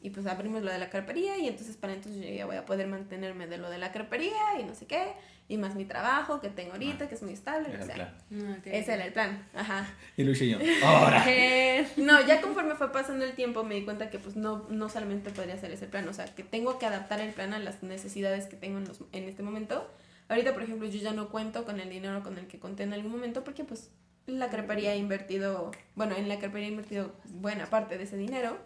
y 0.06 0.10
pues 0.10 0.24
abrimos 0.26 0.62
lo 0.62 0.70
de 0.70 0.78
la 0.78 0.88
carpería, 0.88 1.36
y 1.36 1.48
entonces 1.48 1.76
para 1.76 1.92
entonces 1.92 2.24
yo 2.24 2.32
ya 2.32 2.46
voy 2.46 2.54
a 2.54 2.64
poder 2.64 2.86
mantenerme 2.86 3.48
de 3.48 3.58
lo 3.58 3.68
de 3.68 3.78
la 3.78 3.90
carpería, 3.90 4.60
y 4.60 4.62
no 4.62 4.72
sé 4.72 4.86
qué, 4.86 5.14
y 5.48 5.56
más 5.58 5.74
mi 5.74 5.84
trabajo 5.84 6.40
que 6.40 6.48
tengo 6.48 6.74
ahorita, 6.74 7.06
ah, 7.06 7.08
que 7.08 7.16
es 7.16 7.22
muy 7.24 7.32
estable. 7.32 7.76
o 7.76 7.84
sea, 7.84 8.14
ah, 8.32 8.56
Ese 8.64 8.94
era 8.94 9.04
el 9.04 9.12
plan, 9.12 9.44
ajá. 9.52 9.88
Y 10.16 10.22
Luis 10.22 10.40
y 10.42 10.50
yo, 10.50 10.58
¡ahora! 10.84 11.26
no, 11.96 12.24
ya 12.24 12.40
conforme 12.40 12.76
fue 12.76 12.92
pasando 12.92 13.24
el 13.24 13.32
tiempo 13.32 13.64
me 13.64 13.74
di 13.74 13.82
cuenta 13.82 14.08
que 14.08 14.20
pues 14.20 14.36
no, 14.36 14.68
no 14.70 14.88
solamente 14.88 15.30
podría 15.30 15.58
ser 15.58 15.72
ese 15.72 15.88
plan, 15.88 16.06
o 16.06 16.12
sea, 16.12 16.26
que 16.26 16.44
tengo 16.44 16.78
que 16.78 16.86
adaptar 16.86 17.20
el 17.20 17.32
plan 17.32 17.52
a 17.52 17.58
las 17.58 17.82
necesidades 17.82 18.46
que 18.46 18.54
tengo 18.54 18.78
en, 18.78 18.86
los, 18.86 19.00
en 19.10 19.24
este 19.24 19.42
momento. 19.42 19.90
Ahorita, 20.28 20.54
por 20.54 20.62
ejemplo, 20.62 20.86
yo 20.86 21.00
ya 21.00 21.14
no 21.14 21.30
cuento 21.30 21.64
con 21.64 21.80
el 21.80 21.90
dinero 21.90 22.22
con 22.22 22.38
el 22.38 22.46
que 22.46 22.60
conté 22.60 22.84
en 22.84 22.92
algún 22.92 23.10
momento 23.10 23.42
porque 23.42 23.64
pues 23.64 23.90
la 24.26 24.50
crepería 24.50 24.92
ha 24.92 24.96
invertido, 24.96 25.72
bueno, 25.96 26.14
en 26.14 26.28
la 26.28 26.38
crepería 26.38 26.68
he 26.68 26.70
invertido 26.70 27.12
buena 27.24 27.66
parte 27.66 27.98
de 27.98 28.04
ese 28.04 28.16
dinero. 28.16 28.56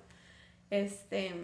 Este... 0.71 1.35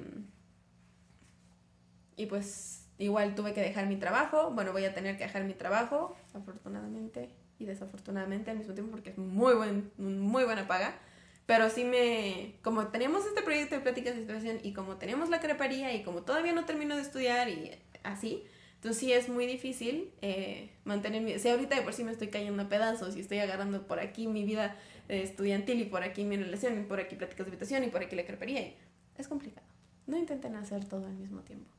Y 2.16 2.26
pues 2.26 2.88
igual 2.98 3.34
tuve 3.34 3.52
que 3.52 3.60
dejar 3.60 3.86
mi 3.86 3.96
trabajo, 3.96 4.50
bueno, 4.52 4.72
voy 4.72 4.84
a 4.84 4.94
tener 4.94 5.18
que 5.18 5.24
dejar 5.24 5.44
mi 5.44 5.52
trabajo, 5.52 6.16
afortunadamente 6.32 7.28
y 7.58 7.64
desafortunadamente 7.64 8.50
al 8.50 8.58
mismo 8.58 8.74
tiempo 8.74 8.92
porque 8.92 9.10
es 9.10 9.18
muy, 9.18 9.54
buen, 9.54 9.90
muy 9.98 10.44
buena 10.44 10.66
paga. 10.66 10.98
Pero 11.46 11.70
sí 11.70 11.84
me, 11.84 12.56
como 12.62 12.88
tenemos 12.88 13.24
este 13.24 13.42
proyecto 13.42 13.76
de 13.76 13.80
pláticas 13.80 14.14
de 14.14 14.22
situación 14.22 14.58
y 14.62 14.72
como 14.72 14.96
tenemos 14.96 15.28
la 15.28 15.40
crepería 15.40 15.94
y 15.94 16.02
como 16.02 16.22
todavía 16.22 16.52
no 16.52 16.64
termino 16.64 16.96
de 16.96 17.02
estudiar 17.02 17.48
y 17.48 17.70
así, 18.02 18.42
entonces 18.74 18.98
sí 18.98 19.12
es 19.12 19.28
muy 19.28 19.46
difícil 19.46 20.10
eh, 20.22 20.70
mantener 20.84 21.22
mi... 21.22 21.38
Si 21.38 21.48
ahorita 21.48 21.76
de 21.76 21.82
por 21.82 21.92
sí 21.92 22.02
me 22.02 22.10
estoy 22.10 22.28
cayendo 22.28 22.64
a 22.64 22.68
pedazos 22.68 23.16
y 23.16 23.20
estoy 23.20 23.38
agarrando 23.38 23.86
por 23.86 24.00
aquí 24.00 24.26
mi 24.26 24.44
vida 24.44 24.76
estudiantil 25.08 25.80
y 25.80 25.84
por 25.84 26.02
aquí 26.02 26.24
mi 26.24 26.36
relación 26.36 26.80
y 26.80 26.82
por 26.82 26.98
aquí 26.98 27.14
pláticas 27.14 27.46
de 27.46 27.52
habitación 27.52 27.84
y 27.84 27.88
por 27.88 28.02
aquí 28.02 28.16
la 28.16 28.24
crepería, 28.24 28.74
es 29.18 29.28
complicado. 29.28 29.66
No 30.06 30.16
intenten 30.16 30.54
hacer 30.56 30.84
todo 30.84 31.06
al 31.06 31.14
mismo 31.14 31.40
tiempo. 31.40 31.70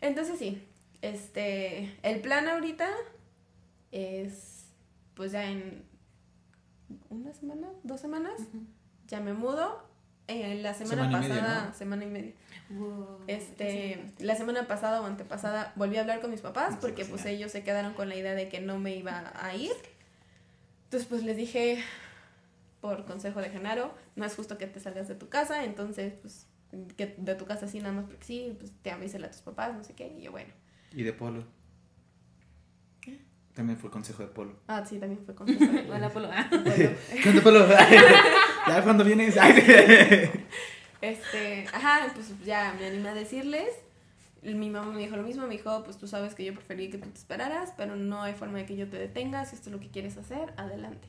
Entonces 0.00 0.38
sí, 0.38 0.62
este, 1.00 1.96
el 2.02 2.20
plan 2.20 2.48
ahorita 2.48 2.88
es, 3.90 4.66
pues 5.14 5.32
ya 5.32 5.50
en 5.50 5.84
una 7.10 7.32
semana, 7.32 7.68
dos 7.82 8.00
semanas, 8.00 8.40
ya 9.08 9.20
me 9.20 9.32
mudo. 9.32 9.90
Eh, 10.28 10.60
la 10.62 10.72
semana, 10.72 11.10
pasada, 11.10 11.74
semana 11.74 12.04
y 12.04 12.08
media. 12.08 12.32
este, 13.26 14.04
la 14.20 14.36
semana 14.36 14.68
pasada 14.68 15.02
o 15.02 15.04
antepasada 15.04 15.72
volví 15.74 15.96
a 15.96 16.02
hablar 16.02 16.20
con 16.20 16.30
mis 16.30 16.40
papás 16.40 16.78
porque 16.80 17.04
pues 17.04 17.26
ellos 17.26 17.50
se 17.50 17.64
quedaron 17.64 17.92
con 17.92 18.08
la 18.08 18.14
idea 18.14 18.34
de 18.34 18.48
que 18.48 18.60
no 18.60 18.78
me 18.78 18.94
iba 18.94 19.32
a 19.34 19.54
ir. 19.56 19.72
Entonces 20.84 21.08
pues 21.08 21.24
les 21.24 21.36
dije, 21.36 21.82
por 22.82 23.06
consejo 23.06 23.40
de 23.40 23.48
Genaro, 23.48 23.94
no 24.16 24.26
es 24.26 24.34
justo 24.34 24.58
que 24.58 24.66
te 24.66 24.80
salgas 24.80 25.08
de 25.08 25.14
tu 25.14 25.30
casa, 25.30 25.64
entonces 25.64 26.12
pues 26.20 26.46
que 26.96 27.14
de 27.16 27.34
tu 27.36 27.46
casa 27.46 27.66
así 27.66 27.78
nada 27.78 27.92
más 27.92 28.04
porque 28.06 28.24
sí, 28.24 28.56
pues 28.58 28.72
te 28.82 28.90
avísale 28.90 29.26
a 29.26 29.30
tus 29.30 29.40
papás, 29.40 29.74
no 29.74 29.84
sé 29.84 29.94
qué, 29.94 30.08
y 30.08 30.22
yo 30.22 30.32
bueno. 30.32 30.52
¿Y 30.92 31.04
de 31.04 31.12
Polo? 31.14 31.44
También 33.54 33.78
fue 33.78 33.90
consejo 33.90 34.22
de 34.22 34.30
Polo. 34.30 34.58
Ah, 34.66 34.82
sí, 34.84 34.98
también 34.98 35.22
fue 35.24 35.34
consejo 35.34 35.64
de 35.64 35.80
Hola, 35.90 36.08
Polo. 36.08 36.28
Ah. 36.32 36.48
¿Qué 36.50 37.40
Polo? 37.42 37.68
ya 38.66 38.82
cuando 38.82 39.04
vienes. 39.04 39.36
este, 41.02 41.66
ajá, 41.72 42.10
pues 42.14 42.32
ya 42.44 42.74
me 42.78 42.86
animé 42.86 43.10
a 43.10 43.14
decirles. 43.14 43.68
Mi 44.42 44.70
mamá 44.70 44.90
me 44.90 45.00
dijo 45.00 45.16
lo 45.16 45.22
mismo, 45.22 45.46
me 45.46 45.54
dijo, 45.54 45.84
pues 45.84 45.98
tú 45.98 46.08
sabes 46.08 46.34
que 46.34 46.44
yo 46.44 46.54
prefería 46.54 46.90
que 46.90 46.98
tú 46.98 47.10
te 47.10 47.18
esperaras, 47.18 47.74
pero 47.76 47.94
no 47.94 48.22
hay 48.22 48.32
forma 48.32 48.58
de 48.58 48.66
que 48.66 48.74
yo 48.76 48.88
te 48.88 48.98
detenga, 48.98 49.44
si 49.44 49.54
esto 49.54 49.68
es 49.68 49.74
lo 49.74 49.80
que 49.80 49.90
quieres 49.90 50.16
hacer, 50.16 50.52
adelante. 50.56 51.06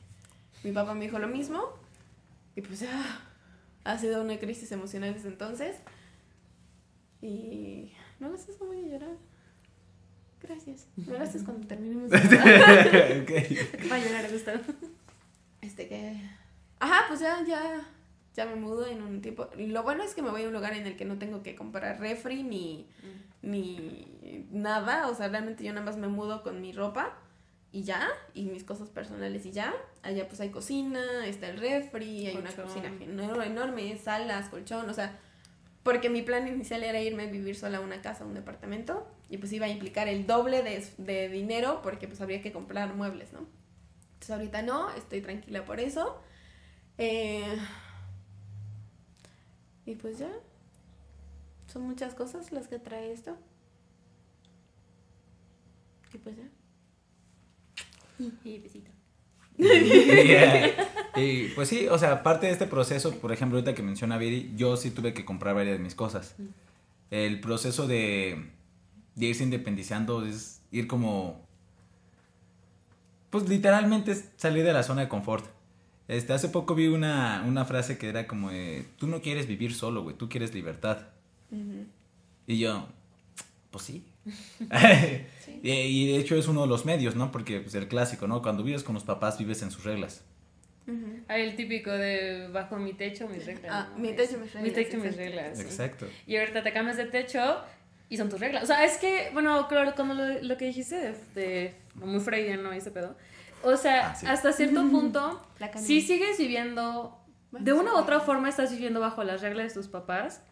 Mi 0.64 0.72
papá 0.72 0.94
me 0.94 1.04
dijo 1.04 1.18
lo 1.18 1.28
mismo, 1.28 1.62
y 2.56 2.62
pues 2.62 2.80
ya 2.80 3.20
ha 3.84 3.98
sido 3.98 4.22
una 4.22 4.38
crisis 4.38 4.72
emocional 4.72 5.12
desde 5.12 5.28
entonces. 5.28 5.76
Y 7.20 7.92
no 8.18 8.30
lo 8.30 8.38
sé, 8.38 8.52
voy 8.58 8.78
a 8.78 8.88
llorar. 8.88 9.16
Gracias. 10.42 10.86
Gracias 10.96 11.42
cuando 11.42 11.66
terminemos. 11.66 12.06
okay. 12.12 13.58
Va 13.90 13.96
a 13.96 13.98
llorar, 13.98 14.30
Gustavo. 14.30 14.60
Este 15.60 15.88
que. 15.88 16.20
Ajá, 16.80 17.04
pues 17.08 17.20
ya, 17.20 17.42
ya, 17.46 17.86
ya 18.34 18.46
me 18.46 18.56
mudo 18.56 18.86
en 18.86 19.02
un 19.02 19.20
tiempo. 19.20 19.48
Lo 19.56 19.82
bueno 19.82 20.02
es 20.02 20.14
que 20.14 20.22
me 20.22 20.30
voy 20.30 20.44
a 20.44 20.48
un 20.48 20.52
lugar 20.52 20.74
en 20.74 20.86
el 20.86 20.96
que 20.96 21.04
no 21.04 21.18
tengo 21.18 21.42
que 21.42 21.54
comprar 21.54 21.98
refri 21.98 22.42
ni, 22.42 22.86
mm. 23.02 23.50
ni 23.50 24.46
nada. 24.50 25.08
O 25.08 25.14
sea, 25.14 25.28
realmente 25.28 25.64
yo 25.64 25.72
nada 25.72 25.84
más 25.84 25.96
me 25.96 26.08
mudo 26.08 26.42
con 26.42 26.60
mi 26.60 26.72
ropa 26.72 27.18
y 27.74 27.82
ya, 27.82 28.08
y 28.34 28.44
mis 28.44 28.62
cosas 28.62 28.88
personales 28.88 29.44
y 29.46 29.50
ya. 29.50 29.74
Allá 30.02 30.28
pues 30.28 30.40
hay 30.40 30.50
cocina, 30.50 31.26
está 31.26 31.48
el 31.48 31.58
refri, 31.58 32.28
hay 32.28 32.36
una 32.36 32.52
cocina 32.52 32.92
enorme, 33.44 33.98
salas, 33.98 34.48
colchón, 34.48 34.88
o 34.88 34.94
sea, 34.94 35.18
porque 35.82 36.08
mi 36.08 36.22
plan 36.22 36.46
inicial 36.46 36.84
era 36.84 37.00
irme 37.00 37.24
a 37.24 37.26
vivir 37.26 37.56
sola 37.56 37.78
a 37.78 37.80
una 37.80 38.00
casa, 38.00 38.22
a 38.22 38.28
un 38.28 38.34
departamento, 38.34 39.08
y 39.28 39.38
pues 39.38 39.52
iba 39.52 39.66
a 39.66 39.68
implicar 39.68 40.06
el 40.06 40.24
doble 40.24 40.62
de, 40.62 40.86
de, 40.98 41.28
dinero 41.28 41.80
porque 41.82 42.06
pues 42.06 42.20
habría 42.20 42.40
que 42.42 42.52
comprar 42.52 42.94
muebles, 42.94 43.32
¿no? 43.32 43.40
Entonces 43.40 44.30
ahorita 44.30 44.62
no, 44.62 44.94
estoy 44.94 45.20
tranquila 45.20 45.64
por 45.64 45.80
eso. 45.80 46.22
Eh, 46.96 47.58
y 49.84 49.96
pues 49.96 50.20
ya, 50.20 50.30
son 51.66 51.82
muchas 51.82 52.14
cosas 52.14 52.52
las 52.52 52.68
que 52.68 52.78
trae 52.78 53.10
esto. 53.10 53.36
Y 56.12 56.18
pues 56.18 56.36
ya. 56.36 56.48
Y 58.44 58.58
besito. 58.58 58.90
y 61.16 61.48
pues 61.54 61.68
sí, 61.68 61.86
o 61.88 61.96
sea, 61.98 62.22
parte 62.22 62.46
de 62.46 62.52
este 62.52 62.66
proceso, 62.66 63.12
por 63.20 63.32
ejemplo, 63.32 63.58
ahorita 63.58 63.74
que 63.74 63.82
menciona 63.82 64.18
Viri, 64.18 64.52
yo 64.56 64.76
sí 64.76 64.90
tuve 64.90 65.14
que 65.14 65.24
comprar 65.24 65.54
varias 65.54 65.78
de 65.78 65.82
mis 65.82 65.94
cosas. 65.94 66.34
Mm. 66.38 66.44
El 67.10 67.40
proceso 67.40 67.86
de, 67.86 68.50
de 69.14 69.26
irse 69.26 69.44
independizando 69.44 70.24
es 70.24 70.60
ir 70.70 70.86
como... 70.86 71.44
Pues 73.30 73.48
literalmente 73.48 74.14
salir 74.36 74.64
de 74.64 74.72
la 74.72 74.82
zona 74.82 75.02
de 75.02 75.08
confort. 75.08 75.44
Este, 76.06 76.32
hace 76.32 76.48
poco 76.48 76.74
vi 76.74 76.88
una, 76.88 77.42
una 77.46 77.64
frase 77.64 77.96
que 77.98 78.08
era 78.08 78.26
como, 78.26 78.50
tú 78.98 79.06
no 79.06 79.22
quieres 79.22 79.46
vivir 79.46 79.74
solo, 79.74 80.02
güey, 80.02 80.16
tú 80.16 80.28
quieres 80.28 80.54
libertad. 80.54 80.98
Y 82.46 82.58
yo, 82.58 82.86
pues 83.70 83.84
sí. 83.84 84.04
y, 85.62 86.12
de 86.12 86.16
hecho 86.18 86.36
es 86.36 86.48
uno 86.48 86.62
de 86.62 86.66
los 86.66 86.84
medios, 86.84 87.16
¿no? 87.16 87.30
Porque 87.30 87.60
pues, 87.60 87.74
el 87.74 87.88
clásico, 87.88 88.26
¿no? 88.26 88.42
Cuando 88.42 88.62
vives 88.62 88.82
con 88.82 88.94
los 88.94 89.04
papás 89.04 89.38
vives 89.38 89.62
en 89.62 89.70
sus 89.70 89.84
reglas. 89.84 90.24
el 91.28 91.56
típico 91.56 91.90
de 91.90 92.48
bajo 92.52 92.76
mi 92.76 92.92
techo, 92.94 93.28
mis 93.28 93.46
reglas. 93.46 93.72
Ah, 93.72 93.92
mi 93.96 94.12
techo, 94.12 94.38
mis 94.38 94.52
reglas. 94.52 94.62
Mi 94.62 94.70
techo, 94.70 94.98
mis 94.98 95.16
reglas. 95.16 95.60
Exacto. 95.60 96.06
Y 96.26 96.36
ahorita 96.36 96.62
te 96.62 96.72
cambias 96.72 96.96
de 96.96 97.06
techo 97.06 97.62
y 98.08 98.16
son 98.16 98.28
tus 98.28 98.40
reglas. 98.40 98.62
O 98.62 98.66
sea, 98.66 98.84
es 98.84 98.98
que, 98.98 99.30
bueno, 99.32 99.66
claro, 99.68 99.94
como 99.94 100.14
lo, 100.14 100.42
lo 100.42 100.56
que 100.56 100.66
dijiste 100.66 101.14
de, 101.34 101.74
muy 101.94 102.20
freudiano 102.20 102.72
ese 102.72 102.90
pedo. 102.90 103.16
O 103.62 103.76
sea, 103.76 104.10
ah, 104.10 104.32
hasta 104.32 104.52
cierto 104.52 104.82
punto, 104.90 105.42
si 105.76 106.00
sigues 106.00 106.38
viviendo, 106.38 107.18
de 107.50 107.72
una 107.72 107.94
u 107.94 107.96
otra 107.96 108.20
forma 108.20 108.48
estás 108.48 108.70
viviendo 108.72 109.00
bajo 109.00 109.24
las 109.24 109.40
reglas 109.40 109.68
de 109.68 109.80
tus 109.80 109.88
papás, 109.88 110.42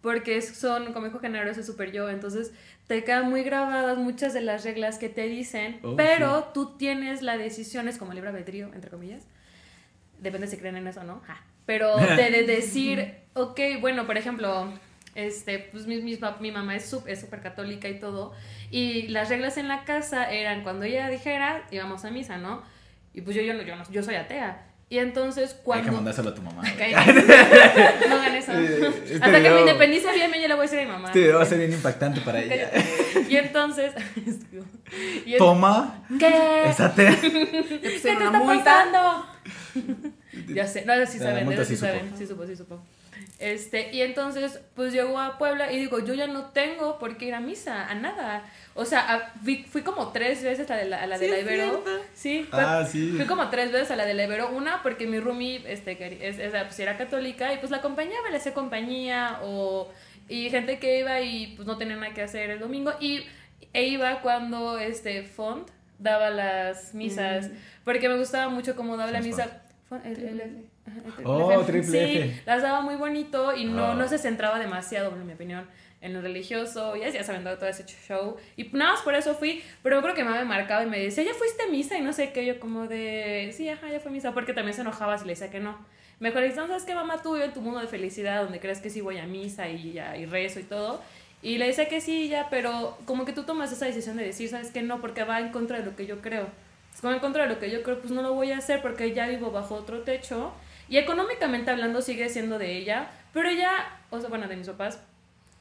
porque 0.00 0.40
son, 0.40 0.92
como 0.92 1.06
dijo 1.06 1.20
Genaro, 1.20 1.50
ese 1.50 1.62
super 1.62 1.92
yo, 1.92 2.08
entonces 2.08 2.52
te 2.86 3.04
quedan 3.04 3.28
muy 3.28 3.42
grabadas 3.42 3.98
muchas 3.98 4.32
de 4.32 4.40
las 4.40 4.64
reglas 4.64 4.98
que 4.98 5.08
te 5.08 5.28
dicen, 5.28 5.78
oh, 5.82 5.96
pero 5.96 6.50
tú 6.54 6.76
tienes 6.76 7.22
la 7.22 7.36
decisión, 7.36 7.88
es 7.88 7.98
como 7.98 8.12
libre 8.12 8.30
albedrío, 8.30 8.70
entre 8.74 8.90
comillas, 8.90 9.24
depende 10.18 10.46
si 10.46 10.56
creen 10.56 10.76
en 10.76 10.86
eso 10.86 11.00
o 11.00 11.04
no, 11.04 11.22
pero 11.66 11.96
de, 11.96 12.44
decir, 12.44 13.14
ok, 13.34 13.60
bueno, 13.80 14.06
por 14.06 14.16
ejemplo, 14.16 14.72
este, 15.14 15.58
pues 15.58 15.86
mi, 15.86 16.00
mi, 16.00 16.50
mamá 16.50 16.76
es 16.76 16.88
súper 16.88 17.40
católica 17.42 17.88
y 17.88 18.00
todo, 18.00 18.32
y 18.70 19.08
las 19.08 19.28
reglas 19.28 19.58
en 19.58 19.68
la 19.68 19.84
casa 19.84 20.30
eran 20.30 20.62
cuando 20.62 20.84
ella 20.84 21.08
dijera, 21.08 21.66
íbamos 21.70 22.04
a 22.04 22.10
misa, 22.10 22.38
¿no? 22.38 22.62
Y 23.12 23.20
pues 23.22 23.36
yo, 23.36 23.42
yo, 23.42 23.60
yo, 23.62 23.74
yo 23.90 24.02
soy 24.02 24.14
atea. 24.14 24.69
Y 24.92 24.98
entonces 24.98 25.56
cuando... 25.62 25.84
Hay 25.84 25.88
que 25.88 25.94
mandárselo 25.94 26.30
a 26.30 26.34
tu 26.34 26.42
mamá. 26.42 26.62
no 28.08 28.16
hagan 28.16 28.34
eso. 28.34 28.52
Este 28.52 29.14
Hasta 29.14 29.40
que 29.40 29.50
me 29.50 29.60
independice 29.60 30.12
bien, 30.12 30.32
yo 30.32 30.48
le 30.48 30.54
voy 30.54 30.58
a 30.58 30.62
decir 30.62 30.80
a 30.80 30.82
mi 30.82 30.90
mamá. 30.90 31.08
Este 31.08 31.32
va 31.32 31.42
a 31.42 31.46
ser 31.46 31.58
bien 31.58 31.72
impactante 31.72 32.20
para 32.22 32.40
ella. 32.40 32.72
y 33.28 33.36
entonces... 33.36 33.94
Toma. 35.38 36.04
¿Qué? 36.18 36.64
Es 36.68 36.80
atea. 36.80 37.16
¿Qué 37.20 37.78
te 37.80 37.94
está 37.94 38.42
pasando? 38.44 39.26
ya 40.48 40.66
sé. 40.66 40.84
No, 40.84 40.94
sí 41.06 41.18
saben, 41.20 41.64
sí 41.64 41.76
saben. 41.76 42.12
Sí 42.18 42.26
supo, 42.26 42.44
sí 42.44 42.56
supo. 42.56 42.82
Este, 43.38 43.90
y 43.94 44.02
entonces, 44.02 44.60
pues 44.74 44.92
llegó 44.92 45.18
a 45.18 45.38
Puebla 45.38 45.72
y 45.72 45.78
digo, 45.78 45.98
yo 46.04 46.12
ya 46.14 46.26
no 46.26 46.46
tengo 46.46 46.98
por 46.98 47.16
qué 47.16 47.26
ir 47.26 47.34
a 47.34 47.40
misa, 47.40 47.86
a 47.88 47.94
nada. 47.94 48.44
O 48.74 48.84
sea, 48.84 49.32
fui, 49.42 49.82
como 49.82 50.12
tres 50.12 50.42
veces 50.42 50.70
a 50.70 50.74
la 50.74 50.82
de 50.82 50.88
la, 50.88 51.02
a 51.02 51.06
la, 51.06 51.18
de 51.18 51.28
la 51.28 51.38
Ibero. 51.38 51.82
Sí, 52.12 52.46
ah, 52.52 52.84
sí. 52.86 53.14
Fui 53.16 53.24
como 53.26 53.48
tres 53.48 53.72
veces 53.72 53.90
a 53.90 53.96
la 53.96 54.04
de 54.04 54.14
la 54.14 54.24
Ibero. 54.24 54.50
Una, 54.50 54.82
porque 54.82 55.06
mi 55.06 55.20
roomie 55.20 55.62
este, 55.66 56.28
es, 56.28 56.36
pues, 56.36 56.78
era 56.80 56.98
católica 56.98 57.52
y 57.54 57.58
pues 57.58 57.70
la 57.70 57.78
acompañaba, 57.78 58.28
le 58.30 58.36
hacía 58.36 58.54
compañía 58.54 59.40
o... 59.42 59.90
Y 60.28 60.48
gente 60.50 60.78
que 60.78 61.00
iba 61.00 61.20
y 61.22 61.54
pues 61.56 61.66
no 61.66 61.76
tenía 61.76 61.96
nada 61.96 62.14
que 62.14 62.22
hacer 62.22 62.50
el 62.50 62.60
domingo. 62.60 62.92
Y 63.00 63.24
e 63.72 63.84
iba 63.84 64.20
cuando 64.22 64.78
este 64.78 65.24
Font 65.24 65.68
daba 65.98 66.30
las 66.30 66.94
misas. 66.94 67.48
Mm. 67.48 67.54
Porque 67.84 68.08
me 68.08 68.16
gustaba 68.16 68.48
mucho 68.48 68.76
cómo 68.76 68.96
daba 68.96 69.10
la 69.10 69.20
misa. 69.20 69.62
Oh, 71.24 71.62
triple 71.66 71.84
Sí, 71.84 72.40
las 72.46 72.62
daba 72.62 72.80
muy 72.80 72.96
bonito 72.96 73.54
y 73.54 73.64
no, 73.64 73.94
no 73.94 74.04
ah. 74.04 74.08
se 74.08 74.18
centraba 74.18 74.58
demasiado, 74.58 75.14
en 75.14 75.26
mi 75.26 75.32
opinión, 75.32 75.66
en 76.00 76.14
lo 76.14 76.20
religioso. 76.20 76.96
Ya, 76.96 77.08
ya 77.08 77.22
saben, 77.24 77.44
todo 77.44 77.66
ese 77.66 77.84
show. 77.84 78.36
Y 78.56 78.64
nada 78.72 78.92
más 78.92 79.02
por 79.02 79.14
eso 79.14 79.34
fui, 79.34 79.62
pero 79.82 80.00
creo 80.02 80.14
que 80.14 80.24
me 80.24 80.30
había 80.30 80.44
marcado 80.44 80.86
y 80.86 80.90
me 80.90 80.98
decía, 80.98 81.24
¿ya 81.24 81.34
fuiste 81.34 81.62
a 81.64 81.66
misa? 81.68 81.98
Y 81.98 82.02
no 82.02 82.12
sé 82.12 82.32
qué, 82.32 82.44
yo 82.46 82.58
como 82.60 82.86
de, 82.86 83.52
sí, 83.56 83.68
ajá, 83.68 83.90
ya 83.90 84.00
fue 84.00 84.10
a 84.10 84.14
misa, 84.14 84.32
porque 84.32 84.52
también 84.52 84.74
se 84.74 84.82
enojaba 84.82 85.18
si 85.18 85.24
le 85.24 85.32
decía 85.32 85.50
que 85.50 85.60
no. 85.60 85.76
Mejor 86.18 86.42
dice, 86.42 86.56
¿sabes 86.56 86.84
qué, 86.84 86.94
mamá? 86.94 87.22
Tú 87.22 87.36
en 87.36 87.52
tu 87.52 87.60
mundo 87.60 87.80
de 87.80 87.86
felicidad, 87.86 88.42
donde 88.42 88.60
crees 88.60 88.80
que 88.80 88.90
sí 88.90 89.00
voy 89.00 89.18
a 89.18 89.26
misa 89.26 89.68
y 89.68 89.92
ya, 89.92 90.16
y 90.16 90.26
rezo 90.26 90.60
y 90.60 90.64
todo. 90.64 91.00
Y 91.42 91.56
le 91.56 91.68
decía 91.68 91.88
que 91.88 92.02
sí, 92.02 92.28
ya, 92.28 92.48
pero 92.50 92.98
como 93.06 93.24
que 93.24 93.32
tú 93.32 93.44
tomas 93.44 93.72
esa 93.72 93.86
decisión 93.86 94.18
de 94.18 94.24
decir, 94.24 94.50
¿sabes 94.50 94.70
qué? 94.70 94.82
No, 94.82 95.00
porque 95.00 95.24
va 95.24 95.40
en 95.40 95.50
contra 95.50 95.78
de 95.78 95.86
lo 95.86 95.96
que 95.96 96.04
yo 96.04 96.20
creo. 96.20 96.48
Es 96.92 97.00
como 97.00 97.14
en 97.14 97.20
contra 97.20 97.44
de 97.44 97.48
lo 97.48 97.58
que 97.58 97.70
yo 97.70 97.82
creo, 97.82 98.00
pues 98.00 98.12
no 98.12 98.20
lo 98.20 98.34
voy 98.34 98.52
a 98.52 98.58
hacer 98.58 98.82
porque 98.82 99.14
ya 99.14 99.26
vivo 99.26 99.50
bajo 99.50 99.76
otro 99.76 100.02
techo 100.02 100.52
y 100.90 100.98
económicamente 100.98 101.70
hablando 101.70 102.02
sigue 102.02 102.28
siendo 102.28 102.58
de 102.58 102.76
ella, 102.76 103.08
pero 103.32 103.48
ella, 103.48 104.00
o 104.10 104.20
sea, 104.20 104.28
bueno, 104.28 104.48
de 104.48 104.56
mis 104.56 104.68
papás, 104.68 105.00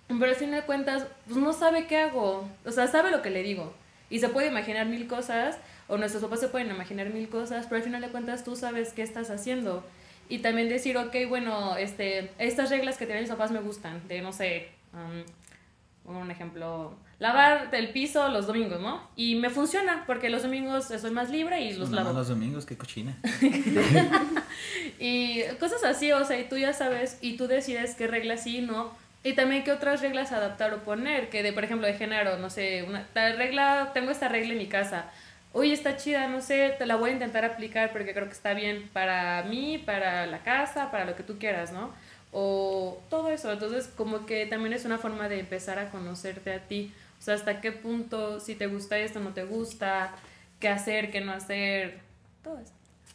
pero 0.07 0.25
al 0.25 0.35
fin 0.35 0.49
de 0.49 0.63
cuentas, 0.63 1.05
pues 1.27 1.37
no 1.37 1.53
sabe 1.53 1.85
qué 1.85 1.97
hago. 1.97 2.49
O 2.65 2.71
sea, 2.71 2.87
sabe 2.87 3.11
lo 3.11 3.21
que 3.21 3.29
le 3.29 3.43
digo. 3.43 3.71
Y 4.09 4.19
se 4.19 4.29
puede 4.29 4.47
imaginar 4.47 4.87
mil 4.87 5.07
cosas, 5.07 5.59
o 5.87 5.97
nuestros 5.97 6.23
papás 6.23 6.39
se 6.39 6.47
pueden 6.47 6.71
imaginar 6.71 7.11
mil 7.11 7.29
cosas, 7.29 7.67
pero 7.67 7.77
al 7.77 7.83
final 7.83 8.01
de 8.01 8.09
cuentas 8.09 8.43
tú 8.43 8.55
sabes 8.55 8.91
qué 8.91 9.03
estás 9.03 9.29
haciendo. 9.29 9.83
Y 10.29 10.39
también 10.39 10.67
decir, 10.67 10.97
ok, 10.97 11.15
bueno, 11.27 11.77
este, 11.77 12.31
estas 12.39 12.71
reglas 12.71 12.97
que 12.97 13.05
tienen 13.05 13.23
mis 13.23 13.31
papás 13.31 13.51
me 13.51 13.59
gustan, 13.59 14.07
de 14.07 14.21
no 14.21 14.33
sé, 14.33 14.69
um, 14.93 16.17
un 16.17 16.31
ejemplo, 16.31 16.95
lavar 17.19 17.69
el 17.73 17.89
piso 17.89 18.29
los 18.29 18.47
domingos, 18.47 18.81
¿no? 18.81 19.01
Y 19.15 19.35
me 19.35 19.49
funciona 19.49 20.03
porque 20.07 20.29
los 20.29 20.43
domingos 20.43 20.85
soy 20.85 21.11
más 21.11 21.29
libre 21.29 21.61
y 21.61 21.73
los 21.73 21.91
lavo. 21.91 22.13
los 22.13 22.29
domingos, 22.29 22.65
qué 22.65 22.77
cochina. 22.77 23.17
y 24.99 25.43
cosas 25.59 25.83
así, 25.83 26.11
o 26.11 26.23
sea, 26.25 26.39
y 26.39 26.47
tú 26.47 26.57
ya 26.57 26.73
sabes 26.73 27.17
y 27.21 27.35
tú 27.35 27.47
decides 27.47 27.95
qué 27.95 28.07
reglas 28.07 28.43
sí, 28.43 28.61
no. 28.61 28.91
Y 29.21 29.33
también 29.33 29.65
qué 29.65 29.73
otras 29.73 29.99
reglas 29.99 30.31
adaptar 30.31 30.73
o 30.73 30.77
poner, 30.77 31.29
que 31.29 31.43
de, 31.43 31.51
por 31.51 31.65
ejemplo, 31.65 31.85
de 31.85 31.93
género, 31.93 32.37
no 32.37 32.49
sé, 32.49 32.83
una 32.83 33.05
regla, 33.13 33.91
tengo 33.93 34.11
esta 34.11 34.29
regla 34.29 34.53
en 34.53 34.57
mi 34.57 34.67
casa. 34.67 35.11
Uy, 35.51 35.73
está 35.73 35.97
chida, 35.97 36.27
no 36.27 36.39
sé, 36.39 36.75
te 36.77 36.85
la 36.85 36.95
voy 36.95 37.09
a 37.09 37.13
intentar 37.13 37.43
aplicar 37.43 37.91
porque 37.91 38.13
creo 38.13 38.27
que 38.27 38.33
está 38.33 38.53
bien 38.53 38.89
para 38.93 39.43
mí, 39.43 39.77
para 39.77 40.25
la 40.25 40.39
casa, 40.43 40.89
para 40.89 41.03
lo 41.03 41.15
que 41.15 41.23
tú 41.23 41.37
quieras, 41.37 41.73
¿no? 41.73 41.91
o 42.31 43.01
todo 43.09 43.29
eso. 43.29 43.51
Entonces, 43.51 43.89
como 43.95 44.25
que 44.25 44.45
también 44.45 44.73
es 44.73 44.85
una 44.85 44.97
forma 44.97 45.29
de 45.29 45.39
empezar 45.39 45.79
a 45.79 45.89
conocerte 45.89 46.53
a 46.53 46.59
ti. 46.59 46.93
O 47.19 47.21
sea, 47.21 47.35
hasta 47.35 47.61
qué 47.61 47.71
punto, 47.71 48.39
si 48.39 48.55
te 48.55 48.67
gusta 48.67 48.97
esto, 48.97 49.19
no 49.19 49.33
te 49.33 49.43
gusta, 49.43 50.15
qué 50.59 50.69
hacer, 50.69 51.11
qué 51.11 51.21
no 51.21 51.33
hacer, 51.33 51.99
todo 52.41 52.57
eso. 52.59 52.71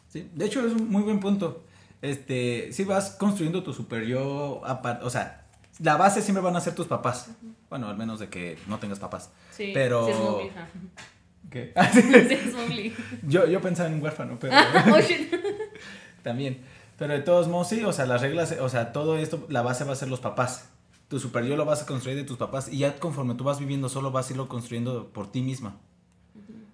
Sí, 0.09 0.29
de 0.35 0.45
hecho 0.45 0.67
es 0.67 0.75
un 0.75 0.91
muy 0.91 1.03
buen 1.03 1.21
punto. 1.21 1.65
Este, 2.03 2.71
si 2.73 2.85
vas 2.85 3.13
construyendo 3.13 3.63
tu 3.63 3.73
superior, 3.73 4.61
o 5.03 5.11
sea, 5.11 5.45
la 5.81 5.97
base 5.97 6.23
siempre 6.23 6.43
van 6.43 6.55
a 6.55 6.61
ser 6.61 6.75
tus 6.75 6.87
papás. 6.87 7.31
Bueno, 7.71 7.89
al 7.89 7.97
menos 7.97 8.21
de 8.21 8.29
que 8.29 8.59
no 8.67 8.79
tengas 8.79 8.99
papás. 8.99 9.31
Sí, 9.51 9.71
pero... 9.73 10.07
sí 10.07 10.13
es. 10.13 10.53
¿Qué? 11.51 11.73
Sí 11.93 12.35
es 12.35 12.53
Mowgli. 12.53 12.95
yo, 13.23 13.47
yo 13.47 13.61
pensaba 13.61 13.89
en 13.89 13.95
un 13.95 14.03
huérfano, 14.03 14.39
pero 14.39 14.55
Oh, 14.93 15.01
shit. 15.01 15.33
también. 16.23 16.63
Pero 16.99 17.13
de 17.15 17.21
todos 17.21 17.49
modos, 17.49 17.69
sí, 17.69 17.83
o 17.85 17.93
sea, 17.93 18.07
las 18.07 18.21
reglas, 18.21 18.53
o 18.61 18.69
sea, 18.69 18.93
todo 18.93 19.17
esto, 19.17 19.47
la 19.49 19.63
base 19.63 19.85
va 19.85 19.93
a 19.93 19.97
ser 19.97 20.09
los 20.09 20.21
papás. 20.21 20.69
Tu 21.15 21.21
superior 21.21 21.57
lo 21.57 21.65
vas 21.65 21.81
a 21.81 21.87
construir 21.87 22.17
de 22.17 22.25
tus 22.25 22.37
papás 22.37 22.69
y 22.73 22.79
ya 22.79 22.97
conforme 22.97 23.37
tú 23.37 23.45
vas 23.45 23.61
viviendo 23.61 23.89
solo 23.89 24.11
vas 24.11 24.29
a 24.29 24.33
irlo 24.33 24.49
construyendo 24.49 25.12
por 25.12 25.31
ti 25.31 25.43
misma. 25.43 25.77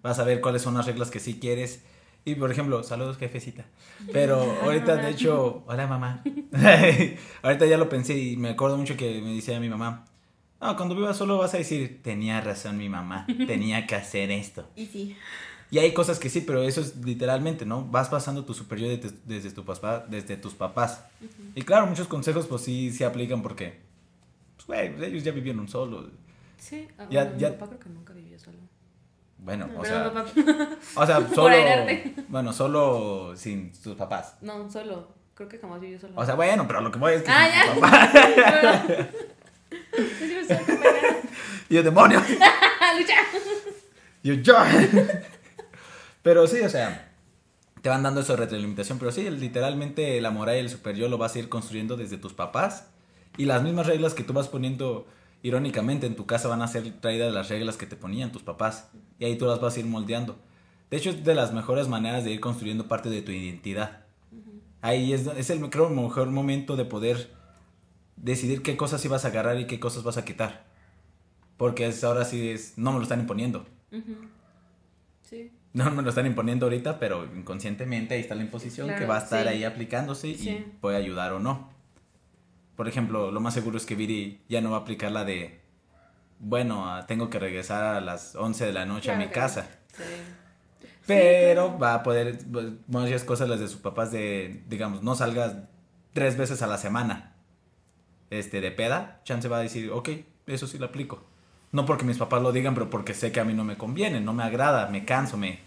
Vas 0.03 0.18
a 0.18 0.24
ver 0.24 0.41
cuáles 0.41 0.62
son 0.62 0.72
las 0.72 0.86
reglas 0.86 1.11
que 1.11 1.20
sí 1.20 1.38
quieres. 1.38 1.82
Y 2.24 2.36
por 2.36 2.51
ejemplo, 2.51 2.82
saludos 2.82 3.18
jefecita. 3.18 3.66
Pero 4.14 4.41
ahorita 4.62 4.97
de 4.97 5.11
hecho, 5.11 5.62
hola 5.66 5.86
mamá. 5.86 6.24
ahorita 7.43 7.66
ya 7.66 7.76
lo 7.76 7.91
pensé 7.91 8.16
y 8.16 8.38
me 8.38 8.49
acuerdo 8.49 8.78
mucho 8.78 8.97
que 8.97 9.20
me 9.20 9.34
decía 9.34 9.61
mi 9.61 9.68
mamá, 9.68 10.07
no, 10.59 10.74
cuando 10.74 10.95
vivas 10.95 11.18
solo 11.18 11.36
vas 11.36 11.53
a 11.53 11.59
decir, 11.59 12.01
tenía 12.03 12.41
razón 12.41 12.78
mi 12.78 12.88
mamá, 12.88 13.26
tenía 13.47 13.86
que 13.86 13.95
hacer 13.95 14.30
esto. 14.30 14.66
Y 14.74 14.86
sí. 14.86 15.16
Y 15.70 15.80
hay 15.80 15.93
cosas 15.93 16.18
que 16.18 16.30
sí, 16.30 16.41
pero 16.41 16.62
eso 16.62 16.80
es 16.80 16.97
literalmente, 16.97 17.66
¿no? 17.66 17.84
Vas 17.84 18.09
pasando 18.09 18.47
tu 18.47 18.55
superior 18.55 18.99
desde, 18.99 19.14
desde, 19.26 19.51
tu 19.51 19.66
papá, 19.66 20.07
desde 20.09 20.38
tus 20.38 20.55
papás. 20.55 21.05
Y 21.55 21.61
claro, 21.61 21.86
muchos 21.86 22.09
consejos 22.09 22.47
pues 22.47 22.62
sí 22.62 22.91
se 22.91 23.05
aplican 23.05 23.43
porque, 23.43 23.89
pues, 24.71 24.97
güey, 24.97 25.11
ellos 25.11 25.25
ya 25.25 25.33
vivieron 25.33 25.68
solos. 25.68 26.07
Sí, 26.59 26.87
ah, 26.99 27.07
Ya- 27.11 27.25
bueno, 27.25 27.39
ya- 27.39 27.49
mi 27.51 27.55
papá 27.55 27.66
creo 27.68 27.81
que 27.81 27.89
nunca 27.91 28.12
vivió 28.12 28.39
solo. 28.39 28.59
Bueno, 29.39 29.64
o 29.77 29.81
Pero 29.81 29.85
sea, 29.85 30.12
papá, 30.12 30.31
o 30.97 31.07
sea, 31.07 31.29
solo, 31.35 31.57
bueno, 32.29 32.53
solo 32.53 33.33
sin 33.37 33.73
tus 33.73 33.97
papás. 33.97 34.37
no, 34.43 34.71
solo, 34.71 35.14
creo 35.35 35.49
que 35.49 35.59
jamás 35.59 35.81
vivió 35.81 35.99
solo. 35.99 36.12
O 36.16 36.25
sea, 36.27 36.35
bueno, 36.35 36.66
pero 36.66 36.81
lo 36.83 36.91
que 36.91 36.99
voy 36.99 37.14
es 37.14 37.23
que 37.23 37.31
Ah, 37.31 37.49
ya. 37.49 37.64
estoy 39.93 40.57
acompañando. 40.57 41.29
Y 41.68 41.75
yo, 41.75 41.83
demonios. 41.83 42.23
¡Lucha! 42.29 43.14
Yo, 44.23 44.35
yo. 44.35 44.55
Pero 46.23 46.47
sí, 46.47 46.61
o 46.61 46.68
sea, 46.68 47.12
te 47.81 47.89
van 47.89 48.03
dando 48.03 48.21
esa 48.21 48.37
retroalimentación. 48.37 48.99
Pero 48.99 49.12
sí, 49.12 49.31
literalmente 49.31 50.21
la 50.21 50.31
moral 50.31 50.57
y 50.57 50.59
el 50.61 50.68
superior 50.68 51.09
lo 51.09 51.16
vas 51.16 51.35
a 51.35 51.39
ir 51.39 51.49
construyendo 51.49 51.97
desde 51.97 52.18
tus 52.18 52.35
papás. 52.35 52.89
Y 53.37 53.45
las 53.47 53.62
mismas 53.62 53.87
reglas 53.87 54.14
que 54.14 54.24
tú 54.24 54.33
vas 54.33 54.49
poniendo, 54.49 55.07
irónicamente, 55.43 56.07
en 56.07 56.16
tu 56.16 56.26
casa 56.26 56.49
van 56.49 56.62
a 56.62 56.68
ser 56.68 56.91
traídas 57.01 57.33
las 57.33 57.49
reglas 57.49 57.76
que 57.76 57.87
te 57.87 57.97
ponían 57.97 58.33
tus 58.33 58.43
papás. 58.43 58.91
Y 59.18 59.24
ahí 59.24 59.37
tú 59.37 59.47
las 59.47 59.61
vas 59.61 59.76
a 59.76 59.81
ir 59.81 59.87
moldeando. 59.87 60.39
De 60.91 60.97
hecho, 60.97 61.11
es 61.11 61.24
de 61.24 61.35
las 61.35 61.53
mejores 61.53 61.89
maneras 61.89 62.24
de 62.24 62.33
ir 62.33 62.41
construyendo 62.41 62.89
parte 62.89 63.09
de 63.11 63.22
tu 63.22 63.31
identidad. 63.31 64.05
Ahí 64.83 65.12
es, 65.12 65.26
es 65.26 65.51
el, 65.51 65.61
creo, 65.70 65.89
mejor 65.91 66.31
momento 66.31 66.76
de 66.76 66.85
poder 66.85 67.31
decidir 68.16 68.62
qué 68.62 68.76
cosas 68.76 69.07
vas 69.09 69.24
a 69.24 69.28
agarrar 69.28 69.59
y 69.61 69.66
qué 69.66 69.78
cosas 69.78 70.03
vas 70.03 70.16
a 70.16 70.24
quitar. 70.24 70.64
Porque 71.57 71.87
es, 71.87 72.03
ahora 72.03 72.24
sí 72.24 72.49
es, 72.49 72.76
no 72.78 72.93
me 72.93 72.99
lo 72.99 73.03
están 73.03 73.20
imponiendo. 73.20 73.66
Sí. 75.22 75.53
No 75.72 75.91
me 75.91 76.03
lo 76.03 76.09
están 76.09 76.26
imponiendo 76.26 76.66
ahorita, 76.66 76.99
pero 76.99 77.24
inconscientemente 77.37 78.14
ahí 78.14 78.20
está 78.20 78.35
la 78.35 78.43
imposición 78.43 78.89
que 78.97 79.07
va 79.07 79.18
a 79.18 79.22
estar 79.22 79.43
sí. 79.45 79.49
ahí 79.49 79.64
aplicándose 79.64 80.35
Sí. 80.35 80.51
y 80.51 80.72
puede 80.81 80.97
ayudar 80.97 81.33
o 81.33 81.39
no. 81.39 81.70
Por 82.81 82.89
ejemplo, 82.89 83.31
lo 83.31 83.41
más 83.41 83.53
seguro 83.53 83.76
es 83.76 83.85
que 83.85 83.95
Viri 83.95 84.41
ya 84.49 84.62
no 84.62 84.70
va 84.70 84.78
a 84.78 84.81
aplicar 84.81 85.12
la 85.12 85.26
de, 85.26 85.61
bueno, 86.39 86.91
ah, 86.91 87.05
tengo 87.07 87.28
que 87.28 87.39
regresar 87.39 87.97
a 87.97 88.01
las 88.01 88.35
11 88.35 88.64
de 88.64 88.72
la 88.72 88.87
noche 88.87 89.12
a 89.12 89.18
mi 89.18 89.26
que 89.26 89.33
casa. 89.33 89.68
Sí. 89.95 90.03
Pero 91.07 91.64
claro. 91.64 91.78
va 91.78 91.95
a 91.97 92.03
poder, 92.03 92.39
pues, 92.51 92.68
muchas 92.87 93.24
cosas 93.24 93.51
las 93.51 93.61
de 93.61 93.68
sus 93.68 93.81
papás 93.83 94.12
de, 94.12 94.62
digamos, 94.66 95.03
no 95.03 95.14
salgas 95.14 95.57
tres 96.14 96.39
veces 96.39 96.62
a 96.62 96.66
la 96.66 96.78
semana. 96.78 97.35
Este, 98.31 98.62
de 98.62 98.70
peda, 98.70 99.20
Chance 99.24 99.49
va 99.49 99.59
a 99.59 99.61
decir, 99.61 99.91
ok, 99.91 100.09
eso 100.47 100.66
sí 100.66 100.78
lo 100.78 100.87
aplico. 100.87 101.22
No 101.72 101.85
porque 101.85 102.07
mis 102.07 102.16
papás 102.16 102.41
lo 102.41 102.51
digan, 102.51 102.72
pero 102.72 102.89
porque 102.89 103.12
sé 103.12 103.31
que 103.31 103.41
a 103.41 103.45
mí 103.45 103.53
no 103.53 103.64
me 103.64 103.76
conviene, 103.76 104.22
no 104.22 104.33
me 104.33 104.43
agrada, 104.43 104.89
me 104.89 105.05
canso, 105.05 105.37
me... 105.37 105.59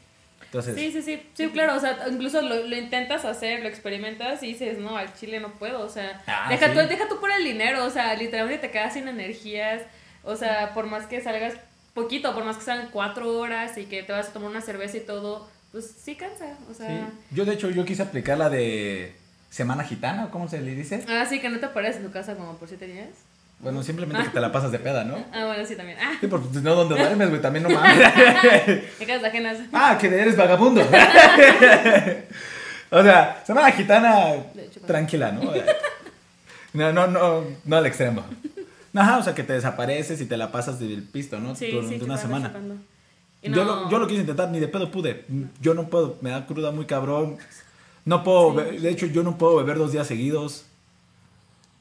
Entonces, 0.54 0.76
Sí, 0.76 0.92
sí, 0.92 1.02
sí, 1.02 1.24
sí, 1.34 1.50
claro, 1.50 1.76
o 1.76 1.80
sea, 1.80 1.98
incluso 2.12 2.40
lo, 2.44 2.68
lo 2.68 2.78
intentas 2.78 3.26
hacer, 3.26 3.62
lo 3.62 3.68
experimentas 3.70 4.44
y 4.44 4.48
dices, 4.50 4.78
no, 4.78 4.96
al 4.98 5.12
chile 5.16 5.40
no 5.40 5.50
puedo, 5.54 5.82
o 5.84 5.90
sea, 5.90 6.22
Ah, 6.28 6.46
deja, 6.48 6.68
sí. 6.68 6.74
tú, 6.74 6.80
deja 6.88 7.08
tú 7.10 7.20
por 7.20 7.32
el 7.32 7.44
dinero, 7.44 7.84
o 7.84 7.90
sea, 7.90 8.14
literalmente 8.16 8.68
te 8.68 8.72
quedas 8.72 8.94
sin 8.94 9.08
energías, 9.08 9.82
o 10.24 10.36
sea, 10.36 10.76
por 10.76 10.86
más 10.86 11.08
que 11.08 11.22
salgas 11.22 11.56
poquito, 11.96 12.36
por 12.36 12.44
más 12.46 12.58
que 12.58 12.64
sean 12.66 12.90
cuatro 12.92 13.36
horas 13.40 13.78
y 13.80 13.86
que 13.86 14.04
te 14.04 14.12
vas 14.14 14.30
a 14.30 14.34
tomar 14.34 14.52
una 14.52 14.62
cerveza 14.62 14.98
y 14.98 15.02
todo, 15.02 15.50
pues 15.72 15.92
sí 16.00 16.16
cansa, 16.16 16.56
o 16.70 16.74
sea, 16.76 16.88
Sí. 16.88 17.18
Yo 17.36 17.46
de 17.46 17.54
hecho 17.54 17.72
yo 17.72 17.84
quise 17.84 18.04
aplicar 18.04 18.38
la 18.38 18.52
de 18.52 19.16
semana 19.50 19.84
gitana, 19.84 20.30
¿cómo 20.30 20.48
se 20.48 20.62
le 20.62 20.76
dice? 20.76 21.04
ah, 21.10 21.26
sí, 21.28 21.40
que 21.40 21.50
no 21.50 21.60
te 21.60 21.68
pares 21.70 21.96
en 21.96 22.04
tu 22.04 22.12
casa 22.12 22.36
como 22.36 22.58
por 22.58 22.68
siete 22.68 22.86
días. 22.86 23.10
Bueno, 23.64 23.82
simplemente 23.82 24.24
que 24.24 24.30
te 24.30 24.40
la 24.42 24.52
pasas 24.52 24.72
de 24.72 24.80
peda, 24.80 25.04
¿no? 25.04 25.16
Ah, 25.34 25.46
bueno, 25.46 25.66
sí, 25.66 25.76
también. 25.76 25.98
Ah, 26.02 26.14
Sí, 26.20 26.28
porque 26.28 26.48
pues, 26.52 26.64
no 26.64 26.76
donde 26.76 26.96
duermes, 27.00 27.30
güey, 27.30 27.42
también 27.42 27.64
no 27.64 27.70
mames. 27.80 27.98
en 29.00 29.08
casas 29.08 29.24
ajenas. 29.24 29.58
ah, 29.72 29.98
que 30.00 30.08
eres 30.08 30.36
vagabundo. 30.38 30.82
o 32.92 33.04
sea, 33.04 33.42
semana 33.46 33.72
gitana 33.72 34.34
tranquila, 34.86 35.32
¿no? 35.32 35.52
No, 36.74 36.92
no, 36.92 37.08
no, 37.08 37.44
no 37.66 37.76
al 37.78 37.86
extremo. 37.86 38.24
Ajá, 38.96 39.18
o 39.18 39.24
sea, 39.24 39.34
que 39.34 39.44
te 39.44 39.54
desapareces 39.54 40.22
y 40.22 40.26
te 40.26 40.38
la 40.38 40.52
pasas 40.52 40.80
del 40.80 41.02
pisto, 41.04 41.40
¿no? 41.40 41.56
Sí, 41.56 41.72
Durante 41.72 41.98
sí, 42.00 42.04
una 42.04 42.18
semana. 42.18 42.54
Yo, 43.42 43.64
lo, 43.66 43.90
yo 43.90 44.00
lo 44.00 44.08
quise 44.08 44.22
intentar, 44.22 44.50
ni 44.50 44.60
de 44.60 44.68
pedo 44.68 44.90
pude. 44.92 45.26
Yo 45.60 45.74
no 45.74 45.90
puedo, 45.90 46.18
me 46.22 46.30
da 46.30 46.46
cruda 46.46 46.72
muy 46.72 46.86
cabrón. 46.86 47.38
No 48.06 48.24
puedo, 48.24 48.56
Sí. 48.70 48.78
de 48.78 48.90
hecho, 48.90 49.06
yo 49.08 49.24
no 49.24 49.38
puedo 49.38 49.56
beber 49.58 49.78
dos 49.78 49.92
días 49.92 50.08
seguidos. 50.08 50.66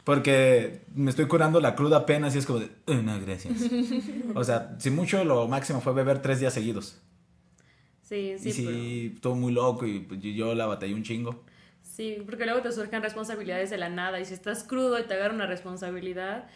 Porque 0.05 0.83
me 0.95 1.11
estoy 1.11 1.27
curando 1.27 1.61
la 1.61 1.75
cruda 1.77 1.99
apenas 1.99 2.35
y 2.35 2.39
es 2.39 2.47
como 2.47 2.59
de, 2.59 2.71
"Eh, 2.87 3.03
no, 3.03 3.21
gracias. 3.21 3.55
o 4.35 4.43
sea, 4.45 4.75
si 4.79 4.91
mucho, 4.91 5.25
lo 5.25 5.47
máximo 5.49 5.81
fue 5.81 5.93
beber 5.93 6.21
tres 6.21 6.41
días 6.41 6.53
seguidos. 6.55 7.01
Sí, 8.03 8.35
sí, 8.39 8.49
y 8.49 8.53
sí, 8.53 8.65
pero- 8.67 9.15
estuvo 9.17 9.35
muy 9.37 9.53
loco 9.53 9.87
y 9.87 10.01
pues, 10.01 10.21
yo- 10.21 10.55
la 10.55 10.67
batallé 10.67 10.95
un 10.95 11.03
chingo. 11.05 11.45
Sí, 11.83 12.19
porque 12.27 12.45
luego 12.47 12.63
te 12.63 12.73
surgen 12.73 13.03
responsabilidades 13.03 13.71
de 13.71 13.79
la 13.79 13.89
nada 13.91 14.19
y 14.19 14.25
si 14.25 14.35
estás 14.35 14.65
crudo 14.65 14.99
y 14.99 15.05
te 15.05 15.15
agarra 15.15 15.35
una 15.35 15.47
responsabilidad, 15.47 16.47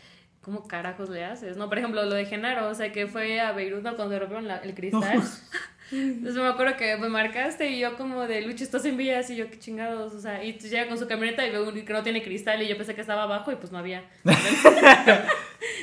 ¿cómo 0.40 0.66
carajos 0.66 1.09
le 1.11 1.24
haces? 1.24 1.57
No, 1.57 1.68
por 1.68 1.78
ejemplo, 1.78 2.03
lo 2.05 2.14
de 2.14 2.24
Genaro, 2.26 2.68
o 2.68 2.74
sea, 2.74 2.90
que 2.90 3.07
fue 3.07 3.38
a 3.40 3.53
Beirut 3.53 3.82
cuando 3.82 4.18
rompieron 4.18 4.51
el 4.51 4.74
cristal. 4.74 5.22
Entonces 5.93 6.43
me 6.43 6.49
acuerdo 6.49 6.76
que 6.76 6.97
me 6.97 7.09
marcaste 7.09 7.70
y 7.70 7.78
yo 7.78 7.97
como 7.97 8.26
de 8.26 8.43
Lucho, 8.43 8.64
estás 8.64 8.84
en 8.84 8.97
vías 8.97 9.30
y 9.30 9.37
yo 9.37 9.49
qué 9.51 9.59
chingados, 9.59 10.14
o 10.14 10.20
sea, 10.20 10.43
y 10.43 10.55
tú 10.55 10.66
llega 10.66 10.89
con 10.89 10.99
su 10.99 11.07
camioneta 11.07 11.47
y 11.47 11.51
veo 11.51 11.72
que 11.72 11.93
no 11.93 12.03
tiene 12.03 12.22
cristal 12.22 12.61
y 12.62 12.68
yo 12.68 12.76
pensé 12.76 12.95
que 12.95 13.01
estaba 13.01 13.22
abajo 13.22 13.53
y 13.53 13.57
pues 13.57 13.70
no 13.72 13.78
había. 13.78 14.03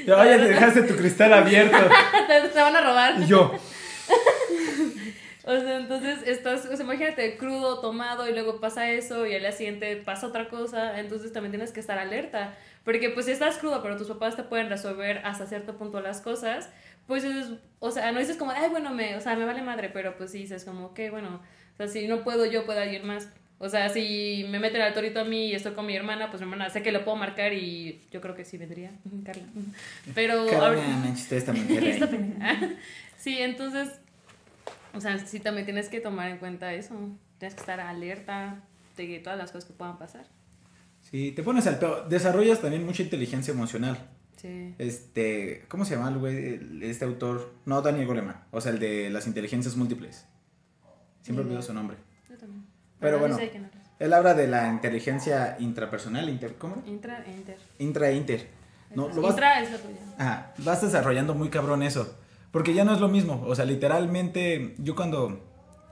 Ya, 0.06 0.18
Oye, 0.18 0.38
te 0.38 0.46
dejaste 0.46 0.82
tu 0.84 0.96
cristal 0.96 1.34
abierto. 1.34 1.78
te 2.54 2.60
van 2.60 2.76
a 2.76 2.82
robar. 2.82 3.22
Y 3.22 3.28
yo, 3.28 3.54
O 5.46 5.60
sea, 5.60 5.78
entonces 5.78 6.20
estás, 6.26 6.66
o 6.66 6.76
sea, 6.76 6.86
imagínate, 6.86 7.38
crudo, 7.38 7.80
tomado, 7.82 8.28
y 8.30 8.32
luego 8.32 8.62
pasa 8.62 8.90
eso, 8.90 9.28
y 9.28 9.34
al 9.36 9.42
día 9.42 9.52
siguiente 9.52 9.98
pasa 9.98 10.28
otra 10.28 10.48
cosa, 10.48 11.00
entonces 11.00 11.34
también 11.34 11.52
tienes 11.52 11.72
que 11.74 11.82
estar 11.82 12.00
alerta. 12.00 12.56
Porque 12.86 13.10
pues 13.10 13.26
si 13.26 13.34
estás 13.34 13.58
crudo, 13.58 13.82
pero 13.82 13.98
tus 13.98 14.08
papás 14.08 14.38
te 14.38 14.44
pueden 14.44 14.70
resolver 14.70 15.22
hasta 15.26 15.46
cierto 15.46 15.78
punto 15.78 16.00
las 16.00 16.22
cosas, 16.22 16.70
pues 17.08 17.24
es, 17.24 17.48
o 17.80 17.92
sea, 17.92 18.12
no 18.12 18.20
dices 18.20 18.38
como, 18.38 18.52
ay, 18.52 18.70
bueno, 18.70 18.94
me, 18.94 19.16
o 19.16 19.22
sea, 19.22 19.36
me 19.36 19.46
vale 19.46 19.62
madre, 19.62 19.90
pero 19.90 20.18
pues 20.18 20.32
sí 20.32 20.40
dices 20.40 20.64
como, 20.66 20.88
ok, 20.88 21.00
bueno, 21.12 21.42
o 21.74 21.78
sea, 21.78 21.88
si 21.88 22.08
no 22.08 22.24
puedo 22.24 22.46
yo, 22.46 22.66
puede 22.66 22.82
alguien 22.82 23.06
más. 23.06 23.30
O 23.60 23.70
sea, 23.70 23.88
si 23.90 24.46
me 24.50 24.60
meten 24.60 24.82
al 24.82 24.94
torito 24.94 25.22
a 25.22 25.24
mí 25.24 25.48
y 25.48 25.54
estoy 25.56 25.74
con 25.74 25.86
mi 25.86 25.96
hermana, 25.96 26.30
pues 26.30 26.42
mi 26.42 26.46
hermana 26.46 26.70
sé 26.70 26.82
que 26.82 26.92
lo 26.92 27.06
puedo 27.06 27.16
marcar 27.16 27.54
y 27.54 28.02
yo 28.12 28.20
creo 28.20 28.36
que 28.36 28.44
sí 28.44 28.58
vendría, 28.58 28.92
Carla. 29.24 29.44
Pero 30.14 30.42
ahorita- 30.50 31.10
esta 31.14 31.36
esta 31.38 31.54
pendeja. 31.54 32.08
Sí, 33.18 33.38
entonces, 33.40 33.90
o 34.94 35.00
sea, 35.00 35.18
sí 35.18 35.40
también 35.40 35.64
tienes 35.66 35.88
que 35.88 36.02
tomar 36.02 36.30
en 36.30 36.40
cuenta 36.40 36.74
eso. 36.74 36.94
Tienes 37.38 37.54
que 37.56 37.62
estar 37.62 37.80
alerta 37.80 38.62
de 38.98 39.20
todas 39.20 39.40
las 39.40 39.52
cosas 39.52 39.64
que 39.66 39.74
puedan 39.74 39.98
pasar. 39.98 40.26
Sí, 41.02 41.32
te 41.32 41.42
pones 41.42 41.66
al 41.68 41.80
pedo. 41.80 42.08
Desarrollas 42.10 42.60
también 42.60 42.86
mucha 42.86 43.02
inteligencia 43.02 43.54
emocional. 43.54 43.98
Sí. 44.36 44.76
Este, 44.78 45.66
¿cómo 45.68 45.86
se 45.86 45.96
llama 45.96 46.10
el 46.10 46.18
güey? 46.18 46.84
Este 46.84 47.06
autor. 47.06 47.54
No, 47.66 47.82
Daniel 47.82 48.08
Goleman. 48.08 48.44
O 48.52 48.62
sea, 48.62 48.72
el 48.72 48.80
de 48.80 49.10
las 49.10 49.28
inteligencias 49.28 49.76
múltiples. 49.76 50.26
Siempre 51.22 51.46
olvido 51.46 51.62
su 51.62 51.74
nombre. 51.74 51.98
Yo 52.30 52.38
también. 52.38 52.66
Pero 53.00 53.20
bueno. 53.20 53.38
sé. 53.38 53.52
Él 54.00 54.12
habla 54.12 54.34
de 54.34 54.48
la 54.48 54.70
inteligencia 54.70 55.56
intrapersonal, 55.60 56.28
inter, 56.28 56.56
¿cómo? 56.56 56.84
Intra, 56.86 57.24
enter. 57.26 57.58
Intra 57.80 58.10
e 58.10 58.16
inter. 58.16 58.50
No, 58.96 59.08
lo 59.08 59.22
vas, 59.22 59.32
Intra 59.32 59.62
es 59.62 59.70
ajá, 60.18 60.54
vas 60.58 60.82
desarrollando 60.82 61.34
muy 61.34 61.50
cabrón 61.50 61.84
eso. 61.84 62.18
Porque 62.52 62.74
ya 62.74 62.84
no 62.84 62.94
es 62.94 63.00
lo 63.00 63.08
mismo. 63.08 63.44
O 63.48 63.56
sea, 63.56 63.66
literalmente, 63.66 64.76
yo 64.78 64.96
cuando 64.96 65.40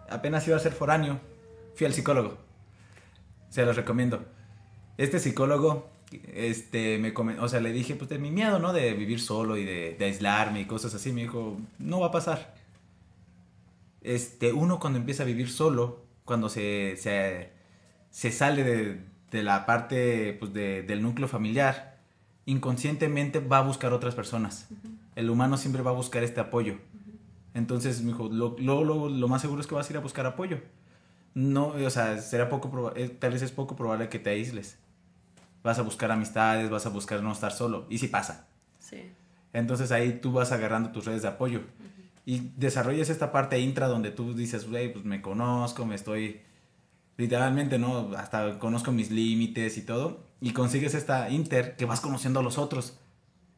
apenas 0.10 0.48
iba 0.48 0.58
a 0.58 0.60
ser 0.60 0.74
foráneo, 0.74 1.20
fui 1.76 1.88
al 1.88 1.94
psicólogo. 1.94 2.38
Se 3.50 3.66
los 3.66 3.76
recomiendo. 3.76 4.26
Este 4.98 5.20
psicólogo 5.20 5.90
este, 6.34 6.98
me 7.00 7.14
comen- 7.14 7.40
o 7.40 7.48
sea, 7.50 7.60
le 7.62 7.72
dije, 7.72 7.96
pues 7.96 8.10
de 8.10 8.20
mi 8.20 8.32
miedo, 8.32 8.60
¿no? 8.60 8.74
De 8.74 8.94
vivir 8.94 9.20
solo 9.20 9.58
y 9.58 9.66
de, 9.66 9.96
de 9.98 10.06
aislarme 10.06 10.62
y 10.62 10.66
cosas 10.66 10.94
así. 10.94 11.12
Me 11.14 11.22
dijo, 11.22 11.58
no 11.80 12.00
va 12.00 12.08
a 12.08 12.12
pasar. 12.12 12.56
Este, 14.02 14.52
uno 14.54 14.80
cuando 14.80 15.00
empieza 15.00 15.24
a 15.24 15.26
vivir 15.26 15.50
solo, 15.50 16.04
cuando 16.26 16.50
se, 16.50 16.96
se, 16.98 17.52
se 18.10 18.32
sale 18.32 18.64
de, 18.64 19.00
de 19.32 19.44
la 19.44 19.66
parte, 19.66 20.34
pues, 20.40 20.54
de- 20.54 20.82
del 20.84 21.02
núcleo 21.02 21.28
familiar, 21.28 21.98
inconscientemente 22.46 23.40
va 23.40 23.60
a 23.60 23.62
buscar 23.64 23.94
otras 23.94 24.16
personas. 24.16 24.70
El 25.16 25.30
humano 25.30 25.58
siempre 25.58 25.82
va 25.84 25.92
a 25.92 25.94
buscar 25.94 26.24
este 26.24 26.40
apoyo. 26.40 26.78
Entonces, 27.54 28.02
me 28.02 28.08
dijo, 28.14 28.30
lo, 28.30 28.56
lo, 28.60 28.84
lo, 28.84 29.10
lo 29.10 29.28
más 29.28 29.42
seguro 29.42 29.62
es 29.62 29.68
que 29.68 29.76
vas 29.76 29.90
a 29.90 29.94
ir 29.94 29.98
a 29.98 30.02
buscar 30.02 30.26
apoyo. 30.26 30.60
No, 31.36 31.68
o 31.70 31.90
sea, 31.90 32.20
será 32.22 32.50
poco 32.50 32.94
eh, 32.96 33.10
tal 33.10 33.34
vez 33.34 33.42
es 33.42 33.52
poco 33.52 33.76
probable 33.76 34.10
que 34.10 34.20
te 34.20 34.32
aísles. 34.32 34.78
Vas 35.64 35.80
a 35.80 35.84
buscar 35.84 36.12
amistades, 36.12 36.70
vas 36.70 36.86
a 36.86 36.90
buscar 36.90 37.22
no 37.22 37.32
estar 37.32 37.52
solo. 37.52 37.86
Y 37.90 37.98
si 37.98 38.08
pasa. 38.08 38.48
Sí. 38.80 39.12
Entonces 39.54 39.92
ahí 39.92 40.20
tú 40.22 40.32
vas 40.32 40.52
agarrando 40.52 40.92
tus 40.92 41.06
redes 41.06 41.22
de 41.22 41.28
apoyo. 41.28 41.62
Y 42.26 42.52
desarrollas 42.56 43.10
esta 43.10 43.32
parte 43.32 43.60
intra 43.60 43.88
donde 43.88 44.12
tú 44.12 44.34
dices, 44.34 44.70
güey, 44.70 44.92
pues 44.92 45.06
me 45.06 45.22
conozco, 45.22 45.86
me 45.86 45.96
estoy... 45.96 46.42
Literalmente, 47.18 47.78
¿no? 47.78 48.12
Hasta 48.18 48.58
conozco 48.58 48.92
mis 48.92 49.12
límites 49.12 49.78
y 49.78 49.82
todo. 49.82 50.26
Y 50.40 50.54
consigues 50.54 50.96
esta 50.96 51.30
inter 51.30 51.76
que 51.76 51.86
vas 51.86 52.02
conociendo 52.02 52.40
a 52.40 52.44
los 52.44 52.58
otros. 52.58 52.98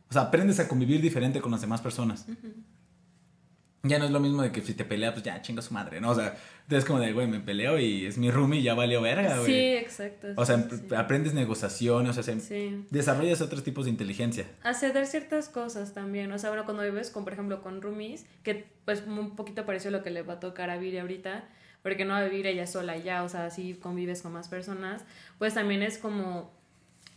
O 0.10 0.14
sea, 0.14 0.24
aprendes 0.24 0.60
a 0.60 0.68
convivir 0.68 1.01
diferente 1.01 1.39
con 1.39 1.51
las 1.51 1.62
demás 1.62 1.82
personas. 1.82 2.26
Ya 3.86 4.00
no 4.00 4.06
es 4.06 4.12
lo 4.12 4.22
mismo 4.22 4.42
de 4.44 4.54
que 4.54 4.62
si 4.62 4.74
te 4.76 4.86
pelea, 4.86 5.12
pues 5.12 5.26
ya 5.26 5.42
chinga 5.42 5.62
su 5.62 5.74
madre, 5.74 6.00
¿no? 6.00 6.12
O 6.12 6.16
sea, 6.16 6.38
es 6.70 6.86
como 6.86 7.02
de, 7.02 7.12
güey, 7.12 7.28
me 7.28 7.42
peleo 7.42 7.78
y 7.78 8.06
es 8.06 8.18
mi 8.18 8.32
roomie 8.32 8.62
y 8.62 8.64
ya 8.64 8.76
valió 8.76 9.02
verga, 9.02 9.36
güey. 9.40 9.46
Sí, 9.46 9.60
exacto. 9.76 10.28
O 10.38 10.46
sea, 10.46 10.58
sí, 10.70 10.96
aprendes 10.96 11.34
negociaciones, 11.34 12.12
o 12.18 12.24
sea, 12.24 12.24
se- 12.24 12.40
Sí. 12.40 12.86
desarrollas 12.92 13.42
otros 13.42 13.62
tipos 13.62 13.84
de 13.84 13.92
inteligencia. 13.92 14.46
a 14.64 14.74
ceder 14.74 15.06
ciertas 15.06 15.50
cosas 15.50 15.94
también. 15.94 16.32
O 16.32 16.40
sea, 16.40 16.50
bueno, 16.50 16.64
cuando 16.64 16.82
vives 16.84 17.10
con, 17.10 17.26
por 17.26 17.34
ejemplo, 17.34 17.62
con 17.62 17.82
roomies, 17.82 18.26
que 18.44 18.66
pues 18.86 19.04
un 19.06 19.36
poquito 19.36 19.66
pareció 19.66 19.92
lo 19.92 20.02
que 20.02 20.12
le 20.12 20.22
va 20.22 20.36
a 20.36 20.40
tocar 20.40 20.70
a 20.70 20.78
Viri 20.78 21.00
ahorita, 21.00 21.44
porque 21.82 22.06
no 22.06 22.14
va 22.14 22.20
a 22.20 22.24
vivir 22.24 22.48
ella 22.48 22.68
sola 22.68 22.96
ya, 22.96 23.24
o 23.24 23.28
sea, 23.28 23.50
si 23.50 23.74
convives 23.74 24.22
con 24.22 24.32
más 24.32 24.48
personas, 24.48 25.04
pues 25.40 25.56
también 25.56 25.84
es 25.84 25.98
como 25.98 26.54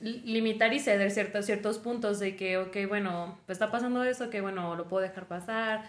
li- 0.00 0.20
limitar 0.24 0.74
y 0.74 0.80
ceder 0.80 1.12
ciertos, 1.12 1.46
ciertos 1.46 1.78
puntos 1.78 2.18
de 2.18 2.34
que, 2.34 2.58
ok, 2.58 2.76
bueno, 2.88 3.38
pues 3.46 3.54
está 3.56 3.70
pasando 3.70 4.02
esto, 4.02 4.28
que 4.30 4.40
bueno, 4.40 4.74
lo 4.74 4.88
puedo 4.88 5.02
dejar 5.04 5.26
pasar. 5.28 5.84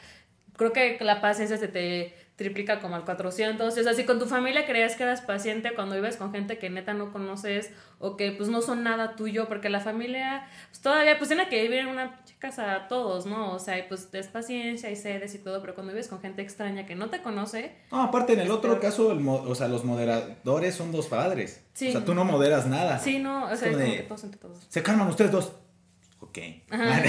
Creo 0.58 0.74
que 0.74 0.98
la 1.02 1.22
paciencia 1.22 1.58
se 1.58 1.68
te 1.68 2.14
triplica 2.36 2.80
como 2.80 2.96
al 2.96 3.04
400. 3.04 3.76
O 3.78 3.84
sea, 3.84 3.94
si 3.96 4.04
con 4.06 4.20
tu 4.20 4.26
familia 4.28 4.66
creías 4.68 4.96
que 4.96 5.02
eras 5.04 5.22
paciente 5.22 5.74
cuando 5.74 5.96
vives 5.96 6.18
con 6.18 6.32
gente 6.32 6.60
que 6.60 6.70
neta 6.70 6.94
no 6.94 7.12
conoces 7.12 7.72
o 7.98 8.16
que 8.16 8.32
pues 8.32 8.48
no 8.50 8.62
son 8.62 8.84
nada 8.84 9.16
tuyo, 9.16 9.48
porque 9.48 9.70
la 9.70 9.80
familia 9.80 10.48
pues, 10.70 10.80
todavía 10.82 11.18
pues 11.18 11.30
tiene 11.30 11.50
que 11.50 11.62
vivir 11.64 11.80
en 11.80 11.88
una 11.88 12.22
casa 12.38 12.86
todos, 12.90 13.26
¿no? 13.26 13.54
O 13.54 13.60
sea, 13.60 13.80
y, 13.80 13.84
pues 13.88 14.10
es 14.14 14.28
paciencia 14.28 14.92
y 14.92 14.96
cedes 14.96 15.34
y 15.34 15.40
todo, 15.40 15.62
pero 15.62 15.74
cuando 15.74 15.94
vives 15.94 16.08
con 16.10 16.22
gente 16.22 16.44
extraña 16.44 16.86
que 16.86 16.94
no 16.96 17.10
te 17.10 17.24
conoce, 17.24 17.76
No, 17.92 18.04
aparte 18.04 18.34
en 18.34 18.42
el 18.42 18.52
otro 18.52 18.70
peor. 18.72 18.82
caso, 18.82 19.12
el 19.12 19.28
o 19.28 19.56
sea, 19.56 19.68
los 19.68 19.84
moderadores 19.84 20.76
son 20.76 20.92
dos 20.92 21.08
padres. 21.08 21.66
Sí. 21.74 21.90
O 21.90 21.92
sea, 21.94 22.06
tú 22.06 22.14
no 22.14 22.24
moderas 22.24 22.68
nada. 22.68 23.00
sí, 23.00 23.18
no, 23.18 23.46
o 23.46 23.56
sea, 23.56 23.70
como 23.72 23.72
es 23.72 23.78
como 23.78 23.92
de- 23.92 23.98
que 23.98 24.04
todos 24.04 24.24
entre 24.26 24.40
todos. 24.40 24.66
Se 24.70 24.84
calman 24.84 25.08
ustedes 25.08 25.32
dos. 25.32 25.54
Ok. 26.20 26.38
Ajá. 26.70 27.02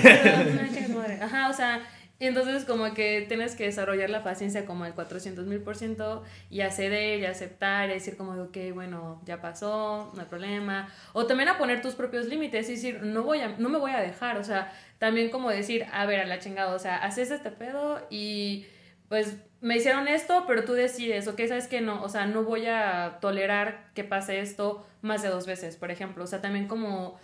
Ajá, 1.22 1.48
o 1.50 1.52
sea, 1.52 1.80
y 2.20 2.26
entonces 2.26 2.64
como 2.64 2.92
que 2.94 3.24
tienes 3.28 3.54
que 3.54 3.64
desarrollar 3.64 4.10
la 4.10 4.24
paciencia 4.24 4.66
como 4.66 4.84
al 4.84 4.94
400 4.94 5.46
mil 5.46 5.60
por 5.60 5.76
ciento 5.76 6.24
y 6.50 6.62
acceder 6.62 7.20
y 7.20 7.26
aceptar 7.26 7.90
y 7.90 7.92
decir 7.94 8.16
como, 8.16 8.32
ok, 8.42 8.56
bueno, 8.74 9.22
ya 9.24 9.40
pasó, 9.40 10.10
no 10.14 10.20
hay 10.20 10.26
problema. 10.26 10.92
O 11.12 11.26
también 11.26 11.48
a 11.48 11.58
poner 11.58 11.80
tus 11.80 11.94
propios 11.94 12.26
límites 12.26 12.68
y 12.68 12.72
decir, 12.72 13.02
no, 13.02 13.22
voy 13.22 13.40
a, 13.40 13.56
no 13.58 13.68
me 13.68 13.78
voy 13.78 13.92
a 13.92 14.00
dejar, 14.00 14.36
o 14.38 14.44
sea, 14.44 14.72
también 14.98 15.30
como 15.30 15.48
decir, 15.50 15.86
a 15.92 16.06
ver, 16.06 16.20
a 16.20 16.26
la 16.26 16.40
chingada, 16.40 16.74
o 16.74 16.78
sea, 16.80 16.96
haces 16.96 17.30
este 17.30 17.52
pedo 17.52 18.04
y 18.10 18.66
pues 19.08 19.36
me 19.60 19.76
hicieron 19.76 20.06
esto, 20.06 20.44
pero 20.46 20.64
tú 20.64 20.74
decides, 20.74 21.26
ok, 21.28 21.40
sabes 21.48 21.66
que 21.66 21.80
no, 21.80 22.02
o 22.02 22.08
sea, 22.08 22.26
no 22.26 22.42
voy 22.44 22.66
a 22.66 23.18
tolerar 23.20 23.90
que 23.94 24.04
pase 24.04 24.40
esto 24.40 24.86
más 25.02 25.22
de 25.22 25.28
dos 25.28 25.46
veces, 25.46 25.76
por 25.76 25.90
ejemplo, 25.90 26.24
o 26.24 26.26
sea, 26.26 26.40
también 26.40 26.68
como, 26.68 27.18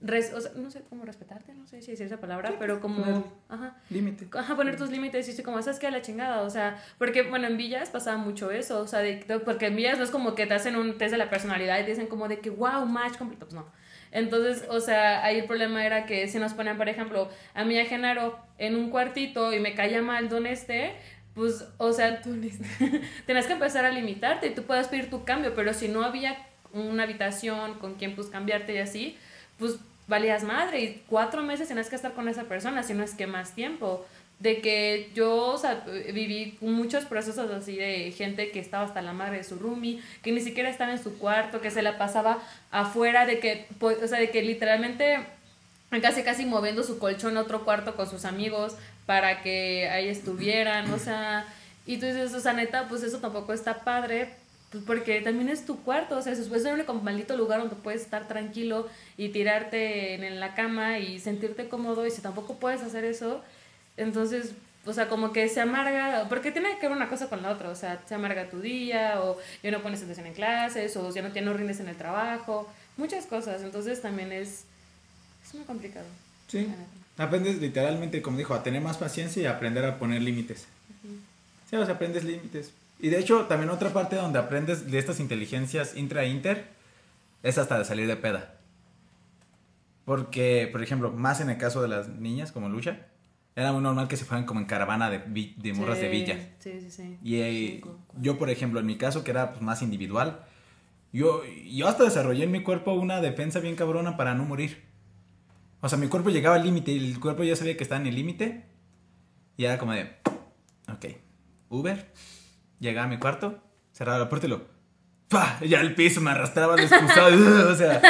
res- 0.00 0.32
o 0.34 0.40
sea, 0.40 0.52
no 0.56 0.70
sé 0.70 0.82
cómo 0.88 1.04
respetarte, 1.04 1.54
no 1.54 1.66
sé 1.66 1.80
si 1.82 1.92
decir 1.92 2.06
esa 2.06 2.18
palabra, 2.20 2.54
pero 2.58 2.80
como, 2.80 3.04
poner- 3.04 3.22
ajá, 3.48 3.76
Límite. 3.90 4.26
Ajá, 4.38 4.54
poner 4.56 4.76
tus 4.76 4.90
límites 4.90 5.26
y 5.26 5.30
decir 5.30 5.44
como, 5.44 5.60
¿sabes 5.62 5.78
qué? 5.78 5.90
La 5.90 6.02
chingada, 6.02 6.42
o 6.42 6.50
sea, 6.50 6.82
porque, 6.98 7.22
bueno, 7.22 7.46
en 7.46 7.56
Villas 7.56 7.90
pasaba 7.90 8.16
mucho 8.16 8.50
eso, 8.50 8.80
o 8.80 8.86
sea, 8.86 9.00
de, 9.00 9.16
de- 9.24 9.40
porque 9.40 9.66
en 9.66 9.76
Villas 9.76 9.98
no 9.98 10.04
es 10.04 10.10
como 10.10 10.34
que 10.34 10.46
te 10.46 10.54
hacen 10.54 10.76
un 10.76 10.98
test 10.98 11.12
de 11.12 11.18
la 11.18 11.30
personalidad 11.30 11.78
y 11.80 11.84
te 11.84 11.90
dicen 11.90 12.06
como 12.06 12.28
de 12.28 12.40
que, 12.40 12.50
wow, 12.50 12.84
match 12.86 13.16
completo, 13.16 13.46
pues 13.46 13.54
no. 13.54 13.66
Entonces, 14.12 14.64
o 14.70 14.80
sea, 14.80 15.24
ahí 15.24 15.38
el 15.40 15.46
problema 15.46 15.84
era 15.84 16.06
que 16.06 16.28
si 16.28 16.38
nos 16.38 16.54
ponían, 16.54 16.76
por 16.76 16.88
ejemplo, 16.88 17.28
a 17.54 17.64
mí 17.64 17.74
y 17.74 17.78
a 17.80 17.84
Genaro 17.86 18.38
en 18.56 18.76
un 18.76 18.90
cuartito 18.90 19.52
y 19.52 19.60
me 19.60 19.74
caía 19.74 20.00
mal 20.00 20.28
Don 20.28 20.46
Este, 20.46 20.92
pues, 21.34 21.66
o 21.78 21.92
sea, 21.92 22.22
tenías 23.26 23.46
que 23.46 23.52
empezar 23.52 23.84
a 23.84 23.90
limitarte 23.90 24.46
y 24.46 24.54
tú 24.54 24.62
puedes 24.62 24.88
pedir 24.88 25.10
tu 25.10 25.24
cambio, 25.24 25.54
pero 25.54 25.74
si 25.74 25.88
no 25.88 26.02
había 26.02 26.36
una 26.72 27.02
habitación 27.04 27.74
con 27.78 27.94
quien 27.94 28.14
pues 28.14 28.28
cambiarte 28.28 28.74
y 28.74 28.78
así, 28.78 29.18
pues 29.58 29.76
valías 30.06 30.44
madre 30.44 30.80
y 30.80 31.02
cuatro 31.08 31.42
meses 31.42 31.68
tenías 31.68 31.88
que 31.88 31.96
estar 31.96 32.12
con 32.12 32.28
esa 32.28 32.44
persona, 32.44 32.82
si 32.82 32.94
no 32.94 33.02
es 33.02 33.14
que 33.14 33.26
más 33.26 33.54
tiempo. 33.54 34.06
De 34.38 34.60
que 34.60 35.10
yo, 35.14 35.34
o 35.34 35.56
sea, 35.56 35.86
viví 36.12 36.58
muchos 36.60 37.06
procesos 37.06 37.50
así 37.50 37.76
de 37.76 38.12
gente 38.12 38.50
que 38.50 38.60
estaba 38.60 38.84
hasta 38.84 39.00
la 39.00 39.14
madre 39.14 39.38
de 39.38 39.44
su 39.44 39.56
roomie, 39.56 40.02
que 40.22 40.30
ni 40.30 40.42
siquiera 40.42 40.68
estaba 40.68 40.92
en 40.92 41.02
su 41.02 41.16
cuarto, 41.18 41.62
que 41.62 41.70
se 41.70 41.80
la 41.80 41.96
pasaba 41.96 42.38
afuera, 42.70 43.24
de 43.24 43.38
que, 43.38 43.66
pues, 43.78 44.02
o 44.02 44.06
sea, 44.06 44.18
de 44.18 44.30
que 44.30 44.42
literalmente 44.42 45.20
casi 46.02 46.22
casi 46.22 46.44
moviendo 46.44 46.82
su 46.82 46.98
colchón 46.98 47.38
a 47.38 47.42
otro 47.42 47.64
cuarto 47.64 47.96
con 47.96 48.10
sus 48.10 48.26
amigos 48.26 48.76
para 49.06 49.42
que 49.42 49.88
ahí 49.88 50.08
estuvieran, 50.08 50.92
o 50.92 50.98
sea, 50.98 51.46
y 51.86 51.98
tú 51.98 52.06
dices, 52.06 52.34
o 52.34 52.40
sea, 52.40 52.52
neta, 52.52 52.88
pues 52.88 53.02
eso 53.02 53.18
tampoco 53.18 53.52
está 53.52 53.84
padre, 53.84 54.34
pues 54.76 54.84
porque 54.84 55.22
también 55.22 55.48
es 55.48 55.64
tu 55.64 55.82
cuarto, 55.82 56.18
o 56.18 56.22
sea, 56.22 56.34
es 56.34 56.40
el 56.40 56.74
único 56.74 56.92
maldito 56.92 57.34
lugar 57.34 57.60
donde 57.60 57.76
puedes 57.76 58.02
estar 58.02 58.28
tranquilo 58.28 58.88
y 59.16 59.30
tirarte 59.30 60.14
en, 60.14 60.22
en 60.22 60.38
la 60.38 60.54
cama 60.54 60.98
y 60.98 61.18
sentirte 61.18 61.68
cómodo, 61.70 62.06
y 62.06 62.10
si 62.10 62.20
tampoco 62.20 62.56
puedes 62.56 62.82
hacer 62.82 63.04
eso, 63.04 63.42
entonces, 63.96 64.52
o 64.84 64.92
sea, 64.92 65.08
como 65.08 65.32
que 65.32 65.48
se 65.48 65.62
amarga, 65.62 66.26
porque 66.28 66.52
tiene 66.52 66.78
que 66.78 66.88
ver 66.88 66.96
una 66.96 67.08
cosa 67.08 67.30
con 67.30 67.40
la 67.40 67.50
otra, 67.50 67.70
o 67.70 67.74
sea, 67.74 68.02
se 68.06 68.14
amarga 68.14 68.50
tu 68.50 68.60
día, 68.60 69.22
o 69.22 69.38
ya 69.62 69.70
no 69.70 69.82
pones 69.82 70.02
atención 70.02 70.26
en 70.26 70.34
clases, 70.34 70.94
o 70.98 71.10
ya 71.14 71.22
no, 71.22 71.32
ya 71.32 71.40
no 71.40 71.54
rindes 71.54 71.80
en 71.80 71.88
el 71.88 71.96
trabajo, 71.96 72.70
muchas 72.98 73.24
cosas, 73.24 73.62
entonces 73.62 74.02
también 74.02 74.30
es, 74.30 74.64
es 75.42 75.54
muy 75.54 75.64
complicado. 75.64 76.06
Sí. 76.48 76.68
Aprendes 77.16 77.62
literalmente, 77.62 78.20
como 78.20 78.36
dijo, 78.36 78.52
a 78.52 78.62
tener 78.62 78.82
más 78.82 78.98
paciencia 78.98 79.42
y 79.42 79.46
a 79.46 79.52
aprender 79.52 79.86
a 79.86 79.98
poner 79.98 80.20
límites. 80.20 80.66
Sí, 81.70 81.76
o 81.76 81.86
sea, 81.86 81.94
aprendes 81.94 82.24
límites. 82.24 82.72
Y 82.98 83.10
de 83.10 83.18
hecho, 83.18 83.46
también 83.46 83.70
otra 83.70 83.90
parte 83.90 84.16
donde 84.16 84.38
aprendes 84.38 84.90
de 84.90 84.98
estas 84.98 85.20
inteligencias 85.20 85.96
intra-inter 85.96 86.68
es 87.42 87.58
hasta 87.58 87.78
de 87.78 87.84
salir 87.84 88.06
de 88.06 88.16
peda. 88.16 88.54
Porque, 90.04 90.68
por 90.70 90.82
ejemplo, 90.82 91.12
más 91.12 91.40
en 91.40 91.50
el 91.50 91.58
caso 91.58 91.82
de 91.82 91.88
las 91.88 92.08
niñas, 92.08 92.52
como 92.52 92.68
Lucha, 92.68 93.06
era 93.56 93.72
muy 93.72 93.82
normal 93.82 94.06
que 94.06 94.16
se 94.16 94.24
fueran 94.24 94.46
como 94.46 94.60
en 94.60 94.66
caravana 94.66 95.10
de, 95.10 95.18
de 95.56 95.72
morras 95.72 96.00
de 96.00 96.08
villa. 96.08 96.38
Sí, 96.58 96.80
sí, 96.80 96.90
sí. 96.90 97.18
Y 97.22 97.36
eh, 97.36 97.80
yo, 98.20 98.38
por 98.38 98.50
ejemplo, 98.50 98.80
en 98.80 98.86
mi 98.86 98.96
caso, 98.96 99.24
que 99.24 99.30
era 99.30 99.50
pues, 99.50 99.62
más 99.62 99.82
individual, 99.82 100.44
yo, 101.12 101.42
yo 101.44 101.88
hasta 101.88 102.04
desarrollé 102.04 102.44
en 102.44 102.50
mi 102.50 102.62
cuerpo 102.62 102.92
una 102.92 103.20
defensa 103.20 103.58
bien 103.60 103.74
cabrona 103.74 104.16
para 104.16 104.34
no 104.34 104.44
morir. 104.44 104.84
O 105.80 105.88
sea, 105.88 105.98
mi 105.98 106.08
cuerpo 106.08 106.30
llegaba 106.30 106.56
al 106.56 106.64
límite 106.64 106.92
y 106.92 107.12
el 107.12 107.18
cuerpo 107.18 107.44
ya 107.44 107.56
sabía 107.56 107.76
que 107.76 107.82
estaba 107.82 108.00
en 108.00 108.06
el 108.06 108.14
límite. 108.14 108.64
Y 109.56 109.64
era 109.64 109.78
como 109.78 109.92
de, 109.92 110.16
ok, 110.92 111.06
Uber, 111.70 112.12
llegaba 112.80 113.06
a 113.06 113.08
mi 113.10 113.18
cuarto, 113.18 113.62
cerraba 113.92 114.18
la 114.18 114.28
puerta 114.28 114.46
y 114.46 114.50
lo, 114.50 114.66
¡pah! 115.28 115.58
Ya 115.60 115.80
el 115.80 115.94
piso 115.94 116.20
me 116.20 116.30
arrastraba 116.30 116.74
al 116.74 116.80
excusado, 116.80 117.70
o 117.70 117.74
sea, 117.74 118.00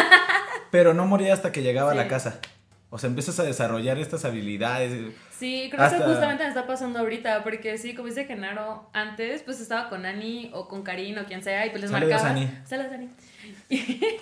pero 0.71 0.95
no 0.95 1.07
moría 1.07 1.33
hasta 1.33 1.53
que 1.53 1.63
llegaba 1.63 1.93
a 1.93 1.95
la 1.95 2.05
Sí. 2.05 2.09
casa. 2.09 2.41
O 2.89 2.99
sea, 2.99 3.09
empiezas 3.09 3.39
a 3.41 3.43
desarrollar 3.43 3.99
estas 3.99 4.25
habilidades. 4.25 5.13
Sí, 5.37 5.69
creo 5.71 5.81
que 5.81 5.87
eso 5.87 5.97
Hasta- 5.97 6.07
justamente 6.09 6.45
me 6.45 6.49
está 6.51 6.67
pasando 6.67 7.01
ahorita, 7.01 7.43
porque 7.43 7.77
sí, 7.79 7.95
como 7.95 8.09
dice 8.09 8.25
Genaro, 8.27 8.89
antes 8.93 9.43
pues 9.43 9.61
estaba 9.61 9.89
con 9.89 10.07
Ani 10.07 10.51
o 10.55 10.69
con 10.69 10.83
Karin 10.83 11.19
o 11.19 11.25
quien 11.27 11.43
sea, 11.43 11.67
y 11.67 11.71
pues 11.71 11.83
les 11.83 11.91
Saludos, 11.91 12.13
marcabas. 12.23 12.33
Ani. 12.37 12.51
Saludos, 12.65 12.93
Ani. 12.93 13.11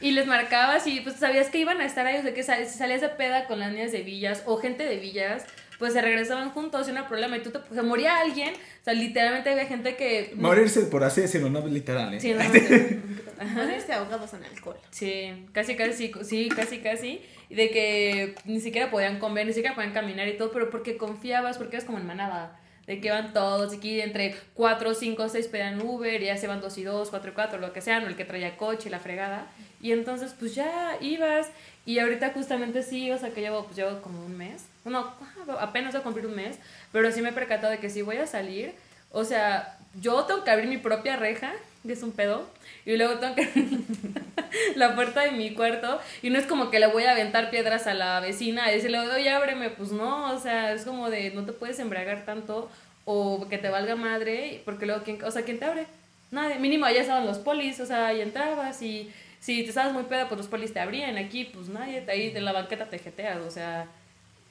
Y, 0.00 0.10
les 0.10 0.26
marcabas 0.26 0.86
y 0.86 1.00
pues 1.00 1.16
sabías 1.16 1.48
que 1.48 1.58
iban 1.58 1.80
a 1.80 1.86
estar 1.86 2.04
ahí, 2.04 2.18
o 2.18 2.22
sea, 2.22 2.34
que 2.34 2.42
sal- 2.42 2.66
si 2.66 2.76
salías 2.76 3.00
de 3.00 3.08
peda 3.10 3.46
con 3.46 3.58
las 3.60 3.70
niñas 3.72 3.92
de 3.92 4.02
villas 4.02 4.42
o 4.44 4.56
gente 4.58 4.84
de 4.84 4.96
villas, 4.96 5.44
pues 5.78 5.92
se 5.92 6.00
regresaban 6.00 6.50
juntos 6.50 6.88
y 6.88 6.92
no 6.92 7.00
era 7.00 7.08
problema. 7.08 7.36
Y 7.36 7.42
tú 7.42 7.50
te, 7.50 7.58
se 7.72 7.82
moría 7.82 8.18
alguien, 8.18 8.54
o 8.54 8.84
sea, 8.84 8.94
literalmente 8.94 9.50
había 9.50 9.66
gente 9.66 9.96
que. 9.96 10.32
Morirse, 10.36 10.82
por 10.82 11.04
así 11.04 11.20
decirlo, 11.22 11.50
no 11.50 11.66
literal, 11.66 12.14
¿eh? 12.14 12.20
Sí, 12.20 12.32
no, 12.32 12.42
no. 13.44 13.52
Morirse 13.54 13.92
ahogados 13.92 14.32
en 14.34 14.44
alcohol. 14.44 14.76
Sí, 14.90 15.46
casi, 15.52 15.76
casi, 15.76 16.12
sí, 16.22 16.48
casi, 16.54 16.78
casi. 16.78 17.22
y 17.48 17.54
De 17.54 17.70
que 17.70 18.34
ni 18.44 18.60
siquiera 18.60 18.90
podían 18.90 19.18
comer, 19.18 19.46
ni 19.46 19.52
siquiera 19.52 19.74
podían 19.74 19.92
caminar 19.92 20.28
y 20.28 20.36
todo, 20.36 20.52
pero 20.52 20.70
porque 20.70 20.96
confiabas, 20.96 21.58
porque 21.58 21.76
eras 21.76 21.86
como 21.86 21.98
en 21.98 22.06
manada. 22.06 22.60
de 22.86 23.00
que 23.00 23.10
van 23.10 23.32
todos, 23.32 23.72
y 23.72 23.76
aquí 23.78 24.00
entre 24.00 24.34
4, 24.54 24.94
5, 24.94 25.28
6 25.28 25.48
pedían 25.48 25.80
Uber, 25.80 26.22
y 26.22 26.26
ya 26.26 26.36
se 26.36 26.46
van 26.46 26.60
2 26.60 26.78
y 26.78 26.82
2, 26.84 27.10
4 27.10 27.30
y 27.30 27.34
4, 27.34 27.58
lo 27.58 27.72
que 27.72 27.80
sea, 27.80 28.00
no 28.00 28.08
el 28.08 28.16
que 28.16 28.24
traía 28.26 28.56
coche 28.56 28.90
la 28.90 28.98
fregada. 28.98 29.46
Y 29.80 29.92
entonces, 29.92 30.34
pues 30.38 30.54
ya 30.54 30.96
ibas, 31.00 31.50
y 31.86 31.98
ahorita 31.98 32.30
justamente 32.30 32.82
sí, 32.82 33.10
o 33.10 33.18
sea, 33.18 33.30
que 33.30 33.40
llevo, 33.40 33.64
pues 33.64 33.76
llevo 33.76 34.00
como 34.00 34.24
un 34.24 34.36
mes, 34.36 34.64
no, 34.84 35.12
apenas 35.60 35.92
voy 35.92 36.00
a 36.00 36.04
cumplir 36.04 36.26
un 36.26 36.34
mes, 36.34 36.58
pero 36.92 37.10
sí 37.10 37.22
me 37.22 37.30
he 37.30 37.32
percatado 37.32 37.70
de 37.70 37.78
que 37.78 37.90
si 37.90 38.02
voy 38.02 38.16
a 38.16 38.26
salir, 38.26 38.72
o 39.10 39.24
sea, 39.24 39.78
yo 40.00 40.24
tengo 40.24 40.44
que 40.44 40.50
abrir 40.50 40.68
mi 40.68 40.78
propia 40.78 41.16
reja, 41.16 41.52
que 41.86 41.92
es 41.92 42.02
un 42.02 42.12
pedo, 42.12 42.48
y 42.86 42.96
luego 42.96 43.18
tengo 43.18 43.34
que 43.34 43.50
la 44.76 44.94
puerta 44.94 45.22
de 45.22 45.32
mi 45.32 45.54
cuarto, 45.54 46.00
y 46.22 46.30
no 46.30 46.38
es 46.38 46.46
como 46.46 46.70
que 46.70 46.80
le 46.80 46.86
voy 46.86 47.04
a 47.04 47.12
aventar 47.12 47.50
piedras 47.50 47.86
a 47.86 47.94
la 47.94 48.20
vecina 48.20 48.70
y 48.70 48.76
decirle, 48.76 48.98
oye, 48.98 49.30
ábreme, 49.30 49.70
pues 49.70 49.92
no, 49.92 50.34
o 50.34 50.40
sea, 50.40 50.72
es 50.72 50.84
como 50.84 51.10
de 51.10 51.30
no 51.30 51.44
te 51.44 51.52
puedes 51.52 51.78
embriagar 51.78 52.24
tanto 52.24 52.70
o 53.04 53.46
que 53.48 53.58
te 53.58 53.68
valga 53.68 53.96
madre, 53.96 54.62
porque 54.64 54.86
luego, 54.86 55.02
¿quién, 55.04 55.22
o 55.22 55.30
sea, 55.30 55.42
¿quién 55.42 55.58
te 55.58 55.66
abre? 55.66 55.86
Nadie, 56.30 56.58
mínimo 56.58 56.86
allá 56.86 57.02
estaban 57.02 57.26
los 57.26 57.38
polis, 57.38 57.78
o 57.80 57.86
sea, 57.86 58.08
ahí 58.08 58.20
entrabas 58.20 58.80
y 58.82 59.12
si 59.44 59.62
te 59.62 59.68
estabas 59.68 59.92
muy 59.92 60.04
peda, 60.04 60.26
pues 60.26 60.38
los 60.38 60.46
polis 60.46 60.72
te 60.72 60.80
abrían, 60.80 61.18
aquí 61.18 61.44
pues 61.44 61.68
nadie, 61.68 62.02
ahí 62.08 62.30
de 62.30 62.40
la 62.40 62.52
banqueta 62.52 62.88
te 62.88 62.98
jeteas, 62.98 63.42
o 63.42 63.50
sea, 63.50 63.86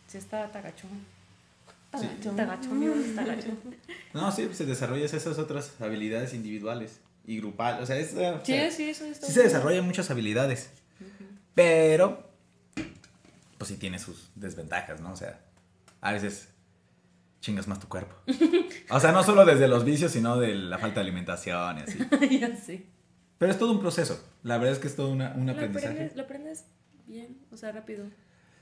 sí 0.05 0.19
está 0.19 0.51
tagachón. 0.51 1.03
Tagachón, 1.89 2.39
está 2.39 3.35
No, 4.13 4.31
sí, 4.31 4.45
pues 4.45 4.57
se 4.57 4.67
desarrollan 4.67 5.05
esas 5.05 5.39
otras 5.39 5.81
habilidades 5.81 6.35
individuales 6.35 6.99
y 7.25 7.37
grupal. 7.37 7.81
O 7.81 7.87
sea, 7.87 7.97
es, 7.97 8.11
sí, 8.43 8.69
sí, 8.69 8.89
eso 8.91 9.05
sí 9.19 9.31
se 9.31 9.41
desarrollan 9.41 9.83
muchas 9.83 10.11
habilidades. 10.11 10.69
Pero, 11.55 12.29
pues 13.57 13.69
sí 13.69 13.77
tiene 13.77 13.97
sus 13.97 14.29
desventajas, 14.35 15.01
¿no? 15.01 15.11
O 15.11 15.15
sea, 15.15 15.39
a 16.01 16.11
veces 16.11 16.49
chingas 17.41 17.67
más 17.67 17.79
tu 17.79 17.87
cuerpo. 17.87 18.15
O 18.91 18.99
sea, 18.99 19.11
no 19.11 19.23
solo 19.23 19.43
desde 19.43 19.67
los 19.67 19.85
vicios, 19.85 20.11
sino 20.11 20.37
de 20.37 20.53
la 20.53 20.77
falta 20.77 20.99
de 20.99 21.01
alimentación 21.01 21.79
y 21.79 21.81
así. 21.81 21.97
ya 22.39 22.55
sí. 22.55 22.85
Pero 23.39 23.51
es 23.51 23.57
todo 23.57 23.71
un 23.71 23.79
proceso. 23.79 24.32
La 24.43 24.57
verdad 24.57 24.73
es 24.73 24.79
que 24.79 24.87
es 24.87 24.95
todo 24.95 25.09
una, 25.09 25.33
un 25.35 25.49
aprendizaje. 25.49 25.87
Lo 25.87 25.93
aprendes, 25.93 26.17
lo 26.17 26.23
aprendes 26.23 26.65
bien, 27.07 27.37
o 27.51 27.57
sea, 27.57 27.71
rápido. 27.71 28.05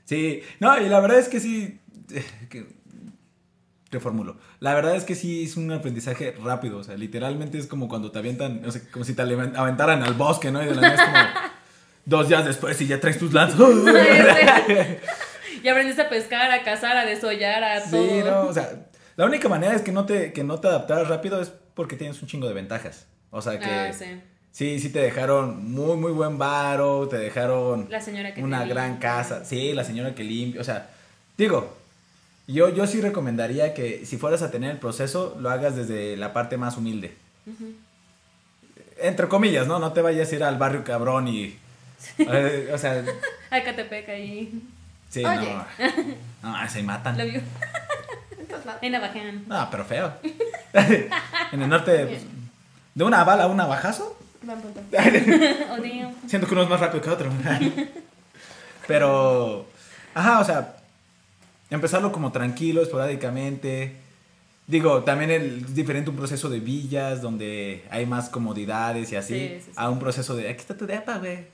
Sí, 0.04 0.42
no, 0.60 0.80
y 0.80 0.88
la 0.88 1.00
verdad 1.00 1.18
es 1.18 1.28
que 1.28 1.40
sí. 1.40 1.80
Que, 2.48 2.66
reformulo. 3.90 4.38
La 4.58 4.74
verdad 4.74 4.96
es 4.96 5.04
que 5.04 5.14
sí 5.14 5.44
es 5.44 5.56
un 5.56 5.70
aprendizaje 5.70 6.34
rápido. 6.42 6.78
O 6.78 6.84
sea, 6.84 6.96
literalmente 6.96 7.58
es 7.58 7.66
como 7.66 7.88
cuando 7.88 8.10
te 8.10 8.18
avientan, 8.18 8.64
o 8.64 8.70
sea, 8.70 8.80
como 8.90 9.04
si 9.04 9.14
te 9.14 9.22
aventaran 9.22 10.02
al 10.02 10.14
bosque, 10.14 10.50
¿no? 10.50 10.62
Y 10.62 10.66
de 10.66 10.74
la 10.74 10.80
nada 10.80 10.94
es 10.94 11.02
como 11.02 11.50
dos 12.04 12.28
días 12.28 12.44
después 12.44 12.80
y 12.80 12.86
ya 12.86 12.98
traes 12.98 13.18
tus 13.18 13.32
lanzas. 13.32 13.60
y 15.62 15.68
aprendiste 15.68 16.02
a 16.02 16.08
pescar, 16.08 16.50
a 16.50 16.64
cazar, 16.64 16.96
a 16.96 17.04
desollar, 17.04 17.62
a 17.62 17.84
todo. 17.84 18.02
Sí, 18.02 18.22
no, 18.24 18.46
o 18.46 18.52
sea, 18.52 18.88
la 19.16 19.26
única 19.26 19.48
manera 19.48 19.74
es 19.74 19.82
que 19.82 19.92
no 19.92 20.06
te, 20.06 20.32
que 20.32 20.42
no 20.42 20.58
te 20.58 20.68
adaptaras 20.68 21.08
rápido 21.08 21.40
es 21.40 21.52
porque 21.74 21.96
tienes 21.96 22.20
un 22.22 22.28
chingo 22.28 22.48
de 22.48 22.54
ventajas. 22.54 23.06
O 23.30 23.42
sea 23.42 23.58
que. 23.58 23.66
Ah, 23.66 23.92
sí. 23.92 24.06
Sí, 24.52 24.78
sí 24.78 24.90
te 24.90 25.00
dejaron 25.00 25.72
muy, 25.72 25.96
muy 25.96 26.12
buen 26.12 26.36
varo, 26.36 27.08
te 27.08 27.16
dejaron 27.16 27.86
la 27.88 28.02
señora 28.02 28.34
que 28.34 28.42
una 28.42 28.66
gran 28.66 28.98
casa. 28.98 29.44
Sí, 29.46 29.72
la 29.72 29.82
señora 29.82 30.14
que 30.14 30.24
limpia. 30.24 30.60
O 30.60 30.64
sea, 30.64 30.90
digo, 31.38 31.74
yo, 32.46 32.68
yo 32.68 32.86
sí 32.86 33.00
recomendaría 33.00 33.72
que 33.72 34.04
si 34.04 34.18
fueras 34.18 34.42
a 34.42 34.50
tener 34.50 34.70
el 34.70 34.78
proceso, 34.78 35.36
lo 35.40 35.48
hagas 35.48 35.74
desde 35.74 36.18
la 36.18 36.34
parte 36.34 36.58
más 36.58 36.76
humilde. 36.76 37.14
Entre 39.00 39.26
comillas, 39.26 39.66
¿no? 39.66 39.78
No 39.78 39.92
te 39.92 40.02
vayas 40.02 40.30
a 40.30 40.34
ir 40.34 40.44
al 40.44 40.58
barrio 40.58 40.84
cabrón 40.84 41.28
y... 41.28 41.56
Eh, 42.18 42.70
o 42.72 42.78
sea... 42.78 43.02
Al 43.50 43.64
Catepec 43.64 44.08
ahí. 44.08 44.62
Sí, 45.08 45.22
no. 45.22 45.64
No, 46.42 46.68
se 46.68 46.82
matan. 46.82 47.16
Lo 47.16 47.24
vio. 47.24 47.40
en 48.80 48.92
Navajean. 48.92 49.44
No, 49.46 49.68
pero 49.70 49.84
feo. 49.84 50.12
en 50.72 51.62
el 51.62 51.68
norte, 51.68 52.06
pues, 52.06 52.22
de 52.94 53.04
una 53.04 53.24
bala 53.24 53.44
a 53.44 53.46
un 53.46 53.56
navajazo. 53.56 54.18
Siento 56.26 56.46
que 56.46 56.54
uno 56.54 56.62
es 56.62 56.68
más 56.68 56.80
rápido 56.80 57.02
que 57.02 57.10
otro. 57.10 57.30
pero... 58.86 59.66
Ajá, 60.14 60.40
o 60.40 60.44
sea, 60.44 60.76
empezarlo 61.70 62.12
como 62.12 62.32
tranquilo, 62.32 62.82
esporádicamente. 62.82 63.96
Digo, 64.66 65.02
también 65.02 65.30
es 65.30 65.74
diferente 65.74 66.10
un 66.10 66.16
proceso 66.16 66.48
de 66.48 66.60
villas 66.60 67.20
donde 67.20 67.84
hay 67.90 68.06
más 68.06 68.28
comodidades 68.28 69.10
y 69.12 69.16
así, 69.16 69.58
a 69.74 69.90
un 69.90 69.98
proceso 69.98 70.36
de 70.36 70.48
aquí 70.48 70.60
está 70.60 70.76
tu 70.76 70.86
depa, 70.86 71.18
güey. 71.18 71.46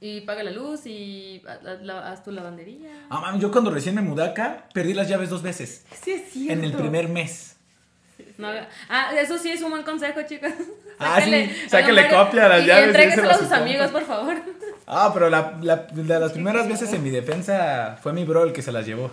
Y 0.00 0.20
paga 0.22 0.42
la 0.42 0.50
luz 0.50 0.86
y 0.86 1.42
haz 1.46 2.22
tu 2.24 2.30
lavandería. 2.30 3.06
Ah, 3.10 3.20
mami, 3.20 3.40
yo 3.40 3.50
cuando 3.50 3.70
recién 3.70 3.94
me 3.94 4.02
mudé 4.02 4.24
acá, 4.24 4.68
perdí 4.72 4.92
las 4.92 5.08
llaves 5.08 5.30
dos 5.30 5.42
veces. 5.42 5.84
Sí, 6.02 6.12
es 6.12 6.30
cierto. 6.30 6.52
En 6.52 6.64
el 6.64 6.72
primer 6.72 7.08
mes. 7.08 7.56
ah, 8.88 9.12
eso 9.18 9.38
sí 9.38 9.50
es 9.50 9.62
un 9.62 9.70
buen 9.70 9.82
consejo, 9.82 10.20
Ah, 10.98 11.20
sí, 11.20 11.50
sáquele 11.68 12.08
copia 12.08 12.46
a 12.46 12.48
las 12.48 12.66
llaves. 12.66 12.84
Y 12.84 12.88
entrégueselo 12.88 13.30
a 13.30 13.38
sus 13.38 13.52
amigos, 13.52 13.90
por 13.90 14.04
favor. 14.04 14.36
Ah, 14.86 15.10
pero 15.12 15.30
la, 15.30 15.58
la, 15.62 15.76
de 15.76 16.20
las 16.20 16.32
primeras 16.32 16.68
veces 16.68 16.92
en 16.92 17.02
mi 17.02 17.10
defensa 17.10 17.98
fue 18.02 18.12
mi 18.12 18.24
bro 18.24 18.44
el 18.44 18.52
que 18.52 18.62
se 18.62 18.72
las 18.72 18.86
llevó. 18.86 19.10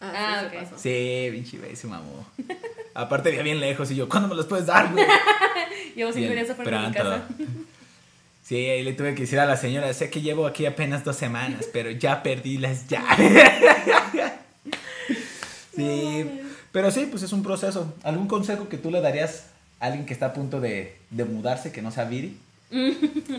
Ah, 0.00 0.12
ah 0.14 0.42
ok. 0.46 0.76
Sí, 0.76 1.28
pinche 1.32 1.58
güey, 1.58 1.74
se 1.76 1.86
mamó. 1.86 2.26
Aparte 2.94 3.30
veía 3.30 3.42
bien 3.42 3.58
lejos 3.58 3.90
y 3.90 3.96
yo, 3.96 4.08
¿cuándo 4.08 4.28
me 4.28 4.34
los 4.34 4.46
puedes 4.46 4.66
dar, 4.66 4.92
güey? 4.92 5.04
Llevo 5.96 6.12
cinco 6.12 6.32
días 6.32 6.50
afuera 6.50 6.82
de 6.82 6.88
mi 6.88 6.94
casa. 6.94 7.22
Sí, 8.44 8.56
ahí 8.56 8.82
le 8.82 8.92
tuve 8.92 9.14
que 9.14 9.22
decir 9.22 9.40
a 9.40 9.46
la 9.46 9.56
señora, 9.56 9.90
sé 9.94 10.10
que 10.10 10.20
llevo 10.20 10.46
aquí 10.46 10.66
apenas 10.66 11.02
dos 11.02 11.16
semanas, 11.16 11.66
pero 11.72 11.90
ya 11.90 12.22
perdí 12.22 12.58
las 12.58 12.86
llaves. 12.88 13.42
sí, 15.74 16.42
pero 16.70 16.90
sí, 16.90 17.08
pues 17.10 17.22
es 17.22 17.32
un 17.32 17.42
proceso. 17.42 17.94
¿Algún 18.02 18.28
consejo 18.28 18.68
que 18.68 18.76
tú 18.76 18.90
le 18.90 19.00
darías 19.00 19.46
alguien 19.80 20.06
que 20.06 20.12
está 20.12 20.26
a 20.26 20.32
punto 20.32 20.60
de, 20.60 20.96
de 21.10 21.24
mudarse, 21.24 21.72
que 21.72 21.82
no 21.82 21.90
sea 21.90 22.04
Viri? 22.04 22.36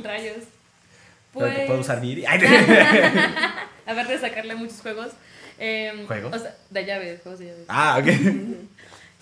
Rayos. 0.04 0.44
Pues... 1.34 1.56
que 1.56 1.66
puede 1.66 1.80
usar 1.80 2.02
Viri. 2.02 2.26
Aparte 3.86 4.14
de 4.14 4.20
sacarle 4.20 4.56
muchos 4.56 4.82
juegos, 4.82 5.12
eh, 5.60 6.04
¿Juegos? 6.08 6.36
O 6.36 6.40
sea, 6.40 6.56
de 6.70 6.86
llaves, 6.86 7.22
juegos 7.22 7.40
de 7.40 7.46
llaves. 7.48 7.66
Ah, 7.68 8.00
ok. 8.00 8.08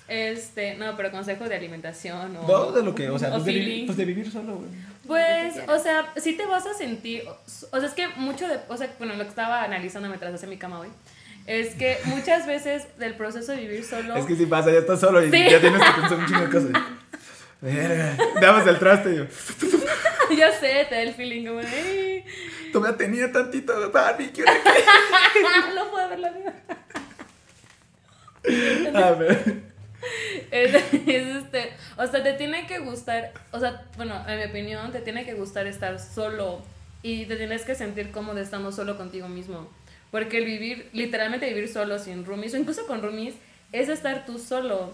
Este, 0.07 0.76
no, 0.76 0.95
pero 0.97 1.11
consejo 1.11 1.47
de 1.47 1.55
alimentación 1.55 2.36
o... 2.38 2.47
No, 2.47 2.72
de 2.72 2.84
lo 2.84 2.93
que, 2.93 3.09
o 3.09 3.18
sea, 3.18 3.32
pues, 3.32 3.45
de 3.45 3.53
vivir, 3.53 3.86
pues 3.86 3.97
de 3.97 4.05
vivir 4.05 4.32
solo, 4.32 4.55
güey. 4.55 4.70
Pues, 5.07 5.55
o 5.68 5.80
sea, 5.80 6.14
sí 6.18 6.34
te 6.34 6.45
vas 6.45 6.66
a 6.66 6.74
sentir, 6.74 7.24
o 7.28 7.80
sea, 7.80 7.88
es 7.88 7.93
que 7.93 8.07
mucho 8.09 8.47
de, 8.47 8.59
o 8.68 8.78
sea, 8.78 8.93
bueno, 8.97 9.16
lo 9.16 9.24
que 9.24 9.30
estaba 9.30 9.64
analizando 9.64 10.09
mientras 10.09 10.34
hacía 10.34 10.49
mi 10.49 10.57
cama 10.57 10.80
hoy, 10.80 10.89
es 11.45 11.76
que 11.76 11.97
muchas 12.05 12.47
veces 12.47 12.88
del 12.97 13.16
proceso 13.16 13.51
de 13.51 13.59
vivir 13.59 13.84
solo... 13.84 14.16
Es 14.16 14.26
que 14.26 14.36
si 14.36 14.45
pasa, 14.45 14.72
ya 14.72 14.80
estás 14.80 14.99
solo 14.99 15.24
y 15.24 15.32
ya 15.32 15.59
tienes 15.59 15.82
que 15.82 16.01
pensar 16.01 16.18
un 16.18 16.26
chingo 16.26 16.41
de 16.41 16.49
cosas. 16.49 16.84
Verga, 17.64 18.18
damos 18.41 18.68
el 18.68 18.78
traste 18.78 19.14
y 19.14 19.16
yo... 19.16 19.24
ya 20.38 20.51
sé, 20.51 20.86
te 20.89 20.95
da 20.95 21.01
el 21.01 21.14
feeling 21.14 21.47
como 21.47 21.59
de... 21.59 22.26
Todavía 22.74 22.97
tenía 22.97 23.32
tantito 23.32 23.89
Barbie, 23.89 24.34
¿qué 24.34 24.43
No 25.74 25.89
puedo 25.89 26.09
ver 26.09 26.20
la 26.20 26.32
vida. 26.32 26.53
A 28.93 29.11
ver. 29.11 29.61
Es, 30.51 30.76
este, 31.07 31.72
o 31.95 32.05
sea, 32.05 32.22
te 32.22 32.34
tiene 32.34 32.68
que 32.68 32.80
gustar, 32.80 33.32
o 33.51 33.59
sea, 33.61 33.86
bueno, 33.95 34.22
en 34.28 34.39
mi 34.39 34.43
opinión, 34.43 34.91
te 34.91 34.99
tiene 34.99 35.24
que 35.24 35.34
gustar 35.34 35.66
estar 35.66 36.01
solo 36.01 36.61
y 37.01 37.26
te 37.28 37.38
tienes 37.38 37.64
que 37.64 37.76
sentir 37.76 38.11
cómodo 38.11 38.39
estando 38.39 38.74
solo 38.74 38.97
contigo 38.97 39.30
mismo. 39.30 39.70
Porque 40.11 40.39
el 40.39 40.45
vivir, 40.45 40.89
literalmente 40.91 41.47
vivir 41.47 41.70
solo 41.70 41.97
sin 41.97 42.26
roomies, 42.26 42.55
o 42.55 42.57
incluso 42.57 42.86
con 42.88 43.01
roomies, 43.01 43.36
es 43.72 43.88
estar 43.88 44.26
tú 44.26 44.38
solo. 44.38 44.93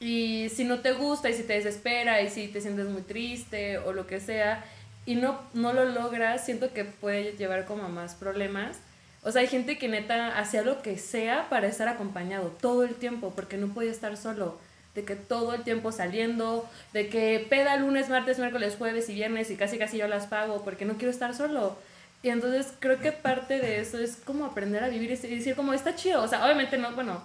Y 0.00 0.48
si 0.50 0.64
no 0.64 0.80
te 0.80 0.92
gusta 0.92 1.28
y 1.28 1.34
si 1.34 1.42
te 1.42 1.54
desespera 1.54 2.22
y 2.22 2.30
si 2.30 2.48
te 2.48 2.60
sientes 2.60 2.86
muy 2.86 3.02
triste 3.02 3.78
o 3.78 3.92
lo 3.92 4.06
que 4.06 4.20
sea, 4.20 4.64
y 5.06 5.14
no, 5.14 5.40
no 5.54 5.72
lo 5.72 5.86
logras, 5.86 6.44
siento 6.44 6.72
que 6.72 6.84
puede 6.84 7.32
llevar 7.32 7.64
como 7.64 7.84
a 7.84 7.88
más 7.88 8.14
problemas. 8.14 8.76
O 9.22 9.32
sea, 9.32 9.40
hay 9.40 9.48
gente 9.48 9.78
que 9.78 9.88
neta 9.88 10.38
hacía 10.38 10.62
lo 10.62 10.82
que 10.82 10.98
sea 10.98 11.48
para 11.48 11.66
estar 11.66 11.88
acompañado 11.88 12.48
todo 12.60 12.84
el 12.84 12.94
tiempo, 12.94 13.32
porque 13.34 13.56
no 13.56 13.68
podía 13.68 13.90
estar 13.90 14.16
solo. 14.16 14.58
De 14.94 15.04
que 15.04 15.16
todo 15.16 15.54
el 15.54 15.62
tiempo 15.62 15.92
saliendo, 15.92 16.68
de 16.92 17.08
que 17.08 17.46
peda 17.48 17.76
lunes, 17.76 18.08
martes, 18.08 18.38
miércoles, 18.38 18.76
jueves 18.76 19.08
y 19.08 19.14
viernes 19.14 19.50
y 19.50 19.56
casi 19.56 19.78
casi 19.78 19.96
yo 19.96 20.08
las 20.08 20.26
pago 20.26 20.62
porque 20.62 20.84
no 20.84 20.94
quiero 20.94 21.10
estar 21.10 21.34
solo. 21.34 21.78
Y 22.22 22.30
entonces 22.30 22.72
creo 22.78 23.00
que 23.00 23.12
parte 23.12 23.60
de 23.60 23.80
eso 23.80 23.98
es 23.98 24.16
como 24.16 24.44
aprender 24.44 24.82
a 24.82 24.88
vivir 24.88 25.10
y 25.10 25.16
decir 25.16 25.54
como 25.54 25.72
está 25.72 25.94
chido. 25.94 26.22
O 26.22 26.28
sea, 26.28 26.44
obviamente 26.44 26.76
no, 26.78 26.92
bueno, 26.92 27.22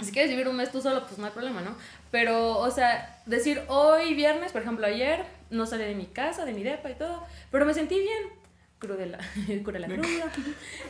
si 0.00 0.12
quieres 0.12 0.30
vivir 0.30 0.48
un 0.48 0.56
mes 0.56 0.72
tú 0.72 0.80
solo, 0.80 1.06
pues 1.06 1.18
no 1.18 1.26
hay 1.26 1.32
problema, 1.32 1.60
¿no? 1.60 1.76
Pero, 2.10 2.58
o 2.58 2.70
sea, 2.70 3.20
decir 3.26 3.62
hoy 3.68 4.14
viernes, 4.14 4.52
por 4.52 4.62
ejemplo, 4.62 4.86
ayer, 4.86 5.24
no 5.50 5.66
salí 5.66 5.84
de 5.84 5.94
mi 5.94 6.06
casa, 6.06 6.44
de 6.44 6.52
mi 6.52 6.62
depa 6.62 6.90
y 6.90 6.94
todo, 6.94 7.24
pero 7.50 7.64
me 7.64 7.74
sentí 7.74 7.98
bien. 7.98 8.44
Cruda 8.78 9.06
la, 9.06 9.18
cura 9.64 9.78
la 9.78 9.86
cruda. 9.86 10.32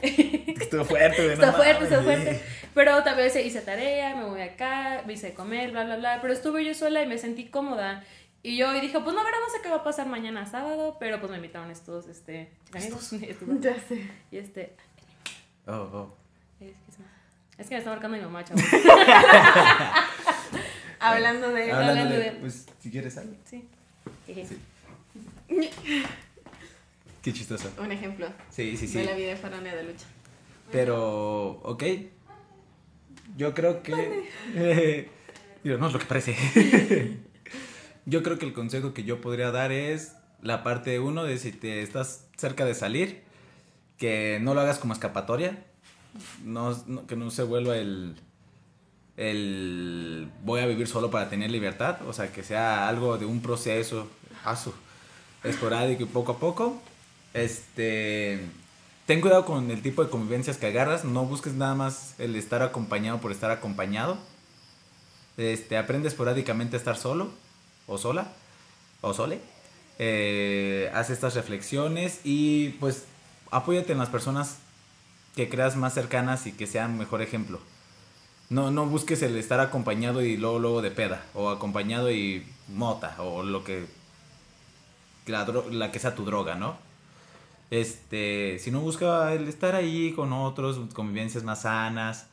Estuvo 0.03 0.85
fuerte, 0.85 1.33
Estuvo 1.33 1.53
fuerte, 1.53 1.85
estuvo 1.85 2.03
fuerte. 2.03 2.41
Pero 2.75 3.05
tal 3.05 3.17
vez 3.17 3.37
hice 3.37 3.61
tarea, 3.61 4.17
me 4.17 4.25
voy 4.25 4.41
acá, 4.41 5.03
me 5.07 5.13
hice 5.13 5.33
comer, 5.35 5.71
bla, 5.71 5.85
bla, 5.85 5.97
bla. 5.97 6.19
Pero 6.21 6.33
estuve 6.33 6.65
yo 6.65 6.75
sola 6.75 7.03
y 7.03 7.07
me 7.07 7.19
sentí 7.19 7.47
cómoda. 7.47 8.03
Y 8.43 8.57
yo 8.57 8.75
y 8.75 8.81
dije, 8.81 9.01
pues 9.01 9.15
no, 9.15 9.25
verá, 9.25 9.39
no 9.39 9.51
sé 9.51 9.63
qué 9.63 9.71
va 9.71 9.77
a 9.77 9.85
pasar 9.85 10.07
mañana 10.07 10.45
sábado, 10.45 10.97
pero 11.01 11.19
pues 11.19 11.31
me 11.31 11.37
invitaron 11.37 11.71
estos, 11.71 12.09
este, 12.09 12.51
amigos. 12.75 13.11
Ya 13.61 13.81
sé. 13.81 14.11
Y 14.31 14.39
este... 14.39 14.75
Oh, 15.67 15.73
oh. 15.73 16.15
Es 16.61 16.97
que, 16.97 17.14
me 17.59 17.79
está 17.79 17.91
marcando 17.91 18.17
mi 18.17 18.23
mamá, 18.25 18.45
chavos. 18.45 18.63
Hablando 21.01 21.49
de... 21.53 21.71
Hablando, 21.71 21.91
hablando 21.91 22.15
de, 22.17 22.25
de- 22.25 22.33
Pues, 22.33 22.67
si 22.81 22.91
quieres 22.91 23.17
algo. 23.19 23.35
Sí. 23.45 23.65
Sí. 24.27 24.59
Qué 27.23 27.33
chistoso. 27.33 27.71
Un 27.79 27.93
ejemplo 27.93 28.29
Sí, 28.51 28.77
sí, 28.77 28.87
sí. 28.89 28.99
de 28.99 29.05
la 29.05 29.15
vida 29.15 29.33
errónea 29.33 29.75
de 29.75 29.85
lucha. 29.85 30.07
Pero, 30.73 31.51
ok. 31.63 31.85
Yo 33.37 33.55
creo 33.55 33.83
que... 33.83 34.29
Digo, 35.65 35.79
no 35.79 35.87
es 35.89 35.93
lo 35.93 35.99
que 35.99 36.05
parece. 36.07 37.19
yo 38.07 38.23
creo 38.23 38.39
que 38.39 38.47
el 38.47 38.53
consejo 38.53 38.93
que 38.95 39.05
yo 39.05 39.21
podría 39.21 39.51
dar 39.51 39.73
es 39.73 40.15
la 40.43 40.63
parte 40.63 41.01
uno 41.01 41.25
de 41.25 41.39
si 41.39 41.53
te 41.53 41.83
estás 41.83 42.27
cerca 42.37 42.65
de 42.67 42.75
salir, 42.75 43.23
que 43.99 44.39
no 44.43 44.53
lo 44.55 44.61
hagas 44.61 44.79
como 44.79 44.93
escapatoria. 44.93 45.65
No, 46.45 47.07
que 47.07 47.17
no 47.17 47.31
se 47.31 47.43
vuelva 47.43 47.77
el... 47.77 48.17
El 49.17 50.29
voy 50.43 50.61
a 50.61 50.67
vivir 50.67 50.89
solo 50.89 51.11
para 51.11 51.29
tener 51.29 51.51
libertad. 51.51 51.99
O 52.09 52.13
sea, 52.13 52.33
que 52.33 52.43
sea 52.43 52.89
algo 52.89 53.17
de 53.19 53.27
un 53.27 53.41
proceso 53.43 54.09
asu, 54.45 54.73
esporádico 55.45 56.03
y 56.03 56.07
poco 56.07 56.33
a 56.33 56.39
poco. 56.39 56.81
Este... 57.33 58.41
Ten 59.07 59.21
cuidado 59.21 59.45
con 59.45 59.71
el 59.71 59.83
tipo 59.83 60.03
de 60.03 60.09
convivencias 60.09 60.57
que 60.57 60.67
agarras, 60.67 61.05
no 61.05 61.27
busques 61.27 61.53
nada 61.53 61.75
más 61.75 62.15
el 62.19 62.37
estar 62.37 62.63
acompañado 62.63 63.21
por 63.21 63.33
estar 63.33 63.51
acompañado. 63.51 64.17
Este, 65.37 65.77
aprende 65.77 66.09
esporádicamente 66.09 66.77
a 66.77 66.79
estar 66.79 66.97
solo 66.97 67.29
o 67.87 67.99
sola 67.99 68.33
o 69.03 69.13
sole. 69.13 69.41
Eh, 69.99 70.91
haz 70.95 71.11
estas 71.11 71.35
reflexiones 71.35 72.21
y 72.25 72.71
pues 72.81 73.05
apóyate 73.51 73.93
en 73.93 73.99
las 73.99 74.09
personas 74.09 74.57
que 75.35 75.49
creas 75.49 75.77
más 75.77 75.95
cercanas 75.95 76.47
y 76.47 76.53
que 76.53 76.67
sean 76.67 76.99
mejor 76.99 77.23
ejemplo. 77.23 77.61
No, 78.51 78.71
no 78.71 78.87
busques 78.87 79.23
el 79.23 79.37
estar 79.37 79.61
acompañado 79.61 80.23
y 80.23 80.37
luego, 80.37 80.59
luego 80.59 80.83
de 80.83 80.91
peda 80.91 81.25
o 81.35 81.49
acompañado 81.51 82.11
y 82.11 82.47
mota 82.69 83.17
o 83.19 83.43
lo 83.43 83.65
que 83.65 83.87
la, 85.27 85.47
la 85.71 85.91
que 85.91 85.99
sea 85.99 86.15
tu 86.15 86.25
droga, 86.25 86.55
¿no? 86.55 86.77
Este, 87.71 88.59
si 88.61 88.71
no 88.71 88.81
busca 88.81 89.33
el 89.33 89.49
estar 89.49 89.75
ahí 89.75 90.13
con 90.13 90.33
otros, 90.33 90.79
convivencias 90.95 91.43
más 91.43 91.63
sanas, 91.63 92.29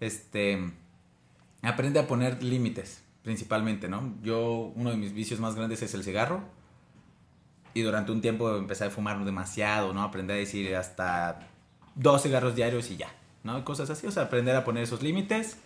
este, 0.00 0.70
aprende 1.62 1.98
a 1.98 2.06
poner 2.06 2.42
límites, 2.42 3.02
principalmente, 3.22 3.88
¿no? 3.88 4.14
Yo, 4.22 4.72
uno 4.76 4.90
de 4.90 4.96
mis 4.96 5.12
vicios 5.12 5.40
más 5.40 5.54
grandes 5.54 5.82
es 5.82 5.94
el 5.94 6.04
cigarro. 6.04 6.42
Y 7.72 7.82
durante 7.82 8.12
un 8.12 8.20
tiempo 8.20 8.56
empecé 8.56 8.84
a 8.84 8.90
fumar 8.90 9.24
demasiado, 9.24 9.92
¿no? 9.92 10.02
Aprendí 10.02 10.32
a 10.32 10.36
decir 10.36 10.76
hasta 10.76 11.48
dos 11.94 12.22
cigarros 12.22 12.54
diarios 12.56 12.90
y 12.90 12.96
ya, 12.96 13.08
¿no? 13.42 13.64
Cosas 13.64 13.90
así, 13.90 14.06
o 14.06 14.10
sea, 14.10 14.24
aprender 14.24 14.54
a 14.56 14.64
poner 14.64 14.82
esos 14.84 15.02
límites. 15.02 15.56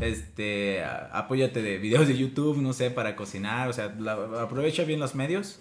Este, 0.00 0.82
a- 0.82 1.10
apóyate 1.12 1.62
de 1.62 1.78
videos 1.78 2.08
de 2.08 2.16
YouTube, 2.16 2.58
no 2.60 2.72
sé, 2.72 2.90
para 2.90 3.14
cocinar, 3.16 3.68
o 3.68 3.72
sea, 3.72 3.94
la- 3.98 4.42
aprovecha 4.42 4.82
bien 4.84 4.98
los 5.00 5.14
medios. 5.14 5.60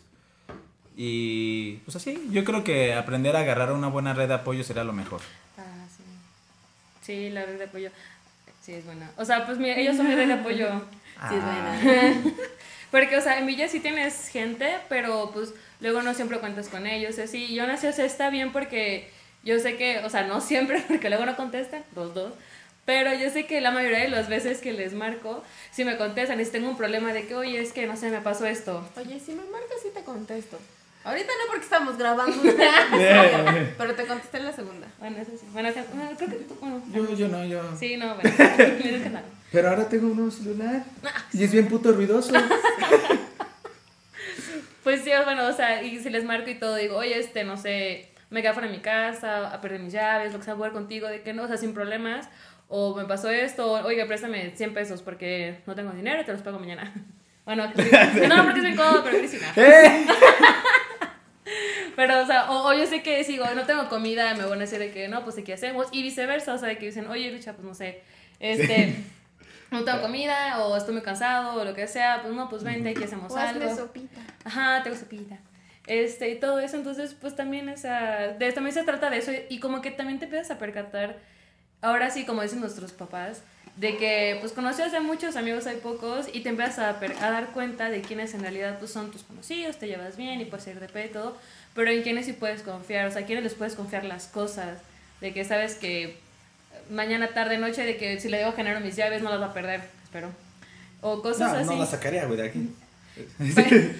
Y 0.98 1.78
pues 1.86 1.96
así, 1.98 2.28
yo 2.32 2.44
creo 2.46 2.64
que 2.64 2.94
aprender 2.94 3.36
a 3.36 3.40
agarrar 3.42 3.72
una 3.74 3.88
buena 3.90 4.14
red 4.14 4.28
de 4.30 4.34
apoyo 4.36 4.64
será 4.64 4.84
lo 4.84 4.94
mejor. 4.94 5.20
Ah, 5.58 5.86
sí. 5.96 6.04
Sí, 7.02 7.30
la 7.30 7.46
red 7.46 7.58
de 7.58 7.66
apoyo. 7.66 7.90
Sí, 8.62 8.74
es 8.74 8.86
buena. 8.86 9.12
O 9.18 9.26
sea, 9.26 9.46
pues 9.46 9.58
mira, 9.58 9.78
ellos 9.78 9.98
son 9.98 10.08
mi 10.08 10.16
red 10.16 10.28
de 10.28 10.34
apoyo. 10.34 10.68
Sí, 10.70 11.36
es 11.36 11.44
Ah, 11.44 11.76
buena. 11.82 12.22
Porque, 12.92 13.18
o 13.18 13.22
sea, 13.22 13.40
en 13.40 13.46
Villa 13.46 13.68
sí 13.68 13.80
tienes 13.82 14.30
gente, 14.30 14.78
pero 14.88 15.32
pues 15.34 15.54
luego 15.82 16.02
no 16.02 16.14
siempre 16.14 16.40
cuentas 16.40 16.70
con 16.70 16.88
ellos. 16.88 17.20
Así, 17.20 17.46
y 17.46 17.60
aún 17.60 17.70
así, 17.72 17.88
o 17.88 17.92
sea, 17.94 18.06
está 18.06 18.30
bien 18.30 18.54
porque 18.54 19.12
yo 19.46 19.60
sé 19.60 19.78
que, 19.78 20.00
o 20.00 20.10
sea, 20.10 20.24
no 20.24 20.42
siempre, 20.42 20.84
porque 20.88 21.10
luego 21.10 21.26
no 21.26 21.36
contestan, 21.38 21.84
dos, 21.94 22.14
dos. 22.14 22.34
Pero 22.84 23.14
yo 23.14 23.30
sé 23.32 23.48
que 23.48 23.62
la 23.62 23.72
mayoría 23.72 24.00
de 24.00 24.10
las 24.10 24.28
veces 24.28 24.60
que 24.60 24.74
les 24.74 24.94
marco, 24.94 25.44
si 25.72 25.86
me 25.86 25.98
contestan 25.98 26.40
y 26.40 26.46
si 26.46 26.52
tengo 26.52 26.70
un 26.70 26.78
problema 26.78 27.14
de 27.14 27.26
que, 27.26 27.36
oye, 27.36 27.60
es 27.60 27.72
que 27.72 27.88
no 27.88 27.96
sé, 27.96 28.10
me 28.10 28.22
pasó 28.22 28.46
esto. 28.46 28.88
Oye, 28.98 29.20
si 29.20 29.32
me 29.32 29.44
marcas 29.44 29.78
sí 29.82 29.90
te 29.94 30.04
contesto. 30.04 30.60
Ahorita 31.04 31.28
no 31.28 31.52
porque 31.52 31.64
estamos 31.64 31.98
grabando. 31.98 32.36
pero 33.78 33.96
te 33.96 34.06
contesté 34.06 34.38
en 34.38 34.46
la 34.46 34.54
segunda. 34.54 34.88
Bueno, 35.00 35.18
eso 35.18 35.32
sí. 35.40 35.46
Bueno, 35.52 35.70
creo 35.72 36.30
que 36.30 36.36
tú, 36.36 36.56
bueno. 36.60 36.82
Yo, 36.92 37.16
yo 37.16 37.28
no, 37.28 37.46
yo. 37.46 37.62
Sí, 37.80 37.98
no, 37.98 38.16
bueno. 38.16 38.32
Nada. 39.12 39.24
Pero 39.52 39.70
ahora 39.70 39.88
tengo 39.88 40.08
un 40.08 40.16
nuevo 40.16 40.32
celular 40.32 40.84
y 41.32 41.44
es 41.44 41.52
bien 41.52 41.68
puto 41.68 41.92
ruidoso. 41.92 42.34
Pues 44.84 45.04
sí, 45.04 45.10
bueno, 45.24 45.48
o 45.48 45.54
sea, 45.54 45.82
y 45.82 46.00
si 46.00 46.12
les 46.12 46.24
marco 46.24 46.48
y 46.48 46.56
todo, 46.56 46.76
digo, 46.76 46.98
oye, 46.98 47.18
este, 47.18 47.44
no 47.44 47.58
sé, 47.58 48.08
me 48.36 48.42
quedé 48.42 48.54
fuera 48.54 48.68
de 48.68 48.76
mi 48.76 48.82
casa, 48.82 49.48
a 49.54 49.62
perder 49.62 49.80
mis 49.80 49.94
llaves, 49.94 50.34
lo 50.34 50.40
que 50.40 50.46
sea, 50.46 50.56
jugar 50.56 50.72
contigo, 50.74 51.08
de 51.08 51.22
que 51.24 51.34
no, 51.34 51.44
o 51.44 51.48
sea, 51.48 51.58
sin 51.58 51.74
problemas, 51.74 52.28
o 52.68 52.94
me 52.96 53.06
pasó 53.06 53.30
esto, 53.30 53.72
o, 53.72 53.86
oiga, 53.86 54.06
préstame 54.06 54.52
100 54.56 54.74
pesos 54.74 55.02
porque 55.02 55.62
no 55.66 55.74
tengo 55.76 55.92
dinero, 55.92 56.24
te 56.26 56.32
los 56.34 56.42
pago 56.42 56.60
mañana. 56.60 56.94
Bueno, 57.46 57.72
que- 57.72 57.84
que 57.84 58.28
no, 58.28 58.44
porque 58.44 58.58
es 58.60 58.66
bien 58.66 58.76
cómodo, 58.76 59.04
pero 59.04 59.20
Cristina. 59.20 59.54
¡Eh! 59.56 60.08
Pero, 61.96 62.22
o 62.24 62.26
sea, 62.26 62.52
o, 62.52 62.68
o 62.68 62.74
yo 62.74 62.86
sé 62.88 63.02
que 63.04 63.24
digo, 63.24 63.46
no 63.56 63.66
tengo 63.66 63.88
comida, 63.88 64.34
me 64.34 64.44
van 64.46 64.58
a 64.58 64.62
decir 64.62 64.80
de 64.80 64.92
que 64.92 65.08
no, 65.08 65.24
pues, 65.24 65.36
¿qué 65.46 65.54
hacemos? 65.54 65.88
Y 65.92 66.02
viceversa, 66.02 66.54
o 66.54 66.58
sea, 66.58 66.68
de 66.68 66.78
que 66.78 66.88
dicen, 66.88 67.08
oye, 67.08 67.32
Lucha, 67.32 67.54
pues, 67.54 67.66
no 67.66 67.74
sé, 67.76 68.02
este, 68.40 68.96
no 69.72 69.84
tengo 69.84 70.02
comida, 70.02 70.60
o 70.66 70.76
estoy 70.76 70.94
muy 70.96 71.04
cansado, 71.04 71.62
o 71.62 71.64
lo 71.64 71.74
que 71.76 71.88
sea, 71.88 72.22
pues, 72.24 72.34
no, 72.34 72.50
pues, 72.50 72.64
vente, 72.64 72.94
¿qué 72.96 73.06
hacemos 73.06 73.32
O 73.32 73.38
hazme 73.38 73.64
algo? 73.66 73.76
sopita. 73.78 74.20
Ajá, 74.44 74.82
tengo 74.84 74.98
sopita. 74.98 75.38
Este, 75.88 76.30
y 76.32 76.40
todo 76.40 76.60
eso, 76.60 76.78
entonces, 76.78 77.16
pues 77.20 77.36
también 77.36 77.70
esa, 77.70 78.30
de, 78.40 78.52
también 78.52 78.74
se 78.74 78.84
trata 78.84 79.10
de 79.10 79.18
eso, 79.20 79.32
y 79.50 79.60
como 79.60 79.82
que 79.82 79.92
también 79.92 80.18
te 80.20 80.26
empiezas 80.26 80.52
a 80.52 80.58
percatar, 80.60 81.18
ahora 81.82 82.10
sí, 82.10 82.26
como 82.26 82.42
dicen 82.42 82.60
nuestros 82.60 82.92
papás, 82.92 83.42
de 83.78 83.98
que, 83.98 84.38
pues, 84.40 84.52
conoces 84.54 84.94
a 84.94 85.02
muchos 85.02 85.36
amigos, 85.36 85.68
hay 85.68 85.78
pocos, 85.78 86.28
y 86.34 86.42
te 86.42 86.50
empiezas 86.50 86.80
a, 86.80 86.90
a 86.90 87.32
dar 87.32 87.48
cuenta 87.52 87.90
de 87.90 88.02
quiénes 88.02 88.34
en 88.34 88.42
realidad, 88.42 88.80
pues, 88.80 88.92
son 88.92 89.12
tus 89.12 89.24
conocidos, 89.24 89.78
te 89.78 89.88
llevas 89.88 90.18
bien, 90.18 90.42
y 90.42 90.46
puedes 90.46 90.66
ir 90.68 90.80
de 90.80 90.88
pe 90.88 91.06
y 91.06 91.10
todo, 91.10 91.38
pero 91.76 91.92
en 91.92 92.02
quiénes 92.02 92.26
sí 92.26 92.34
puedes 92.34 92.64
confiar, 92.64 93.06
o 93.08 93.12
sea, 93.12 93.22
a 93.22 93.26
quiénes 93.26 93.44
les 93.44 93.54
puedes 93.54 93.76
confiar 93.76 94.06
las 94.06 94.26
cosas, 94.28 94.80
de 95.22 95.34
que 95.34 95.44
sabes 95.46 95.76
que 95.76 96.18
mañana, 96.90 97.28
tarde, 97.30 97.58
noche, 97.58 97.84
de 97.84 97.98
que 97.98 98.20
si 98.20 98.30
le 98.30 98.40
digo 98.40 98.54
genero 98.54 98.80
mis 98.80 98.96
llaves, 98.96 99.22
no 99.22 99.30
las 99.30 99.42
va 99.42 99.48
a 99.48 99.54
perder, 99.54 99.82
espero. 100.04 100.30
O 101.02 101.22
cosas 101.22 101.52
No, 101.52 101.58
así. 101.60 101.66
no 101.68 101.76
la 101.78 101.86
sacaría, 101.86 102.26
güey, 102.26 102.38
de 102.40 102.48
aquí. 102.48 102.70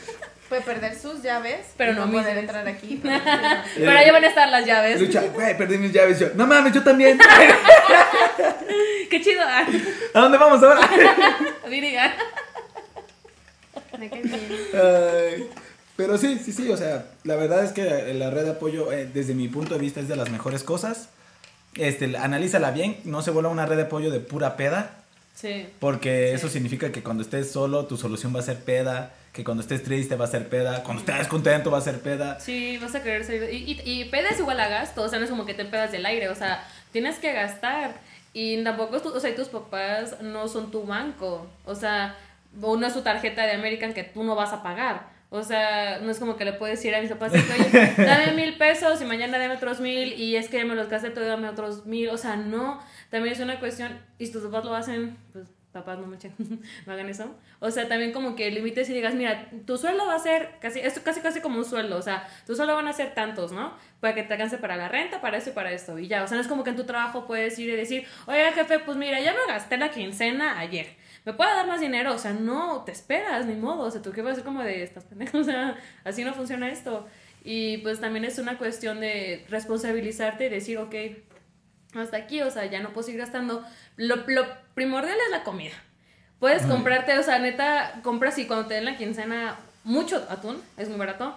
Puede 0.56 0.80
perder 0.80 0.98
sus 0.98 1.22
llaves. 1.22 1.66
Pero 1.76 1.94
no 1.94 2.02
no 2.02 2.08
mis 2.08 2.22
poder 2.22 2.36
llaves. 2.36 2.50
entrar 2.50 2.68
aquí. 2.68 3.00
pero- 3.04 3.20
Pero 3.76 3.92
ahí 3.92 4.10
van 4.10 4.24
a 4.24 4.28
estar 4.28 4.48
las 4.50 4.66
llaves. 4.66 5.02
Lucha, 5.02 5.22
güey, 5.34 5.58
perdí 5.58 5.78
mis 5.78 5.92
llaves. 5.92 6.20
Yo, 6.20 6.28
no 6.36 6.48
mames, 6.48 6.74
yo 6.74 6.82
también. 6.84 7.20
Qué 9.10 9.22
chido. 9.22 9.42
Ah, 9.46 9.66
¿A 10.14 10.20
dónde 10.22 10.38
vamos 10.38 10.64
ahora? 10.64 10.80
Viriga. 11.70 12.14
Ay, 14.74 15.48
pero 15.98 16.18
sí, 16.18 16.40
sí, 16.44 16.52
sí, 16.52 16.70
o 16.70 16.78
sea, 16.78 17.06
la 17.24 17.36
verdad 17.36 17.64
es 17.64 17.72
que 17.72 18.14
la 18.14 18.30
red 18.30 18.44
de 18.46 18.52
apoyo, 18.52 18.92
eh, 18.92 19.10
desde 19.14 19.34
mi 19.34 19.48
punto 19.48 19.74
de 19.76 19.80
vista, 19.80 20.00
es 20.00 20.08
de 20.08 20.16
las 20.16 20.30
mejores 20.30 20.64
cosas. 20.64 21.10
Este, 21.76 22.18
analízala 22.18 22.72
bien, 22.72 22.98
no 23.06 23.22
se 23.22 23.32
vuelva 23.32 23.50
una 23.50 23.66
red 23.66 23.78
de 23.78 23.84
apoyo 23.84 24.10
de 24.12 24.20
pura 24.20 24.56
peda, 24.58 24.92
Sí. 25.36 25.68
porque 25.80 26.30
Sí. 26.30 26.36
eso 26.36 26.50
significa 26.50 26.92
que 26.92 27.04
cuando 27.04 27.24
estés 27.24 27.52
solo, 27.52 27.86
tu 27.86 27.98
solución 27.98 28.34
va 28.36 28.40
a 28.40 28.44
ser 28.44 28.58
peda, 28.60 29.12
que 29.36 29.44
cuando 29.44 29.62
estés 29.62 29.84
triste 29.84 30.16
va 30.16 30.24
a 30.24 30.28
ser 30.30 30.48
peda, 30.48 30.82
cuando 30.82 31.02
estés 31.04 31.28
contento 31.28 31.70
va 31.70 31.80
a 31.80 31.82
ser 31.82 32.00
peda. 32.00 32.40
Sí, 32.40 32.78
vas 32.82 32.96
a 32.96 33.04
querer 33.04 33.26
salir. 33.26 33.44
Y, 33.54 33.74
y, 33.84 34.10
igual 34.40 34.60
a 34.62 34.70
gasto, 34.70 35.02
o 35.04 35.10
sea, 35.10 35.20
no 35.20 35.26
es 35.26 35.30
como 35.30 35.46
que 35.46 35.54
te 35.54 35.66
pedas 35.66 35.92
del 35.92 36.06
aire, 36.06 36.30
o 36.30 36.36
sea, 36.36 36.66
tienes 36.94 37.20
que 37.20 37.34
gastar. 37.34 37.96
Y 38.32 38.64
tampoco, 38.64 39.02
tu- 39.02 39.10
o 39.14 39.20
sea, 39.20 39.36
tus 39.36 39.50
papás 39.50 40.22
no 40.22 40.48
son 40.48 40.72
tu 40.72 40.86
banco, 40.86 41.48
o 41.66 41.76
sea, 41.76 42.16
o 42.62 42.78
no 42.78 42.88
es 42.88 42.94
tu 42.94 43.02
tarjeta 43.02 43.46
de 43.46 43.52
American 43.52 43.94
que 43.94 44.04
tú 44.06 44.24
no 44.24 44.36
vas 44.36 44.54
a 44.54 44.64
pagar. 44.64 45.14
O 45.30 45.44
sea, 45.44 46.00
no 46.00 46.12
es 46.12 46.20
como 46.20 46.38
que 46.38 46.46
le 46.46 46.54
puedes 46.54 46.80
decir 46.80 46.96
a 46.96 47.02
mis 47.02 47.10
papás, 47.10 47.34
oye, 47.34 47.94
dame 47.98 48.32
mil 48.34 48.58
pesos 48.58 49.02
y 49.02 49.06
mañana 49.06 49.38
dame 49.38 49.56
otros 49.56 49.82
mil 49.82 50.14
y 50.14 50.38
es 50.38 50.48
que 50.48 50.64
me 50.64 50.76
los 50.76 50.88
gasté, 50.88 51.10
todo 51.10 51.26
dame 51.28 51.50
otros 51.50 51.86
mil. 51.86 52.08
O 52.10 52.18
sea, 52.18 52.38
no, 52.38 52.80
también 53.10 53.34
es 53.34 53.42
una 53.42 53.60
cuestión, 53.60 54.00
y 54.18 54.28
si 54.28 54.32
tus 54.32 54.44
papás 54.44 54.64
lo 54.64 54.74
hacen, 54.76 55.18
pues 55.34 55.48
papás 55.76 56.00
no 56.00 56.08
me 56.08 56.16
echen, 56.16 56.34
no 56.86 56.94
hagan 56.94 57.08
eso. 57.10 57.36
O 57.60 57.70
sea, 57.70 57.88
también 57.88 58.12
como 58.12 58.36
que 58.36 58.50
limites 58.50 58.90
y 58.90 58.94
digas, 58.94 59.14
mira, 59.14 59.50
tu 59.68 59.78
sueldo 59.78 60.08
va 60.08 60.16
a 60.16 60.20
ser 60.20 60.56
casi, 60.60 60.80
esto 60.80 61.02
casi 61.04 61.22
casi 61.22 61.42
como 61.42 61.60
un 61.60 61.66
sueldo, 61.66 61.98
o 61.98 62.02
sea, 62.02 62.28
tu 62.48 62.56
sueldo 62.56 62.76
van 62.76 62.88
a 62.88 62.94
ser 62.94 63.14
tantos, 63.14 63.52
¿no? 63.52 63.74
Para 64.00 64.16
que 64.16 64.24
te 64.24 64.34
alcance 64.34 64.58
para 64.58 64.76
la 64.76 64.88
renta, 64.88 65.22
para 65.22 65.38
esto 65.38 65.52
y 65.52 65.54
para 65.54 65.72
esto. 65.72 66.00
Y 66.00 66.08
ya, 66.08 66.24
o 66.24 66.28
sea, 66.28 66.36
no 66.36 66.42
es 66.42 66.48
como 66.48 66.64
que 66.64 66.72
en 66.72 66.76
tu 66.76 66.86
trabajo 66.86 67.28
puedes 67.28 67.60
ir 67.60 67.70
y 67.70 67.76
decir, 67.76 68.08
oye, 68.26 68.52
jefe, 68.54 68.80
pues 68.80 68.98
mira, 68.98 69.20
ya 69.20 69.34
me 69.34 69.54
gasté 69.54 69.78
la 69.78 69.92
quincena 69.92 70.58
ayer. 70.58 70.88
¿Me 71.26 71.34
puede 71.34 71.56
dar 71.56 71.68
más 71.68 71.82
dinero? 71.82 72.14
O 72.14 72.18
sea, 72.20 72.34
no, 72.34 72.84
te 72.84 72.92
esperas, 72.92 73.46
ni 73.46 73.56
modo. 73.56 73.84
O 73.84 73.92
sea, 73.92 74.02
tú 74.02 74.12
qué 74.12 74.22
vas 74.22 74.34
a 74.34 74.36
ser 74.36 74.44
como 74.44 74.62
de 74.64 74.84
estas 74.84 75.04
pendejas. 75.04 75.36
O 75.42 75.44
sea, 75.44 75.76
así 76.04 76.24
no 76.24 76.34
funciona 76.34 76.70
esto. 76.70 77.08
Y 77.44 77.78
pues 77.80 78.00
también 78.00 78.26
es 78.26 78.40
una 78.40 78.58
cuestión 78.58 79.00
de 79.00 79.46
responsabilizarte 79.50 80.46
y 80.46 80.50
decir, 80.50 80.78
ok, 80.78 80.96
hasta 81.96 82.18
aquí, 82.18 82.42
o 82.42 82.52
sea, 82.52 82.66
ya 82.66 82.82
no 82.82 82.94
puedo 82.94 83.04
seguir 83.06 83.22
gastando. 83.22 83.64
Lo, 83.98 84.18
lo 84.28 84.46
primordial 84.74 85.18
es 85.26 85.32
la 85.32 85.44
comida. 85.44 85.74
Puedes 86.40 86.64
Ay. 86.64 86.70
comprarte, 86.70 87.18
o 87.18 87.24
sea, 87.24 87.40
neta, 87.40 87.94
compras 88.04 88.38
y 88.38 88.46
cuando 88.46 88.68
te 88.68 88.76
den 88.76 88.86
la 88.86 88.98
quincena 88.98 89.56
mucho 89.84 90.26
atún, 90.30 90.62
es 90.78 90.90
muy 90.90 90.98
barato. 90.98 91.36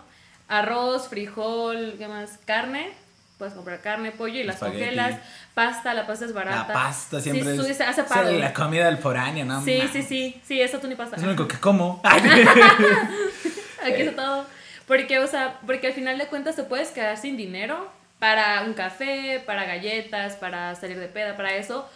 Arroz, 0.49 1.09
frijol, 1.09 1.95
¿qué 1.99 2.09
más? 2.09 2.39
Carne. 2.45 2.91
puedes 3.39 3.55
comprar 3.55 3.81
carne, 3.81 4.11
pollo 4.11 4.41
y 4.41 4.43
las 4.43 4.57
Espagueti. 4.57 4.79
congelas. 4.81 5.21
Pasta, 5.55 5.95
la 5.95 6.07
pasta 6.07 6.25
es 6.25 6.33
barata. 6.33 6.67
La 6.69 6.75
pasta 6.75 7.21
siempre 7.21 7.55
sí, 7.57 7.71
es, 7.71 7.81
hace 7.81 8.01
es 8.01 8.07
pago. 8.09 8.31
la 8.33 8.53
comida 8.53 8.87
del 8.87 8.99
foráneo, 8.99 9.45
¿no? 9.45 9.63
Sí, 9.65 9.77
mames. 9.79 9.93
sí, 9.93 10.03
sí, 10.03 10.41
sí, 10.45 10.61
eso 10.61 10.79
tú 10.79 10.89
ni 10.89 10.97
pasta. 10.97 11.15
Es 11.17 11.23
lo 11.23 11.29
único 11.29 11.47
que 11.47 11.59
como. 11.59 12.01
Aquí 12.05 14.03
está 14.03 14.17
todo. 14.17 14.47
Porque, 14.87 15.19
o 15.19 15.27
sea, 15.27 15.59
porque 15.67 15.89
al 15.89 15.93
final 15.93 16.19
de 16.19 16.27
cuentas 16.27 16.57
te 16.57 16.63
puedes 16.65 16.89
quedar 16.91 17.17
sin 17.17 17.37
dinero 17.37 17.91
para 18.19 18.63
un 18.63 18.75
café, 18.75 19.41
para 19.45 19.65
galletas, 19.65 20.35
para 20.37 20.75
salir 20.75 20.99
de 20.99 21.07
peda, 21.09 21.37
para 21.37 21.55
eso, 21.55 21.89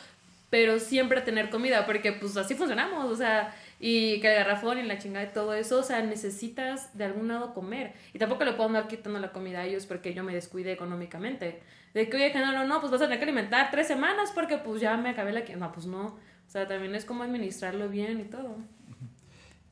pero 0.52 0.78
siempre 0.78 1.22
tener 1.22 1.48
comida, 1.48 1.86
porque 1.86 2.12
pues 2.12 2.36
así 2.36 2.54
funcionamos, 2.54 3.10
o 3.10 3.16
sea, 3.16 3.56
y 3.80 4.20
que 4.20 4.28
el 4.28 4.34
garrafón 4.34 4.78
y 4.78 4.82
la 4.82 4.98
chingada 4.98 5.24
y 5.24 5.32
todo 5.32 5.54
eso, 5.54 5.78
o 5.78 5.82
sea, 5.82 6.02
necesitas 6.02 6.94
de 6.94 7.04
algún 7.06 7.28
lado 7.28 7.54
comer. 7.54 7.94
Y 8.12 8.18
tampoco 8.18 8.44
le 8.44 8.52
puedo 8.52 8.68
andar 8.68 8.86
quitando 8.86 9.18
la 9.18 9.32
comida 9.32 9.60
a 9.60 9.64
ellos 9.64 9.86
porque 9.86 10.12
yo 10.12 10.22
me 10.22 10.34
descuide 10.34 10.70
económicamente. 10.70 11.62
De 11.94 12.06
que, 12.10 12.16
oye, 12.18 12.32
que 12.32 12.38
no, 12.40 12.52
no, 12.52 12.66
no, 12.66 12.80
pues 12.80 12.92
vas 12.92 13.00
a 13.00 13.04
tener 13.04 13.18
que 13.18 13.24
alimentar 13.24 13.70
tres 13.70 13.86
semanas 13.86 14.30
porque 14.34 14.58
pues 14.58 14.82
ya 14.82 14.94
me 14.98 15.08
acabé 15.08 15.32
la... 15.32 15.42
que 15.42 15.56
No, 15.56 15.72
pues 15.72 15.86
no. 15.86 16.02
O 16.08 16.18
sea, 16.48 16.68
también 16.68 16.94
es 16.94 17.06
como 17.06 17.22
administrarlo 17.22 17.88
bien 17.88 18.20
y 18.20 18.24
todo. 18.24 18.56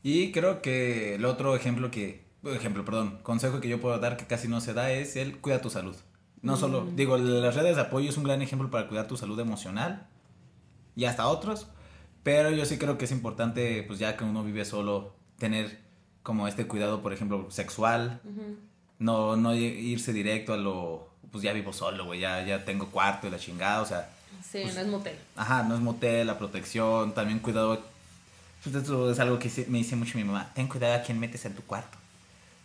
Y 0.02 0.32
creo 0.32 0.62
que 0.62 1.16
el 1.16 1.26
otro 1.26 1.54
ejemplo 1.56 1.90
que, 1.90 2.24
ejemplo, 2.42 2.86
perdón, 2.86 3.18
consejo 3.22 3.60
que 3.60 3.68
yo 3.68 3.82
puedo 3.82 3.98
dar 3.98 4.16
que 4.16 4.24
casi 4.26 4.48
no 4.48 4.62
se 4.62 4.72
da 4.72 4.90
es 4.90 5.16
el 5.16 5.36
cuida 5.42 5.60
tu 5.60 5.68
salud. 5.68 5.96
No 6.40 6.56
solo, 6.56 6.84
Mm. 6.84 6.96
digo, 6.96 7.18
las 7.18 7.54
redes 7.54 7.76
de 7.76 7.82
apoyo 7.82 8.08
es 8.08 8.16
un 8.16 8.24
gran 8.24 8.40
ejemplo 8.40 8.70
para 8.70 8.88
cuidar 8.88 9.06
tu 9.06 9.18
salud 9.18 9.38
emocional 9.38 10.06
y 10.96 11.04
hasta 11.04 11.26
otros, 11.28 11.66
pero 12.22 12.50
yo 12.50 12.64
sí 12.64 12.78
creo 12.78 12.98
que 12.98 13.06
es 13.06 13.12
importante, 13.12 13.82
pues 13.84 13.98
ya 13.98 14.16
que 14.16 14.24
uno 14.24 14.44
vive 14.44 14.64
solo, 14.64 15.14
tener 15.38 15.78
como 16.22 16.48
este 16.48 16.66
cuidado, 16.66 17.02
por 17.02 17.12
ejemplo, 17.12 17.50
sexual, 17.50 18.20
no, 18.98 19.36
no 19.36 19.54
irse 19.54 20.12
directo 20.12 20.52
a 20.52 20.56
lo, 20.56 21.08
pues 21.30 21.42
ya 21.42 21.52
vivo 21.52 21.72
solo, 21.72 22.04
güey, 22.04 22.20
ya, 22.20 22.44
ya 22.44 22.64
tengo 22.64 22.90
cuarto 22.90 23.26
y 23.26 23.30
la 23.30 23.38
chingada, 23.38 23.80
o 23.80 23.86
sea, 23.86 24.10
Sí, 24.50 24.60
Pues 24.62 24.74
no 24.74 24.80
es 24.80 24.86
motel. 24.88 25.16
Ajá, 25.36 25.62
no 25.62 25.74
es 25.74 25.80
motel, 25.80 26.26
la 26.26 26.38
protección, 26.38 27.14
también 27.14 27.38
cuidado. 27.38 27.80
Pues 28.62 28.74
eso 28.74 29.10
es 29.10 29.18
algo 29.18 29.38
que 29.38 29.50
me 29.68 29.78
dice 29.78 29.96
mucho 29.96 30.18
mi 30.18 30.24
mamá. 30.24 30.50
Ten 30.54 30.66
cuidado 30.66 30.94
a 30.94 31.02
quién 31.02 31.18
metes 31.18 31.44
en 31.44 31.54
tu 31.54 31.62
cuarto. 31.62 31.96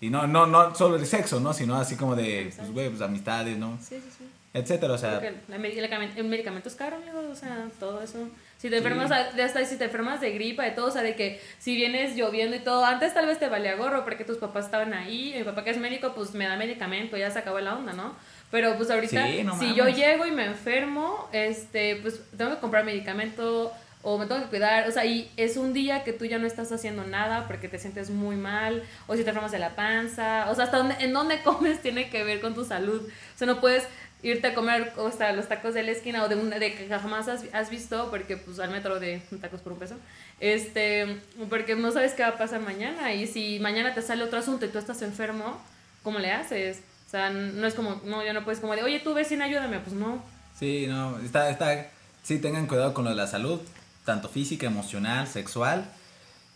Y 0.01 0.09
no, 0.09 0.27
no, 0.27 0.45
no 0.45 0.75
solo 0.75 0.95
el 0.97 1.05
sexo, 1.05 1.39
¿no? 1.39 1.53
Sino 1.53 1.75
así 1.75 1.95
como 1.95 2.15
de, 2.15 2.51
pues, 2.55 2.71
güey, 2.71 2.89
pues 2.89 3.01
amistades, 3.01 3.57
¿no? 3.57 3.77
Sí, 3.81 3.95
sí, 3.95 4.09
sí. 4.17 4.25
Etcétera, 4.55 4.93
o 4.93 4.97
sea. 4.97 5.13
Porque 5.19 5.33
el 5.53 5.59
medicamento- 5.59 6.19
el 6.19 6.25
medicamento 6.27 6.69
es 6.69 6.75
caro, 6.75 6.95
amigos, 6.95 7.25
o 7.31 7.35
sea, 7.35 7.67
todo 7.79 8.01
eso. 8.01 8.29
Si 8.57 8.69
te 8.69 8.77
enfermas, 8.77 9.09
de 9.35 9.43
hasta 9.43 9.63
si 9.65 9.77
te 9.77 9.83
enfermas 9.85 10.21
de 10.21 10.31
gripa, 10.31 10.63
de 10.63 10.71
todo, 10.71 10.87
o 10.87 10.91
sea, 10.91 11.03
de 11.03 11.15
que 11.15 11.39
si 11.59 11.75
vienes 11.75 12.15
lloviendo 12.15 12.55
y 12.55 12.59
todo, 12.59 12.85
antes 12.85 13.13
tal 13.13 13.25
vez 13.27 13.37
te 13.37 13.49
valía 13.49 13.75
gorro 13.75 14.03
porque 14.03 14.23
tus 14.23 14.37
papás 14.37 14.65
estaban 14.65 14.93
ahí, 14.93 15.33
mi 15.37 15.43
papá 15.43 15.63
que 15.63 15.71
es 15.71 15.77
médico, 15.77 16.13
pues 16.15 16.33
me 16.33 16.47
da 16.47 16.55
medicamento, 16.55 17.17
ya 17.17 17.29
se 17.29 17.39
acabó 17.39 17.59
la 17.59 17.75
onda, 17.75 17.93
¿no? 17.93 18.15
Pero 18.51 18.75
pues 18.77 18.89
ahorita, 18.89 19.27
Sí, 19.27 19.43
no 19.43 19.59
si 19.59 19.73
yo 19.75 19.87
llego 19.89 20.25
y 20.25 20.31
me 20.31 20.45
enfermo, 20.45 21.27
este, 21.33 21.97
pues 21.97 22.21
tengo 22.37 22.51
que 22.55 22.57
comprar 22.61 22.85
medicamento 22.85 23.73
o 24.07 24.19
me 24.19 24.27
tengo 24.27 24.39
que 24.43 24.47
cuidar, 24.49 24.87
o 24.87 24.91
sea, 24.91 25.03
y 25.03 25.31
es 25.35 25.57
un 25.57 25.73
día 25.73 26.03
que 26.03 26.13
tú 26.13 26.25
ya 26.25 26.37
no 26.37 26.45
estás 26.45 26.71
haciendo 26.71 27.03
nada 27.05 27.47
porque 27.47 27.67
te 27.67 27.79
sientes 27.79 28.11
muy 28.11 28.35
mal, 28.35 28.83
o 29.07 29.15
si 29.15 29.23
te 29.23 29.29
enfermas 29.29 29.51
de 29.51 29.57
la 29.57 29.75
panza, 29.75 30.45
o 30.51 30.53
sea, 30.55 30.65
hasta 30.65 30.77
dónde, 30.77 30.95
en 30.99 31.11
dónde 31.11 31.39
comes 31.43 31.81
tiene 31.81 32.09
que 32.09 32.23
ver 32.23 32.39
con 32.39 32.53
tu 32.53 32.63
salud, 32.63 33.01
o 33.01 33.37
sea, 33.37 33.47
no 33.47 33.59
puedes 33.59 33.87
irte 34.23 34.47
a 34.47 34.55
comer 34.55 34.93
o 34.97 35.11
los 35.33 35.47
tacos 35.47 35.73
de 35.73 35.83
la 35.83 35.91
esquina 35.91 36.23
o 36.23 36.29
de 36.29 36.35
una 36.35 36.57
de 36.57 36.73
que 36.73 36.87
jamás 36.87 37.27
has, 37.27 37.43
has 37.53 37.69
visto 37.69 38.09
porque 38.09 38.37
pues 38.37 38.59
al 38.59 38.71
metro 38.71 38.99
de 38.99 39.21
tacos 39.41 39.61
por 39.61 39.73
un 39.73 39.79
peso 39.79 39.95
este 40.39 41.21
porque 41.49 41.75
no 41.75 41.91
sabes 41.91 42.13
qué 42.13 42.23
va 42.23 42.29
a 42.29 42.37
pasar 42.37 42.61
mañana 42.61 43.13
y 43.13 43.27
si 43.27 43.59
mañana 43.59 43.93
te 43.93 44.01
sale 44.01 44.23
otro 44.23 44.39
asunto 44.39 44.65
y 44.65 44.69
tú 44.69 44.79
estás 44.79 45.01
enfermo 45.01 45.61
¿cómo 46.01 46.19
le 46.19 46.31
haces? 46.31 46.81
o 47.07 47.09
sea 47.11 47.29
no 47.29 47.67
es 47.67 47.75
como 47.75 48.01
no 48.05 48.23
ya 48.23 48.33
no 48.33 48.43
puedes 48.43 48.59
como 48.59 48.75
de 48.75 48.83
oye 48.83 48.99
tú 48.99 49.13
vecina 49.13 49.45
ayúdame 49.45 49.79
pues 49.79 49.93
no 49.93 50.23
Sí, 50.57 50.85
no, 50.87 51.19
está, 51.19 51.49
está. 51.49 51.87
Sí, 52.23 52.39
tengan 52.39 52.67
cuidado 52.67 52.93
con 52.93 53.03
lo 53.03 53.09
de 53.09 53.17
la 53.17 53.27
salud, 53.27 53.59
tanto 54.05 54.29
física, 54.29 54.67
emocional, 54.67 55.27
sexual. 55.27 55.85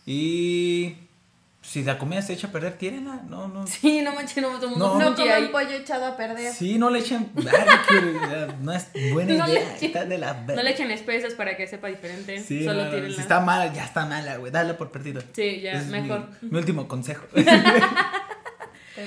Y. 0.06 0.96
Si 1.62 1.84
la 1.84 1.98
comida 1.98 2.22
se 2.22 2.32
echa 2.32 2.46
a 2.46 2.52
perder, 2.52 2.78
tírenla. 2.78 3.20
No, 3.28 3.46
no. 3.46 3.66
sí 3.66 4.00
no 4.00 4.14
manches 4.14 4.38
no 4.42 4.48
todo 4.48 4.64
el 4.64 4.70
mundo 4.70 4.88
No. 4.94 4.98
No 4.98 5.08
un 5.10 5.14
coman 5.14 5.42
GI. 5.42 5.48
pollo 5.52 5.70
echado 5.76 6.06
a 6.06 6.16
perder. 6.16 6.52
Sí, 6.52 6.78
no 6.78 6.88
le 6.88 7.00
echen 7.00 7.30
barbecue, 7.34 8.54
No 8.62 8.72
es 8.72 8.88
buena 9.12 9.34
No 9.34 9.46
le 9.46 9.52
idea. 9.60 9.76
echen- 9.76 9.84
Está 9.86 10.04
de 10.06 10.18
la 10.18 10.32
no 10.34 10.62
le 10.62 10.70
echen 10.70 10.90
especias 10.90 11.34
para 11.34 11.56
que 11.58 11.66
sepa 11.66 11.88
diferente 11.88 12.40
Sí, 12.40 12.64
solo 12.64 12.78
no, 12.80 12.84
no, 12.86 12.90
tírenla 12.90 13.14
si 13.14 13.20
está 13.20 13.40
mala, 13.40 13.72
ya 13.74 13.84
está 13.84 14.06
mala, 14.06 14.38
güey. 14.38 14.50
Dale 14.50 14.72
por 14.74 14.90
perdido. 14.90 15.22
sí 15.34 15.60
ya 15.60 15.72
es 15.72 15.86
mi- 15.86 16.00
mejor 16.00 16.28
Mi, 16.40 16.58
último 16.58 16.88
consejo. 16.88 17.26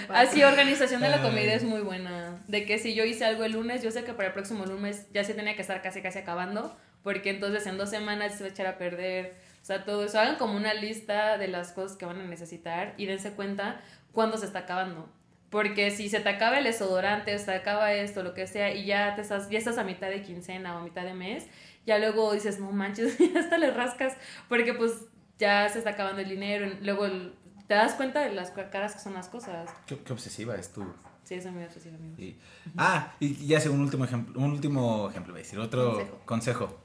Así, 0.09 0.43
organización 0.43 1.01
de 1.01 1.09
la 1.09 1.17
Ay. 1.17 1.21
comida 1.23 1.53
es 1.53 1.63
muy 1.63 1.81
buena. 1.81 2.39
De 2.47 2.65
que 2.65 2.79
si 2.79 2.93
yo 2.95 3.03
hice 3.03 3.25
algo 3.25 3.43
el 3.43 3.51
lunes, 3.53 3.83
yo 3.83 3.91
sé 3.91 4.03
que 4.03 4.13
para 4.13 4.27
el 4.29 4.33
próximo 4.33 4.65
lunes 4.65 5.07
ya 5.13 5.23
se 5.23 5.33
tenía 5.33 5.55
que 5.55 5.61
estar 5.61 5.81
casi 5.81 6.01
casi 6.01 6.19
acabando, 6.19 6.75
porque 7.03 7.29
entonces 7.29 7.67
en 7.67 7.77
dos 7.77 7.89
semanas 7.89 8.33
se 8.35 8.43
va 8.43 8.49
a 8.49 8.51
echar 8.51 8.67
a 8.67 8.77
perder. 8.77 9.35
O 9.63 9.65
sea, 9.65 9.85
todo 9.85 10.03
eso. 10.03 10.19
Hagan 10.19 10.35
como 10.35 10.57
una 10.57 10.73
lista 10.73 11.37
de 11.37 11.47
las 11.47 11.71
cosas 11.71 11.97
que 11.97 12.05
van 12.05 12.19
a 12.19 12.23
necesitar 12.25 12.93
y 12.97 13.05
dense 13.05 13.31
cuenta 13.31 13.79
cuándo 14.11 14.37
se 14.37 14.45
está 14.45 14.59
acabando. 14.59 15.09
Porque 15.49 15.89
si 15.89 16.09
se 16.09 16.19
te 16.19 16.27
acaba 16.29 16.57
el 16.57 16.65
desodorante, 16.65 17.37
se 17.39 17.45
te 17.45 17.53
acaba 17.53 17.93
esto, 17.93 18.23
lo 18.23 18.33
que 18.33 18.45
sea, 18.45 18.73
y 18.73 18.85
ya 18.85 19.15
te 19.15 19.21
estás, 19.21 19.49
ya 19.49 19.57
estás 19.59 19.77
a 19.77 19.83
mitad 19.85 20.09
de 20.09 20.21
quincena 20.21 20.75
o 20.75 20.79
a 20.79 20.83
mitad 20.83 21.03
de 21.05 21.13
mes, 21.13 21.47
ya 21.85 21.97
luego 21.97 22.33
dices, 22.33 22.59
no 22.59 22.71
manches, 22.71 23.17
ya 23.33 23.39
hasta 23.39 23.57
le 23.57 23.71
rascas, 23.71 24.17
porque 24.49 24.73
pues 24.73 24.93
ya 25.39 25.69
se 25.69 25.77
está 25.77 25.91
acabando 25.91 26.21
el 26.21 26.29
dinero, 26.29 26.69
luego 26.81 27.05
el- 27.05 27.33
te 27.67 27.75
das 27.75 27.93
cuenta 27.93 28.19
de 28.21 28.33
las 28.33 28.51
caras 28.51 28.93
que 28.95 28.99
son 28.99 29.13
las 29.13 29.29
cosas. 29.29 29.69
qué, 29.85 29.97
qué 29.97 30.11
obsesiva 30.11 30.55
es 30.55 30.73
tú. 30.73 30.85
Sí, 31.23 31.35
es 31.35 31.45
muy 31.45 31.63
amigos. 31.63 31.77
Sí. 32.17 32.37
Ah, 32.75 33.13
y 33.21 33.47
ya 33.47 33.59
sé 33.61 33.69
un 33.69 33.79
último 33.79 34.03
ejemplo, 34.03 34.37
un 34.41 34.51
último 34.51 35.09
ejemplo, 35.09 35.31
voy 35.31 35.39
a 35.39 35.43
decir, 35.43 35.57
otro 35.59 35.91
Consejo. 35.93 36.19
consejo. 36.25 36.82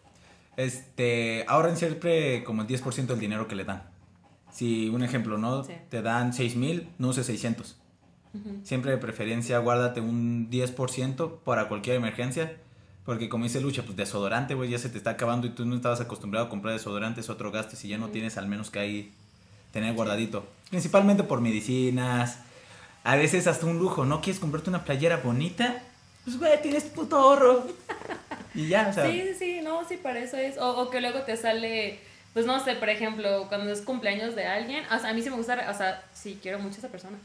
Este, 0.59 1.45
ahorren 1.47 1.77
siempre 1.77 2.43
como 2.43 2.63
el 2.63 2.69
10% 2.69 3.07
del 3.07 3.21
dinero 3.21 3.47
que 3.47 3.55
le 3.55 3.63
dan. 3.63 3.85
Si, 4.51 4.89
un 4.89 5.05
ejemplo, 5.05 5.39
¿no? 5.39 5.63
Sí. 5.63 5.73
Te 5.89 6.03
dan 6.03 6.33
6 6.33 6.57
mil, 6.57 6.89
no 6.99 7.11
uses 7.11 7.27
600. 7.27 7.77
Siempre 8.65 8.91
de 8.91 8.99
preferencia 8.99 9.59
guárdate 9.61 10.01
un 10.01 10.51
10% 10.51 11.39
para 11.45 11.69
cualquier 11.69 11.95
emergencia. 11.95 12.57
Porque 13.05 13.29
como 13.29 13.45
dice 13.45 13.61
Lucha, 13.61 13.85
pues 13.85 13.97
desodorante, 13.97 14.55
güey, 14.55 14.69
ya 14.69 14.79
se 14.79 14.89
te 14.89 14.99
está 14.99 15.11
acabando 15.11 15.47
y 15.47 15.51
tú 15.51 15.65
no 15.65 15.77
estabas 15.77 16.01
acostumbrado 16.01 16.47
a 16.47 16.51
comprar 16.51 16.75
desodorante, 16.75 17.21
es 17.21 17.31
otro 17.31 17.53
gasto. 17.53 17.77
Si 17.77 17.87
ya 17.87 17.97
no 17.97 18.09
tienes, 18.09 18.37
al 18.37 18.49
menos 18.49 18.69
que 18.71 18.81
ahí 18.81 19.13
tener 19.73 19.95
guardadito. 19.95 20.45
Principalmente 20.71 21.23
por 21.23 21.41
medicinas. 21.41 22.41
A 23.05 23.15
veces 23.15 23.47
hasta 23.47 23.65
un 23.65 23.79
lujo, 23.79 24.05
¿no? 24.05 24.21
¿Quieres 24.21 24.41
comprarte 24.41 24.71
una 24.71 24.85
playera 24.85 25.19
bonita? 25.19 25.85
Pues, 26.25 26.37
güey, 26.37 26.61
tienes 26.61 26.83
puto 26.83 27.17
ahorro. 27.17 27.65
Y 28.59 28.67
ya, 28.67 28.89
o 28.89 28.93
sea. 28.93 29.09
Sí, 29.09 29.35
sí, 29.39 29.61
no, 29.63 29.87
sí, 29.89 29.99
para 29.99 30.19
eso 30.19 30.37
es. 30.37 30.59
O, 30.59 30.91
que 30.91 31.01
luego 31.01 31.21
te 31.21 31.37
sale, 31.37 32.01
pues 32.33 32.45
no 32.45 32.59
sé, 32.59 32.75
por 32.75 32.89
ejemplo, 32.89 33.47
cuando 33.49 33.71
es 33.71 33.83
cumpleaños 33.83 34.35
de 34.35 34.47
alguien, 34.47 34.85
o 34.93 34.99
sea, 34.99 35.11
a 35.11 35.13
mí 35.15 35.23
sí 35.23 35.31
me 35.31 35.37
gusta, 35.37 35.69
o 35.71 35.75
sea, 35.75 36.03
sí 36.13 36.41
quiero 36.43 36.59
mucho 36.59 36.75
a 36.75 36.79
esa 36.79 36.89
persona. 36.89 37.17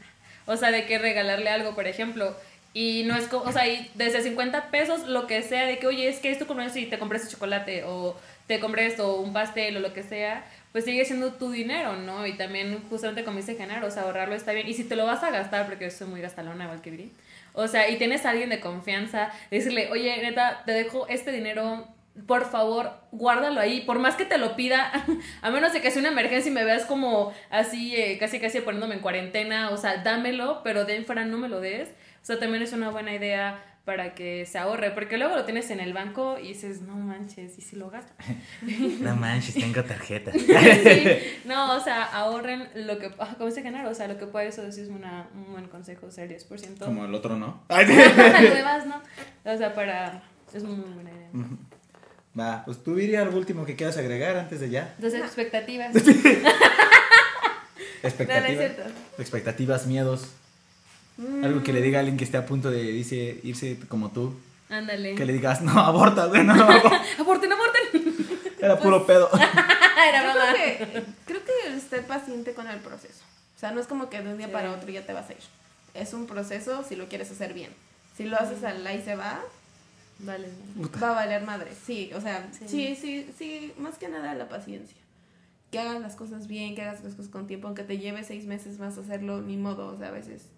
O 0.46 0.56
sea, 0.56 0.70
de 0.70 0.86
que 0.86 0.96
regalarle 0.96 1.50
algo, 1.50 1.74
por 1.74 1.88
ejemplo. 1.88 2.36
Y 2.72 3.02
no 3.06 3.16
es 3.16 3.26
como, 3.26 3.42
o 3.44 3.52
sea, 3.52 3.66
y 3.66 3.90
desde 3.94 4.22
50 4.22 4.70
pesos, 4.70 5.08
lo 5.08 5.26
que 5.26 5.42
sea, 5.42 5.66
de 5.66 5.80
que, 5.80 5.88
oye, 5.88 6.08
es 6.08 6.20
que 6.20 6.30
es 6.30 6.38
tu 6.38 6.46
cumpleaños 6.46 6.76
y 6.76 6.86
te 6.86 7.00
compré 7.00 7.18
este 7.18 7.32
chocolate, 7.32 7.82
o 7.82 8.16
te 8.46 8.60
compré 8.60 8.86
esto, 8.86 9.16
un 9.16 9.32
pastel, 9.32 9.76
o 9.76 9.80
lo 9.80 9.92
que 9.92 10.04
sea, 10.04 10.44
pues 10.70 10.84
sigue 10.84 11.04
siendo 11.04 11.32
tu 11.32 11.50
dinero, 11.50 11.96
¿no? 11.96 12.28
Y 12.28 12.36
también, 12.36 12.80
justamente 12.88 13.24
como 13.24 13.38
dice 13.38 13.56
Genaro, 13.56 13.88
o 13.88 13.90
sea, 13.90 14.04
ahorrarlo 14.04 14.36
está 14.36 14.52
bien. 14.52 14.68
Y 14.68 14.74
si 14.74 14.84
te 14.84 14.94
lo 14.94 15.04
vas 15.04 15.24
a 15.24 15.30
gastar, 15.32 15.66
porque 15.66 15.86
yo 15.86 15.90
soy 15.90 16.06
muy 16.06 16.20
gastalona, 16.20 16.64
igual 16.64 16.80
que 16.80 16.90
Viri, 16.90 17.12
o 17.54 17.68
sea, 17.68 17.88
y 17.88 17.96
tienes 17.96 18.26
a 18.26 18.30
alguien 18.30 18.50
de 18.50 18.60
confianza, 18.60 19.30
decirle, 19.50 19.90
oye, 19.90 20.20
neta, 20.22 20.62
te 20.66 20.72
dejo 20.72 21.06
este 21.08 21.32
dinero, 21.32 21.88
por 22.26 22.48
favor, 22.48 22.92
guárdalo 23.10 23.60
ahí, 23.60 23.80
por 23.80 23.98
más 23.98 24.14
que 24.14 24.24
te 24.24 24.38
lo 24.38 24.54
pida, 24.56 24.92
a 25.42 25.50
menos 25.50 25.72
de 25.72 25.80
que 25.80 25.90
sea 25.90 26.00
una 26.00 26.10
emergencia 26.10 26.50
y 26.50 26.54
me 26.54 26.64
veas 26.64 26.84
como 26.84 27.32
así, 27.50 27.94
eh, 27.96 28.18
casi 28.18 28.38
casi 28.38 28.60
poniéndome 28.60 28.94
en 28.94 29.00
cuarentena, 29.00 29.70
o 29.70 29.76
sea, 29.76 30.02
dámelo, 30.02 30.62
pero 30.62 30.84
de 30.84 31.02
fuera 31.02 31.24
no 31.24 31.38
me 31.38 31.48
lo 31.48 31.60
des. 31.60 31.88
O 31.88 32.26
sea, 32.26 32.38
también 32.38 32.62
es 32.62 32.72
una 32.72 32.90
buena 32.90 33.12
idea 33.14 33.62
para 33.84 34.14
que 34.14 34.46
se 34.46 34.56
ahorre, 34.56 34.92
porque 34.92 35.18
luego 35.18 35.36
lo 35.36 35.44
tienes 35.44 35.70
en 35.70 35.78
el 35.78 35.92
banco 35.92 36.38
y 36.38 36.48
dices, 36.48 36.80
no 36.80 36.94
manches, 36.94 37.58
y 37.58 37.62
si 37.62 37.76
lo 37.76 37.90
gastas. 37.90 38.16
No 39.00 39.14
manches, 39.16 39.54
tengo 39.54 39.84
tarjeta. 39.84 40.32
Sí, 40.84 41.06
no, 41.44 41.76
o 41.76 41.80
sea, 41.80 42.04
ahorren 42.04 42.68
lo 42.86 42.98
que, 42.98 43.10
ah, 43.18 43.34
como 43.36 43.50
dice 43.50 43.62
Genaro, 43.62 43.90
o 43.90 43.94
sea, 43.94 44.08
lo 44.08 44.16
que 44.16 44.26
puede, 44.26 44.48
eso 44.48 44.70
sí 44.72 44.80
es 44.80 44.88
una, 44.88 45.28
un 45.34 45.52
buen 45.52 45.68
consejo, 45.68 46.06
o 46.06 46.10
sea, 46.10 46.24
el 46.24 46.30
10%. 46.30 46.78
Como 46.78 47.04
el 47.04 47.14
otro, 47.14 47.36
¿no? 47.36 47.64
nuevas, 47.68 48.86
¿no? 48.86 49.02
O 49.44 49.56
sea, 49.56 49.74
para, 49.74 50.22
es 50.54 50.62
muy 50.62 50.76
buena 50.76 51.10
idea. 51.10 51.28
Va, 52.38 52.64
pues 52.64 52.82
tú 52.82 52.96
dirías 52.96 53.22
algo 53.22 53.38
último 53.38 53.64
que 53.64 53.76
quieras 53.76 53.96
agregar 53.96 54.36
antes 54.36 54.58
de 54.60 54.68
ya. 54.70 54.92
Entonces, 54.96 55.20
expectativas. 55.22 55.94
Expectativas. 58.02 58.42
No, 58.42 58.48
no 58.48 58.52
es 58.52 58.58
cierto. 58.58 58.82
Expectativas, 59.18 59.86
miedos. 59.86 60.22
Algo 61.42 61.62
que 61.62 61.72
le 61.72 61.80
diga 61.80 61.98
a 61.98 62.00
alguien 62.00 62.16
que 62.16 62.24
esté 62.24 62.36
a 62.36 62.44
punto 62.44 62.70
de 62.70 62.82
dice, 62.82 63.38
irse 63.44 63.78
como 63.88 64.10
tú. 64.10 64.34
Ándale. 64.68 65.14
Que 65.14 65.24
le 65.24 65.32
digas, 65.32 65.62
no, 65.62 65.78
aborta, 65.78 66.26
güey, 66.26 66.42
no, 66.44 66.54
no, 66.54 66.64
Aborten, 67.20 67.52
aborten. 67.52 68.16
Era 68.60 68.78
puro 68.78 69.06
pedo. 69.06 69.30
Era 70.08 70.22
Yo 70.22 70.28
mamá. 70.28 70.52
creo 70.52 70.78
que, 70.78 71.04
creo 71.26 71.40
que 71.44 71.76
esté 71.76 71.98
paciente 72.02 72.52
con 72.54 72.66
el 72.68 72.78
proceso. 72.80 73.20
O 73.56 73.60
sea, 73.60 73.70
no 73.70 73.80
es 73.80 73.86
como 73.86 74.10
que 74.10 74.20
de 74.20 74.30
un 74.30 74.38
día 74.38 74.48
Sí. 74.48 74.52
para 74.52 74.72
otro 74.72 74.90
ya 74.90 75.06
te 75.06 75.12
vas 75.12 75.28
a 75.30 75.32
ir. 75.32 75.38
Es 75.94 76.12
un 76.12 76.26
proceso 76.26 76.84
si 76.86 76.96
lo 76.96 77.06
quieres 77.08 77.30
hacer 77.30 77.54
bien. 77.54 77.70
Si 78.16 78.24
lo 78.24 78.36
haces 78.36 78.64
al 78.64 78.84
ahí 78.86 79.00
se 79.04 79.14
va, 79.16 79.40
Vale. 80.20 80.48
va 81.02 81.10
a 81.10 81.14
valer 81.14 81.42
madre. 81.42 81.72
Sí, 81.74 82.10
o 82.14 82.20
sea, 82.20 82.48
Sí. 82.52 82.66
sí, 82.68 82.96
sí, 82.96 83.30
sí, 83.36 83.72
más 83.78 83.98
que 83.98 84.08
nada 84.08 84.34
la 84.34 84.48
paciencia. 84.48 84.96
Que 85.70 85.80
hagas 85.80 86.00
las 86.00 86.14
cosas 86.16 86.46
bien, 86.46 86.74
que 86.74 86.82
hagas 86.82 87.02
las 87.02 87.14
cosas 87.14 87.30
con 87.30 87.46
tiempo, 87.46 87.66
aunque 87.66 87.82
te 87.82 87.98
lleve 87.98 88.22
seis 88.24 88.46
meses 88.46 88.78
más 88.78 88.96
hacerlo, 88.96 89.42
ni 89.42 89.56
modo, 89.56 89.88
o 89.88 89.98
sea, 89.98 90.08
a 90.08 90.12
veces 90.12 90.50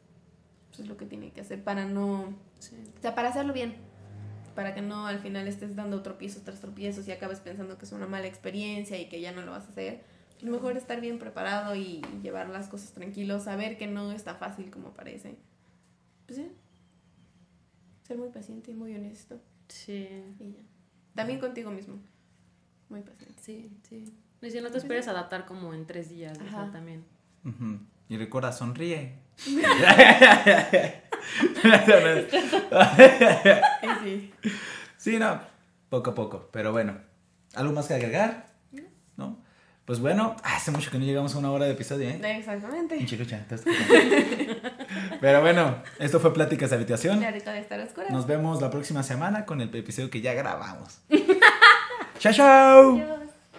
eso 0.73 0.83
es 0.83 0.89
lo 0.89 0.97
que 0.99 1.07
tiene 1.07 1.31
que 1.31 1.41
hacer 1.41 1.65
para 1.65 1.87
no, 1.87 2.35
Sí. 2.59 2.77
o 2.99 3.01
sea, 3.01 3.15
para 3.15 3.31
hacerlo 3.31 3.53
bien, 3.55 3.75
para 4.55 4.75
que 4.75 4.83
no 4.83 5.07
al 5.07 5.19
final 5.21 5.49
estés 5.49 5.75
dando 5.75 6.03
tropiezos 6.03 6.43
tras 6.43 6.61
tropiezos 6.61 7.09
y 7.09 7.13
acabes 7.13 7.41
pensando 7.41 7.79
que 7.79 7.87
es 7.87 7.93
una 7.93 8.07
mala 8.07 8.27
experiencia 8.27 8.99
y 9.01 9.09
que 9.09 9.21
ya 9.23 9.33
no 9.33 9.41
lo 9.43 9.53
vas 9.53 9.65
a 9.67 9.69
hacer. 9.71 10.03
Es 10.39 10.45
mejor 10.45 10.77
estar 10.77 11.01
bien 11.01 11.19
preparado 11.19 11.75
y 11.75 12.03
llevar 12.23 12.51
las 12.51 12.69
cosas 12.69 12.93
tranquilos, 12.93 13.45
saber 13.45 13.79
que 13.79 13.87
no 13.87 14.13
está 14.13 14.35
fácil 14.35 14.71
como 14.71 14.91
parece. 14.91 15.37
Pues 16.27 16.39
sí, 16.39 16.51
ser 18.07 18.19
muy 18.19 18.29
paciente 18.29 18.71
y 18.71 18.75
muy 18.75 18.95
honesto. 18.95 19.41
Sí. 19.69 20.09
Y 20.39 20.53
ya. 20.53 20.61
También 21.15 21.41
contigo 21.41 21.71
mismo. 21.71 21.99
Muy 22.89 23.01
paciente. 23.01 23.43
Sí, 23.43 23.71
sí. 23.89 24.15
Y 24.43 24.51
si 24.51 24.61
no 24.61 24.71
te 24.71 24.79
esperes 24.79 25.09
adaptar 25.09 25.47
como 25.47 25.75
en 25.75 25.87
tres 25.87 26.11
días, 26.11 26.39
o 26.39 26.45
sea, 26.45 26.63
Ajá. 26.63 26.71
también. 26.71 27.05
Y 28.09 28.17
recuerda, 28.17 28.53
sonríe. 28.53 29.19
Sí, 34.97 35.19
no, 35.19 35.41
poco 35.89 36.11
a 36.11 36.15
poco, 36.15 36.49
pero 36.53 36.73
bueno. 36.73 36.99
¿Algo 37.55 37.73
más 37.73 37.87
que 37.87 37.95
agregar? 37.95 38.46
Pues 39.87 40.01
bueno, 40.01 40.35
hace 40.43 40.73
mucho 40.73 40.91
que 40.91 40.99
no 40.99 41.05
llegamos 41.05 41.37
a 41.37 41.39
una 41.39 41.53
hora 41.53 41.65
de 41.65 41.71
episodio, 41.71 42.09
¿eh? 42.09 42.21
Exactamente. 42.39 42.97
Te 42.99 43.05
escuchando. 43.05 43.55
Pero 45.21 45.41
bueno, 45.41 45.77
esto 46.01 46.19
fue 46.19 46.35
Pláticas 46.35 46.71
de 46.71 46.77
Habitación. 46.77 47.21
La 47.21 47.31
rica 47.31 47.53
de 47.53 47.61
estar 47.61 47.79
oscura. 47.79 48.09
Nos 48.11 48.27
vemos 48.27 48.61
la 48.61 48.69
próxima 48.69 49.05
semana 49.05 49.47
con 49.47 49.61
el 49.61 49.73
episodio 49.73 50.11
que 50.11 50.21
ya 50.21 50.35
grabamos. 50.35 50.99
¡Chao, 52.19 52.33
chao! 52.33 52.95
Adiós. 52.97 53.26